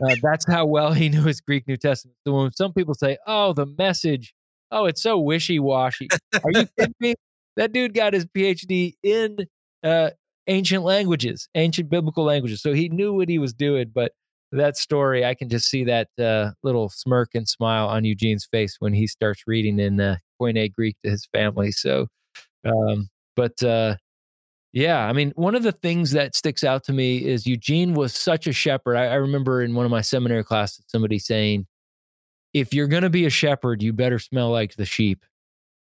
Uh, 0.02 0.16
that's 0.22 0.46
how 0.46 0.64
well 0.64 0.94
he 0.94 1.10
knew 1.10 1.24
his 1.24 1.42
Greek 1.42 1.68
New 1.68 1.76
Testament. 1.76 2.16
So 2.26 2.32
when 2.32 2.52
some 2.54 2.72
people 2.72 2.94
say, 2.94 3.18
"Oh, 3.26 3.52
the 3.52 3.66
message," 3.66 4.34
oh, 4.70 4.86
it's 4.86 5.02
so 5.02 5.18
wishy 5.18 5.58
washy. 5.58 6.08
Are 6.32 6.50
you 6.50 6.66
kidding 6.78 6.94
me? 6.98 7.14
That 7.56 7.72
dude 7.72 7.94
got 7.94 8.14
his 8.14 8.26
PhD 8.26 8.94
in 9.02 9.46
uh, 9.82 10.10
ancient 10.46 10.84
languages, 10.84 11.48
ancient 11.54 11.90
biblical 11.90 12.24
languages. 12.24 12.62
So 12.62 12.72
he 12.72 12.88
knew 12.88 13.12
what 13.12 13.28
he 13.28 13.38
was 13.38 13.52
doing. 13.52 13.90
But 13.94 14.12
that 14.52 14.76
story, 14.76 15.24
I 15.24 15.34
can 15.34 15.48
just 15.48 15.68
see 15.68 15.84
that 15.84 16.08
uh, 16.18 16.50
little 16.62 16.88
smirk 16.88 17.30
and 17.34 17.48
smile 17.48 17.88
on 17.88 18.04
Eugene's 18.04 18.44
face 18.44 18.76
when 18.80 18.92
he 18.92 19.06
starts 19.06 19.42
reading 19.46 19.78
in 19.78 20.00
uh, 20.00 20.16
Koine 20.40 20.72
Greek 20.72 20.96
to 21.04 21.10
his 21.10 21.26
family. 21.32 21.72
So, 21.72 22.06
um, 22.64 23.08
but 23.34 23.62
uh, 23.62 23.96
yeah, 24.72 25.06
I 25.06 25.12
mean, 25.12 25.32
one 25.36 25.54
of 25.54 25.62
the 25.62 25.72
things 25.72 26.12
that 26.12 26.34
sticks 26.34 26.64
out 26.64 26.84
to 26.84 26.92
me 26.92 27.24
is 27.24 27.46
Eugene 27.46 27.94
was 27.94 28.14
such 28.14 28.46
a 28.46 28.52
shepherd. 28.52 28.96
I, 28.96 29.06
I 29.06 29.14
remember 29.14 29.62
in 29.62 29.74
one 29.74 29.84
of 29.84 29.90
my 29.90 30.00
seminary 30.00 30.44
classes, 30.44 30.84
somebody 30.88 31.18
saying, 31.18 31.66
if 32.52 32.74
you're 32.74 32.88
going 32.88 33.02
to 33.02 33.10
be 33.10 33.24
a 33.24 33.30
shepherd, 33.30 33.82
you 33.82 33.94
better 33.94 34.18
smell 34.18 34.50
like 34.50 34.76
the 34.76 34.84
sheep. 34.84 35.24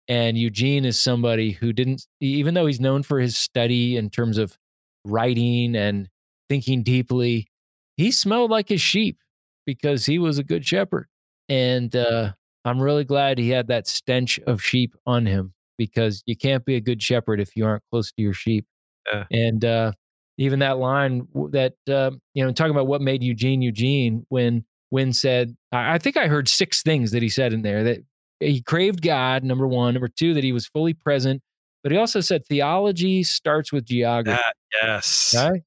And 0.07 0.37
Eugene 0.37 0.85
is 0.85 0.99
somebody 0.99 1.51
who 1.51 1.71
didn't, 1.71 2.05
even 2.19 2.53
though 2.53 2.65
he's 2.65 2.81
known 2.81 3.03
for 3.03 3.19
his 3.19 3.37
study 3.37 3.95
in 3.95 4.09
terms 4.09 4.37
of 4.37 4.57
writing 5.05 5.75
and 5.75 6.09
thinking 6.49 6.83
deeply, 6.83 7.47
he 7.95 8.11
smelled 8.11 8.51
like 8.51 8.69
his 8.69 8.81
sheep 8.81 9.17
because 9.65 10.05
he 10.05 10.19
was 10.19 10.37
a 10.37 10.43
good 10.43 10.65
shepherd. 10.65 11.07
And 11.47 11.95
uh, 11.95 12.33
I'm 12.65 12.81
really 12.81 13.03
glad 13.05 13.37
he 13.37 13.49
had 13.49 13.67
that 13.67 13.87
stench 13.87 14.39
of 14.45 14.61
sheep 14.61 14.95
on 15.05 15.25
him 15.25 15.53
because 15.77 16.23
you 16.25 16.35
can't 16.35 16.65
be 16.65 16.75
a 16.75 16.81
good 16.81 17.01
shepherd 17.01 17.39
if 17.39 17.55
you 17.55 17.65
aren't 17.65 17.83
close 17.91 18.11
to 18.11 18.21
your 18.21 18.33
sheep. 18.33 18.65
Yeah. 19.11 19.23
And 19.31 19.63
uh, 19.63 19.91
even 20.37 20.59
that 20.59 20.77
line 20.77 21.27
that, 21.51 21.73
uh, 21.89 22.11
you 22.33 22.43
know, 22.43 22.51
talking 22.51 22.71
about 22.71 22.87
what 22.87 23.01
made 23.01 23.23
Eugene 23.23 23.61
Eugene 23.61 24.25
when 24.29 24.65
Winn 24.91 25.13
said, 25.13 25.55
I 25.71 25.97
think 25.97 26.17
I 26.17 26.27
heard 26.27 26.47
six 26.47 26.83
things 26.83 27.11
that 27.11 27.21
he 27.21 27.29
said 27.29 27.53
in 27.53 27.61
there 27.61 27.83
that 27.83 27.99
he 28.43 28.61
craved 28.61 29.01
God, 29.01 29.43
number 29.43 29.67
one. 29.67 29.93
Number 29.93 30.07
two, 30.07 30.33
that 30.33 30.43
he 30.43 30.51
was 30.51 30.67
fully 30.67 30.93
present. 30.93 31.41
But 31.83 31.91
he 31.91 31.97
also 31.97 32.21
said 32.21 32.45
theology 32.45 33.23
starts 33.23 33.73
with 33.73 33.85
geography. 33.85 34.41
That, 34.41 34.55
yes. 34.81 35.35
Okay. 35.37 35.61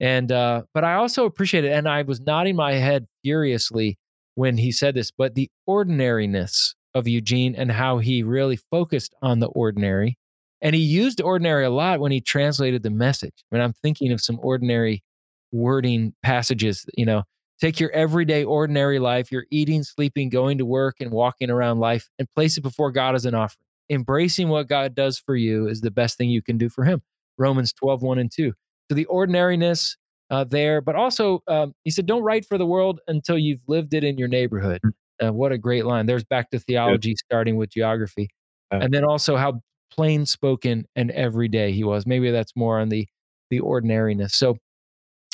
And 0.00 0.30
uh, 0.30 0.62
but 0.72 0.84
I 0.84 0.94
also 0.94 1.24
appreciate 1.24 1.64
it, 1.64 1.72
and 1.72 1.88
I 1.88 2.02
was 2.02 2.20
nodding 2.20 2.56
my 2.56 2.74
head 2.74 3.06
furiously 3.22 3.98
when 4.36 4.56
he 4.56 4.70
said 4.70 4.94
this. 4.94 5.10
But 5.10 5.34
the 5.34 5.50
ordinariness 5.66 6.74
of 6.94 7.08
Eugene 7.08 7.54
and 7.56 7.70
how 7.70 7.98
he 7.98 8.22
really 8.22 8.56
focused 8.70 9.14
on 9.22 9.40
the 9.40 9.48
ordinary, 9.48 10.16
and 10.62 10.74
he 10.74 10.80
used 10.80 11.20
ordinary 11.20 11.64
a 11.64 11.70
lot 11.70 12.00
when 12.00 12.12
he 12.12 12.20
translated 12.20 12.82
the 12.82 12.90
message. 12.90 13.34
Mean, 13.50 13.60
I'm 13.60 13.72
thinking 13.72 14.12
of 14.12 14.20
some 14.20 14.38
ordinary 14.40 15.02
wording 15.50 16.14
passages. 16.22 16.86
You 16.96 17.04
know, 17.04 17.24
Take 17.60 17.80
your 17.80 17.90
everyday, 17.90 18.44
ordinary 18.44 18.98
life, 18.98 19.32
your 19.32 19.44
eating, 19.50 19.82
sleeping, 19.82 20.28
going 20.28 20.58
to 20.58 20.66
work, 20.66 20.96
and 21.00 21.10
walking 21.10 21.50
around 21.50 21.80
life, 21.80 22.08
and 22.18 22.28
place 22.34 22.56
it 22.56 22.60
before 22.60 22.92
God 22.92 23.14
as 23.14 23.24
an 23.24 23.34
offering. 23.34 23.64
Embracing 23.90 24.48
what 24.48 24.68
God 24.68 24.94
does 24.94 25.18
for 25.18 25.34
you 25.34 25.66
is 25.66 25.80
the 25.80 25.90
best 25.90 26.18
thing 26.18 26.30
you 26.30 26.42
can 26.42 26.58
do 26.58 26.68
for 26.68 26.84
Him. 26.84 27.02
Romans 27.36 27.72
12, 27.72 28.02
1 28.02 28.18
and 28.18 28.30
2. 28.30 28.52
So 28.88 28.94
the 28.94 29.06
ordinariness 29.06 29.96
uh, 30.30 30.44
there, 30.44 30.80
but 30.80 30.94
also 30.94 31.42
um, 31.48 31.72
he 31.84 31.90
said, 31.90 32.06
don't 32.06 32.22
write 32.22 32.44
for 32.44 32.58
the 32.58 32.66
world 32.66 33.00
until 33.08 33.38
you've 33.38 33.62
lived 33.66 33.94
it 33.94 34.04
in 34.04 34.18
your 34.18 34.28
neighborhood. 34.28 34.80
Uh, 35.22 35.32
what 35.32 35.52
a 35.52 35.58
great 35.58 35.84
line. 35.84 36.06
There's 36.06 36.24
back 36.24 36.50
to 36.50 36.58
theology, 36.58 37.12
Good. 37.12 37.18
starting 37.18 37.56
with 37.56 37.70
geography. 37.70 38.28
Uh, 38.70 38.80
and 38.82 38.92
then 38.92 39.04
also 39.04 39.36
how 39.36 39.62
plain 39.90 40.26
spoken 40.26 40.84
and 40.94 41.10
everyday 41.10 41.72
he 41.72 41.82
was. 41.82 42.06
Maybe 42.06 42.30
that's 42.30 42.54
more 42.54 42.78
on 42.78 42.88
the 42.88 43.08
the 43.50 43.60
ordinariness. 43.60 44.34
So. 44.34 44.58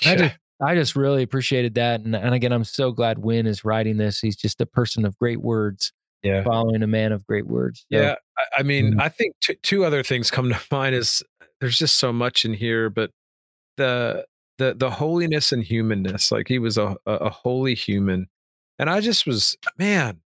I 0.06 0.16
just 0.16 0.34
I 0.62 0.74
just 0.74 0.94
really 0.94 1.22
appreciated 1.22 1.74
that. 1.74 2.00
And, 2.00 2.14
and 2.14 2.34
again, 2.34 2.52
I'm 2.52 2.64
so 2.64 2.92
glad 2.92 3.18
Winn 3.18 3.46
is 3.46 3.64
writing 3.64 3.96
this. 3.96 4.20
He's 4.20 4.36
just 4.36 4.60
a 4.60 4.66
person 4.66 5.04
of 5.04 5.18
great 5.18 5.40
words. 5.40 5.92
Yeah. 6.22 6.42
Following 6.42 6.82
a 6.82 6.86
man 6.86 7.12
of 7.12 7.26
great 7.26 7.46
words. 7.46 7.84
So, 7.92 8.00
yeah. 8.00 8.14
I, 8.38 8.60
I 8.60 8.62
mean, 8.62 8.92
mm-hmm. 8.92 9.00
I 9.00 9.10
think 9.10 9.34
t- 9.42 9.58
two 9.62 9.84
other 9.84 10.02
things 10.02 10.30
come 10.30 10.48
to 10.48 10.60
mind 10.70 10.94
is 10.94 11.22
there's 11.60 11.78
just 11.78 11.96
so 11.96 12.12
much 12.12 12.44
in 12.44 12.54
here, 12.54 12.88
but 12.88 13.10
the, 13.76 14.24
the, 14.58 14.74
the 14.74 14.90
holiness 14.90 15.52
and 15.52 15.62
humanness, 15.62 16.32
like 16.32 16.48
he 16.48 16.58
was 16.58 16.78
a, 16.78 16.96
a, 17.04 17.12
a 17.12 17.30
holy 17.30 17.74
human. 17.74 18.28
And 18.78 18.88
I 18.88 19.00
just 19.00 19.26
was, 19.26 19.56
man, 19.78 20.20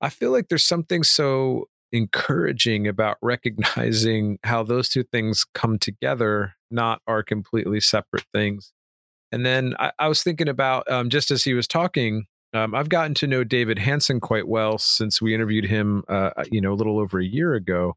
I 0.00 0.10
feel 0.10 0.30
like 0.30 0.48
there's 0.48 0.64
something 0.64 1.02
so 1.04 1.68
encouraging 1.92 2.86
about 2.86 3.16
recognizing 3.22 4.38
how 4.44 4.62
those 4.62 4.88
two 4.88 5.04
things 5.04 5.46
come 5.54 5.78
together, 5.78 6.54
not 6.70 7.00
are 7.06 7.22
completely 7.22 7.80
separate 7.80 8.26
things. 8.32 8.72
And 9.32 9.46
then 9.46 9.74
I, 9.78 9.92
I 9.98 10.08
was 10.08 10.22
thinking 10.22 10.48
about 10.48 10.90
um, 10.90 11.08
just 11.10 11.30
as 11.30 11.44
he 11.44 11.54
was 11.54 11.68
talking, 11.68 12.26
um, 12.52 12.74
I've 12.74 12.88
gotten 12.88 13.14
to 13.14 13.26
know 13.26 13.44
David 13.44 13.78
Hansen 13.78 14.20
quite 14.20 14.48
well 14.48 14.78
since 14.78 15.22
we 15.22 15.34
interviewed 15.34 15.66
him, 15.66 16.02
uh, 16.08 16.30
you 16.50 16.60
know, 16.60 16.72
a 16.72 16.74
little 16.74 16.98
over 16.98 17.20
a 17.20 17.24
year 17.24 17.54
ago. 17.54 17.96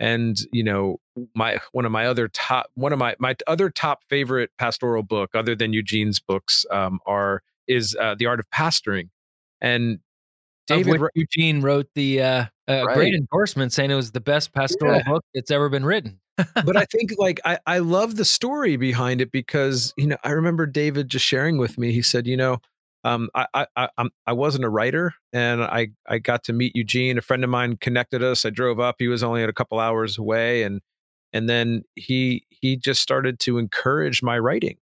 And 0.00 0.36
you 0.52 0.64
know, 0.64 0.98
my 1.34 1.60
one 1.72 1.84
of 1.84 1.92
my 1.92 2.06
other 2.06 2.26
top 2.28 2.66
one 2.74 2.92
of 2.92 2.98
my 2.98 3.14
my 3.20 3.36
other 3.46 3.70
top 3.70 4.00
favorite 4.08 4.50
pastoral 4.58 5.02
book, 5.02 5.30
other 5.34 5.54
than 5.54 5.72
Eugene's 5.72 6.18
books, 6.18 6.66
um, 6.70 6.98
are 7.06 7.42
is 7.68 7.96
uh, 8.00 8.16
the 8.18 8.26
Art 8.26 8.40
of 8.40 8.50
Pastoring. 8.50 9.10
And 9.60 10.00
David 10.66 11.00
Eugene 11.14 11.60
wrote 11.60 11.88
the 11.94 12.22
uh, 12.22 12.44
uh, 12.68 12.84
right. 12.84 12.94
great 12.94 13.14
endorsement 13.14 13.72
saying 13.72 13.90
it 13.90 13.94
was 13.94 14.12
the 14.12 14.20
best 14.20 14.52
pastoral 14.52 14.96
yeah. 14.96 15.02
book 15.04 15.24
that's 15.34 15.50
ever 15.50 15.68
been 15.68 15.84
written. 15.84 16.18
But 16.36 16.76
I 16.76 16.84
think 16.86 17.12
like 17.18 17.40
I, 17.44 17.58
I 17.66 17.78
love 17.78 18.16
the 18.16 18.24
story 18.24 18.76
behind 18.76 19.20
it 19.20 19.30
because 19.30 19.92
you 19.96 20.06
know 20.06 20.16
I 20.24 20.30
remember 20.30 20.66
David 20.66 21.08
just 21.08 21.26
sharing 21.26 21.58
with 21.58 21.78
me. 21.78 21.92
He 21.92 22.02
said, 22.02 22.26
you 22.26 22.36
know, 22.36 22.58
um, 23.04 23.28
I 23.34 23.46
I 23.54 23.66
I, 23.76 23.88
I'm, 23.98 24.10
wasn't 24.28 24.64
a 24.64 24.68
writer, 24.68 25.14
and 25.32 25.62
I 25.62 25.88
I 26.08 26.18
got 26.18 26.44
to 26.44 26.52
meet 26.52 26.76
Eugene. 26.76 27.18
A 27.18 27.22
friend 27.22 27.44
of 27.44 27.50
mine 27.50 27.76
connected 27.76 28.22
us. 28.22 28.44
I 28.44 28.50
drove 28.50 28.80
up. 28.80 28.96
He 28.98 29.08
was 29.08 29.22
only 29.22 29.42
a 29.42 29.52
couple 29.52 29.78
hours 29.78 30.18
away, 30.18 30.62
and 30.62 30.80
and 31.32 31.48
then 31.48 31.82
he 31.96 32.46
he 32.50 32.76
just 32.76 33.02
started 33.02 33.38
to 33.40 33.58
encourage 33.58 34.22
my 34.22 34.38
writing. 34.38 34.76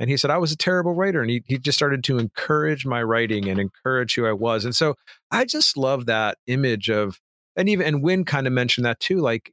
And 0.00 0.10
he 0.10 0.16
said 0.16 0.30
I 0.30 0.38
was 0.38 0.52
a 0.52 0.56
terrible 0.56 0.94
writer, 0.94 1.20
and 1.20 1.30
he 1.30 1.42
he 1.46 1.58
just 1.58 1.78
started 1.78 2.04
to 2.04 2.18
encourage 2.18 2.84
my 2.84 3.02
writing 3.02 3.48
and 3.48 3.58
encourage 3.58 4.14
who 4.14 4.26
I 4.26 4.32
was. 4.32 4.64
And 4.64 4.74
so 4.74 4.94
I 5.30 5.44
just 5.44 5.76
love 5.76 6.06
that 6.06 6.38
image 6.46 6.90
of, 6.90 7.20
and 7.56 7.68
even 7.68 7.86
and 7.86 8.02
Winn 8.02 8.24
kind 8.24 8.46
of 8.46 8.52
mentioned 8.52 8.84
that 8.84 9.00
too. 9.00 9.18
Like 9.18 9.52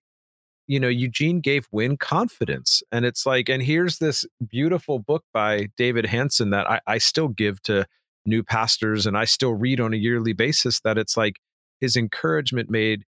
you 0.68 0.80
know, 0.80 0.88
Eugene 0.88 1.40
gave 1.40 1.68
Winn 1.72 1.98
confidence. 1.98 2.82
And 2.92 3.06
it's 3.06 3.26
like, 3.26 3.50
and 3.50 3.62
here's 3.62 3.98
this 3.98 4.26
beautiful 4.48 5.00
book 5.00 5.24
by 5.34 5.70
David 5.78 6.06
Hansen 6.06 6.50
that 6.52 6.70
I, 6.70 6.80
I 6.88 6.98
still 6.98 7.28
give 7.28 7.62
to 7.64 7.86
new 8.26 8.44
pastors 8.44 9.06
and 9.06 9.18
I 9.18 9.26
still 9.26 9.54
read 9.54 9.80
on 9.80 9.94
a 9.94 9.98
yearly 9.98 10.34
basis 10.34 10.80
that 10.82 10.98
it's 10.98 11.18
like 11.18 11.40
his 11.80 11.96
encouragement 11.96 12.70
made 12.70 13.04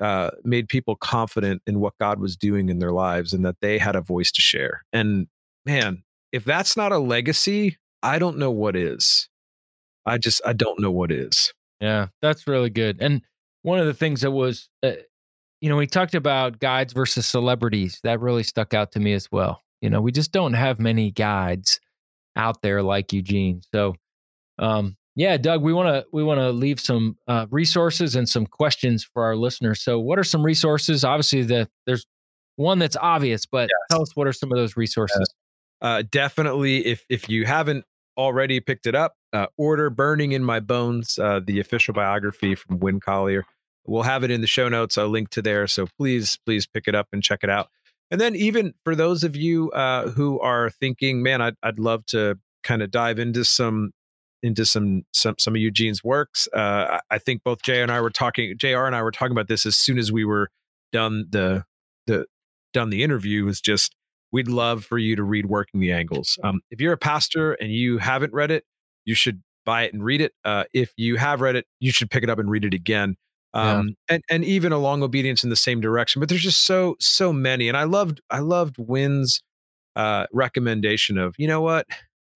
uh, 0.00 0.30
made 0.42 0.68
people 0.68 0.96
confident 0.96 1.60
in 1.66 1.78
what 1.78 1.92
God 2.00 2.18
was 2.18 2.36
doing 2.36 2.70
in 2.70 2.78
their 2.78 2.92
lives 2.92 3.34
and 3.34 3.44
that 3.44 3.56
they 3.60 3.78
had 3.78 3.94
a 3.94 4.00
voice 4.00 4.32
to 4.32 4.40
share. 4.40 4.84
And 4.92 5.26
man, 5.66 6.02
if 6.32 6.44
that's 6.44 6.76
not 6.76 6.92
a 6.92 6.98
legacy, 6.98 7.76
I 8.02 8.18
don't 8.18 8.38
know 8.38 8.50
what 8.50 8.74
is. 8.74 9.28
I 10.06 10.18
just 10.18 10.40
I 10.46 10.54
don't 10.54 10.80
know 10.80 10.90
what 10.90 11.12
is. 11.12 11.52
Yeah, 11.80 12.08
that's 12.22 12.46
really 12.46 12.70
good. 12.70 12.98
And 13.00 13.22
one 13.62 13.78
of 13.78 13.86
the 13.86 13.94
things 13.94 14.22
that 14.22 14.30
was 14.30 14.68
uh, 14.82 14.92
you 15.62 15.68
know, 15.68 15.76
we 15.76 15.86
talked 15.86 16.16
about 16.16 16.58
guides 16.58 16.92
versus 16.92 17.24
celebrities. 17.24 18.00
That 18.02 18.20
really 18.20 18.42
stuck 18.42 18.74
out 18.74 18.90
to 18.92 19.00
me 19.00 19.12
as 19.12 19.30
well. 19.30 19.62
You 19.80 19.90
know, 19.90 20.00
we 20.00 20.10
just 20.10 20.32
don't 20.32 20.54
have 20.54 20.80
many 20.80 21.12
guides 21.12 21.80
out 22.34 22.62
there 22.62 22.82
like 22.82 23.12
Eugene. 23.12 23.62
So, 23.72 23.94
um, 24.58 24.96
yeah, 25.14 25.36
Doug, 25.36 25.62
we 25.62 25.72
want 25.72 25.88
to 25.88 26.04
we 26.12 26.24
want 26.24 26.40
to 26.40 26.50
leave 26.50 26.80
some 26.80 27.16
uh, 27.28 27.46
resources 27.50 28.16
and 28.16 28.28
some 28.28 28.44
questions 28.44 29.04
for 29.04 29.22
our 29.22 29.36
listeners. 29.36 29.80
So, 29.80 30.00
what 30.00 30.18
are 30.18 30.24
some 30.24 30.42
resources? 30.42 31.04
Obviously, 31.04 31.42
the 31.42 31.68
there's 31.86 32.06
one 32.56 32.80
that's 32.80 32.96
obvious, 32.96 33.46
but 33.46 33.68
yes. 33.70 33.78
tell 33.88 34.02
us 34.02 34.16
what 34.16 34.26
are 34.26 34.32
some 34.32 34.50
of 34.50 34.58
those 34.58 34.76
resources. 34.76 35.32
Uh, 35.80 36.02
definitely, 36.10 36.84
if 36.86 37.04
if 37.08 37.28
you 37.28 37.46
haven't 37.46 37.84
already 38.16 38.58
picked 38.58 38.88
it 38.88 38.96
up, 38.96 39.14
uh, 39.32 39.46
order 39.56 39.90
"Burning 39.90 40.32
in 40.32 40.42
My 40.42 40.58
Bones," 40.58 41.20
uh, 41.20 41.38
the 41.44 41.60
official 41.60 41.94
biography 41.94 42.56
from 42.56 42.80
Winn 42.80 42.98
Collier. 42.98 43.44
We'll 43.86 44.02
have 44.02 44.24
it 44.24 44.30
in 44.30 44.40
the 44.40 44.46
show 44.46 44.68
notes, 44.68 44.96
a 44.96 45.06
link 45.06 45.30
to 45.30 45.42
there. 45.42 45.66
So 45.66 45.86
please, 45.98 46.38
please 46.46 46.66
pick 46.66 46.84
it 46.86 46.94
up 46.94 47.08
and 47.12 47.22
check 47.22 47.40
it 47.42 47.50
out. 47.50 47.68
And 48.10 48.20
then, 48.20 48.36
even 48.36 48.74
for 48.84 48.94
those 48.94 49.24
of 49.24 49.34
you 49.36 49.70
uh, 49.70 50.10
who 50.10 50.38
are 50.40 50.68
thinking, 50.68 51.22
man, 51.22 51.40
I'd, 51.40 51.54
I'd 51.62 51.78
love 51.78 52.04
to 52.06 52.38
kind 52.62 52.82
of 52.82 52.90
dive 52.90 53.18
into 53.18 53.44
some 53.44 53.92
into 54.42 54.66
some 54.66 55.04
some 55.12 55.34
some 55.38 55.54
of 55.54 55.60
Eugene's 55.62 56.04
works. 56.04 56.48
Uh, 56.52 56.98
I 57.10 57.18
think 57.18 57.42
both 57.42 57.62
Jay 57.62 57.80
and 57.80 57.90
I 57.90 58.00
were 58.00 58.10
talking. 58.10 58.54
Jr. 58.58 58.84
and 58.84 58.94
I 58.94 59.02
were 59.02 59.12
talking 59.12 59.32
about 59.32 59.48
this 59.48 59.64
as 59.64 59.76
soon 59.76 59.98
as 59.98 60.12
we 60.12 60.24
were 60.24 60.50
done 60.92 61.26
the 61.30 61.64
the 62.06 62.26
done 62.72 62.90
the 62.90 63.02
interview. 63.02 63.46
Was 63.46 63.60
just 63.60 63.94
we'd 64.30 64.48
love 64.48 64.84
for 64.84 64.98
you 64.98 65.16
to 65.16 65.22
read 65.22 65.46
Working 65.46 65.80
the 65.80 65.92
Angles. 65.92 66.38
Um, 66.44 66.60
if 66.70 66.80
you're 66.80 66.92
a 66.92 66.98
pastor 66.98 67.54
and 67.54 67.72
you 67.72 67.98
haven't 67.98 68.32
read 68.34 68.50
it, 68.50 68.64
you 69.04 69.14
should 69.14 69.42
buy 69.64 69.84
it 69.84 69.94
and 69.94 70.04
read 70.04 70.20
it. 70.20 70.32
Uh, 70.44 70.64
if 70.74 70.92
you 70.96 71.16
have 71.16 71.40
read 71.40 71.56
it, 71.56 71.66
you 71.80 71.92
should 71.92 72.10
pick 72.10 72.22
it 72.22 72.28
up 72.28 72.38
and 72.38 72.50
read 72.50 72.64
it 72.64 72.74
again 72.74 73.16
um, 73.54 73.88
yeah. 74.08 74.14
and 74.14 74.24
and 74.30 74.44
even 74.44 74.72
along 74.72 75.02
obedience 75.02 75.44
in 75.44 75.50
the 75.50 75.56
same 75.56 75.80
direction. 75.80 76.20
But 76.20 76.28
there's 76.28 76.42
just 76.42 76.66
so 76.66 76.96
so 77.00 77.32
many, 77.32 77.68
and 77.68 77.76
I 77.76 77.84
loved 77.84 78.20
I 78.30 78.38
loved 78.38 78.76
Winn's 78.78 79.42
uh, 79.96 80.26
recommendation 80.32 81.18
of 81.18 81.34
you 81.38 81.46
know 81.46 81.60
what, 81.60 81.86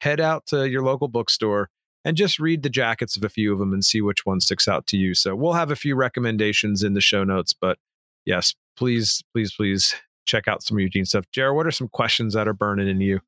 head 0.01 0.21
out 0.21 0.47
to 0.47 0.69
your 0.69 0.83
local 0.83 1.09
bookstore 1.09 1.71
and 2.05 2.17
just 2.17 2.39
read 2.39 2.63
the 2.63 2.71
jackets 2.71 3.17
of 3.17 3.25
a 3.25 3.29
few 3.29 3.53
of 3.53 3.59
them 3.59 3.73
and 3.73 3.85
see 3.85 4.01
which 4.01 4.25
one 4.25 4.41
sticks 4.41 4.69
out 4.69 4.87
to 4.87 4.97
you. 4.97 5.15
So 5.15 5.35
we'll 5.35 5.55
have 5.55 5.71
a 5.71 5.77
few 5.77 5.97
recommendations 5.97 6.83
in 6.85 6.95
the 6.95 7.01
show 7.01 7.25
notes, 7.25 7.53
but 7.53 7.79
yes, 8.25 8.55
please 8.77 9.23
please 9.33 9.53
please 9.55 9.95
check 10.25 10.49
out 10.49 10.63
some 10.63 10.79
Eugene 10.79 11.05
stuff. 11.05 11.25
Jared, 11.33 11.57
what 11.57 11.67
are 11.67 11.73
some 11.73 11.89
questions 11.89 12.35
that 12.35 12.49
are 12.49 12.53
burning 12.53 12.89
in 12.89 13.01
you? 13.01 13.21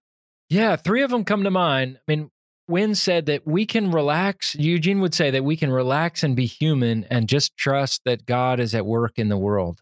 Yeah, 0.51 0.76
three 0.76 1.03
of 1.03 1.11
them 1.11 1.24
come 1.24 1.45
to 1.45 1.51
mind. 1.51 1.99
I 1.99 2.01
mean, 2.12 2.30
Winn 2.68 2.94
said 2.94 3.26
that 3.26 3.46
we 3.46 3.64
can 3.64 3.90
relax. 3.90 4.54
Eugene 4.54 5.00
would 5.00 5.14
say 5.14 5.30
that 5.30 5.44
we 5.44 5.56
can 5.56 5.72
relax 5.72 6.22
and 6.22 6.36
be 6.36 6.46
human 6.46 7.04
and 7.10 7.28
just 7.28 7.56
trust 7.56 8.02
that 8.04 8.26
God 8.26 8.60
is 8.60 8.74
at 8.74 8.86
work 8.86 9.18
in 9.18 9.28
the 9.28 9.38
world. 9.38 9.80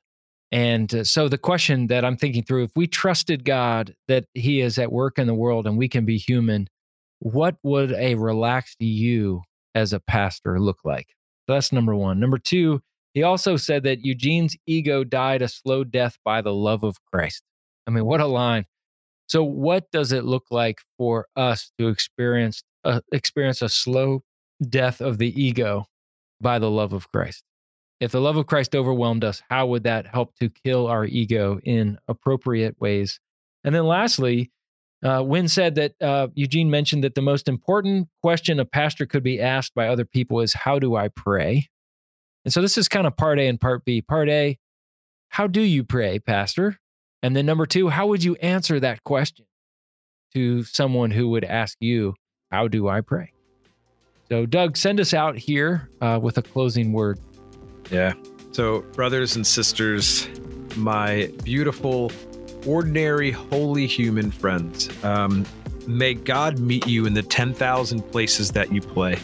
And 0.53 0.95
uh, 0.95 1.05
so 1.05 1.29
the 1.29 1.39
question 1.39 1.89
that 1.89 2.05
I'm 2.05 2.17
thinking 2.17 2.45
through 2.45 2.65
if 2.65 2.77
we 2.77 2.87
trusted 2.87 3.45
God 3.45 3.95
that 4.07 4.27
he 4.35 4.61
is 4.61 4.79
at 4.79 4.93
work 4.93 5.19
in 5.19 5.27
the 5.27 5.35
world 5.35 5.67
and 5.67 5.77
we 5.77 5.89
can 5.89 6.05
be 6.05 6.17
human, 6.17 6.69
what 7.19 7.57
would 7.65 7.93
a 7.93 8.15
relaxed 8.15 8.81
you 8.81 9.43
as 9.75 9.93
a 9.93 10.01
pastor 10.01 10.61
look 10.61 10.79
like? 10.85 11.09
So 11.47 11.55
that's 11.55 11.73
number 11.73 11.95
one. 11.95 12.21
Number 12.21 12.39
two, 12.39 12.81
he 13.15 13.23
also 13.23 13.57
said 13.57 13.83
that 13.83 14.05
Eugene's 14.05 14.57
ego 14.67 15.03
died 15.03 15.43
a 15.43 15.49
slow 15.49 15.83
death 15.83 16.19
by 16.25 16.41
the 16.41 16.55
love 16.55 16.85
of 16.85 16.99
Christ. 17.13 17.43
I 17.87 17.91
mean, 17.91 18.05
what 18.05 18.21
a 18.21 18.27
line. 18.27 18.67
So, 19.29 19.43
what 19.43 19.91
does 19.91 20.13
it 20.13 20.25
look 20.25 20.45
like 20.51 20.79
for 20.99 21.27
us 21.35 21.73
to 21.79 21.89
experience 21.89 22.63
uh, 22.87 23.01
experience 23.13 23.63
a 23.63 23.69
slow 23.69 24.23
death 24.67 25.01
of 25.01 25.19
the 25.19 25.41
ego 25.41 25.87
by 26.41 26.59
the 26.59 26.71
love 26.71 26.93
of 26.93 27.11
Christ. 27.13 27.43
If 28.01 28.13
the 28.13 28.21
love 28.21 28.37
of 28.37 28.47
Christ 28.47 28.75
overwhelmed 28.75 29.25
us, 29.25 29.43
how 29.49 29.67
would 29.69 29.85
that 29.85 30.07
help 30.07 30.35
to 30.37 30.51
kill 30.51 30.87
our 30.87 31.05
ego 31.05 31.59
in 31.65 31.99
appropriate 32.09 32.77
ways? 32.81 33.21
And 33.65 33.75
then 33.75 33.87
lastly, 33.87 34.53
uh, 35.03 35.23
Winn 35.25 35.49
said 35.49 35.75
that 35.77 35.95
uh, 36.01 36.29
Eugene 36.35 36.71
mentioned 36.71 37.05
that 37.05 37.15
the 37.15 37.23
most 37.23 37.49
important 37.49 38.09
question 38.23 38.61
a 38.61 38.65
pastor 38.65 39.07
could 39.07 39.23
be 39.23 39.41
asked 39.41 39.75
by 39.75 39.89
other 39.89 40.05
people 40.05 40.41
is, 40.41 40.55
How 40.55 40.79
do 40.79 40.95
I 40.95 41.09
pray? 41.09 41.69
And 42.45 42.53
so 42.53 42.63
this 42.63 42.79
is 42.79 42.89
kind 42.89 43.07
of 43.07 43.17
part 43.17 43.39
A 43.39 43.47
and 43.47 43.61
part 43.61 43.85
B. 43.85 44.01
Part 44.03 44.29
A, 44.29 44.59
how 45.31 45.47
do 45.47 45.61
you 45.61 45.85
pray, 45.85 46.19
Pastor? 46.19 46.79
And 47.23 47.35
then 47.35 47.47
number 47.47 47.67
two, 47.67 47.89
how 47.89 48.07
would 48.07 48.23
you 48.23 48.37
answer 48.37 48.79
that 48.81 49.05
question 49.05 49.47
to 50.35 50.63
someone 50.65 51.11
who 51.11 51.29
would 51.31 51.45
ask 51.45 51.77
you, 51.81 52.15
how 52.51 52.69
do 52.69 52.89
I 52.89 53.01
pray? 53.01 53.33
So, 54.29 54.45
Doug, 54.47 54.77
send 54.77 54.99
us 54.99 55.15
out 55.15 55.37
here 55.37 55.89
uh, 56.01 56.19
with 56.21 56.39
a 56.39 56.43
closing 56.43 56.93
word. 56.93 57.19
Yeah. 57.91 58.15
So, 58.53 58.81
brothers 58.93 59.37
and 59.37 59.47
sisters, 59.47 60.29
my 60.77 61.31
beautiful, 61.45 62.11
ordinary, 62.67 63.31
holy 63.31 63.87
human 63.87 64.31
friends, 64.31 64.91
um, 65.05 65.47
may 65.87 66.15
God 66.15 66.59
meet 66.59 66.87
you 66.87 67.07
in 67.07 67.15
the 67.15 67.23
10,000 67.23 68.03
places 68.11 68.51
that 68.53 68.73
you 68.73 68.81
play. 68.81 69.19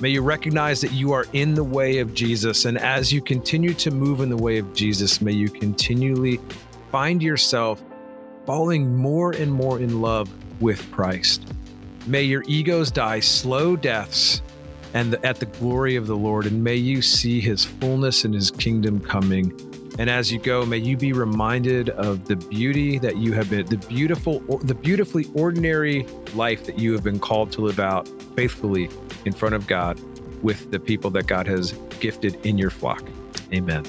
May 0.00 0.10
you 0.10 0.22
recognize 0.22 0.80
that 0.80 0.92
you 0.92 1.12
are 1.12 1.24
in 1.32 1.54
the 1.54 1.64
way 1.64 1.98
of 1.98 2.14
Jesus. 2.14 2.64
And 2.64 2.78
as 2.78 3.12
you 3.12 3.20
continue 3.20 3.74
to 3.74 3.90
move 3.90 4.20
in 4.20 4.28
the 4.28 4.36
way 4.36 4.58
of 4.58 4.72
Jesus, 4.74 5.20
may 5.20 5.32
you 5.32 5.48
continually 5.48 6.40
find 6.90 7.22
yourself 7.22 7.82
falling 8.44 8.94
more 8.96 9.32
and 9.32 9.52
more 9.52 9.80
in 9.80 10.00
love 10.00 10.28
with 10.60 10.90
Christ. 10.90 11.46
May 12.06 12.22
your 12.22 12.42
egos 12.46 12.90
die 12.90 13.20
slow 13.20 13.76
deaths 13.76 14.42
and 14.92 15.14
at 15.24 15.36
the 15.40 15.46
glory 15.46 15.96
of 15.96 16.06
the 16.06 16.16
Lord, 16.16 16.46
and 16.46 16.62
may 16.62 16.76
you 16.76 17.02
see 17.02 17.40
his 17.40 17.64
fullness 17.64 18.24
and 18.24 18.34
his 18.34 18.50
kingdom 18.50 19.00
coming. 19.00 19.52
And 19.98 20.10
as 20.10 20.30
you 20.32 20.38
go, 20.38 20.66
may 20.66 20.78
you 20.78 20.96
be 20.96 21.12
reminded 21.12 21.90
of 21.90 22.26
the 22.26 22.36
beauty 22.36 22.98
that 22.98 23.16
you 23.16 23.32
have 23.32 23.48
been, 23.48 23.66
the 23.66 23.76
beautiful, 23.76 24.40
the 24.58 24.74
beautifully 24.74 25.26
ordinary 25.34 26.06
life 26.34 26.66
that 26.66 26.78
you 26.78 26.92
have 26.92 27.02
been 27.02 27.18
called 27.18 27.52
to 27.52 27.62
live 27.62 27.80
out 27.80 28.08
faithfully 28.36 28.88
in 29.24 29.32
front 29.32 29.54
of 29.54 29.66
God 29.66 29.98
with 30.42 30.70
the 30.70 30.78
people 30.78 31.10
that 31.10 31.26
God 31.26 31.46
has 31.46 31.72
gifted 32.00 32.44
in 32.44 32.58
your 32.58 32.70
flock. 32.70 33.02
Amen. 33.52 33.84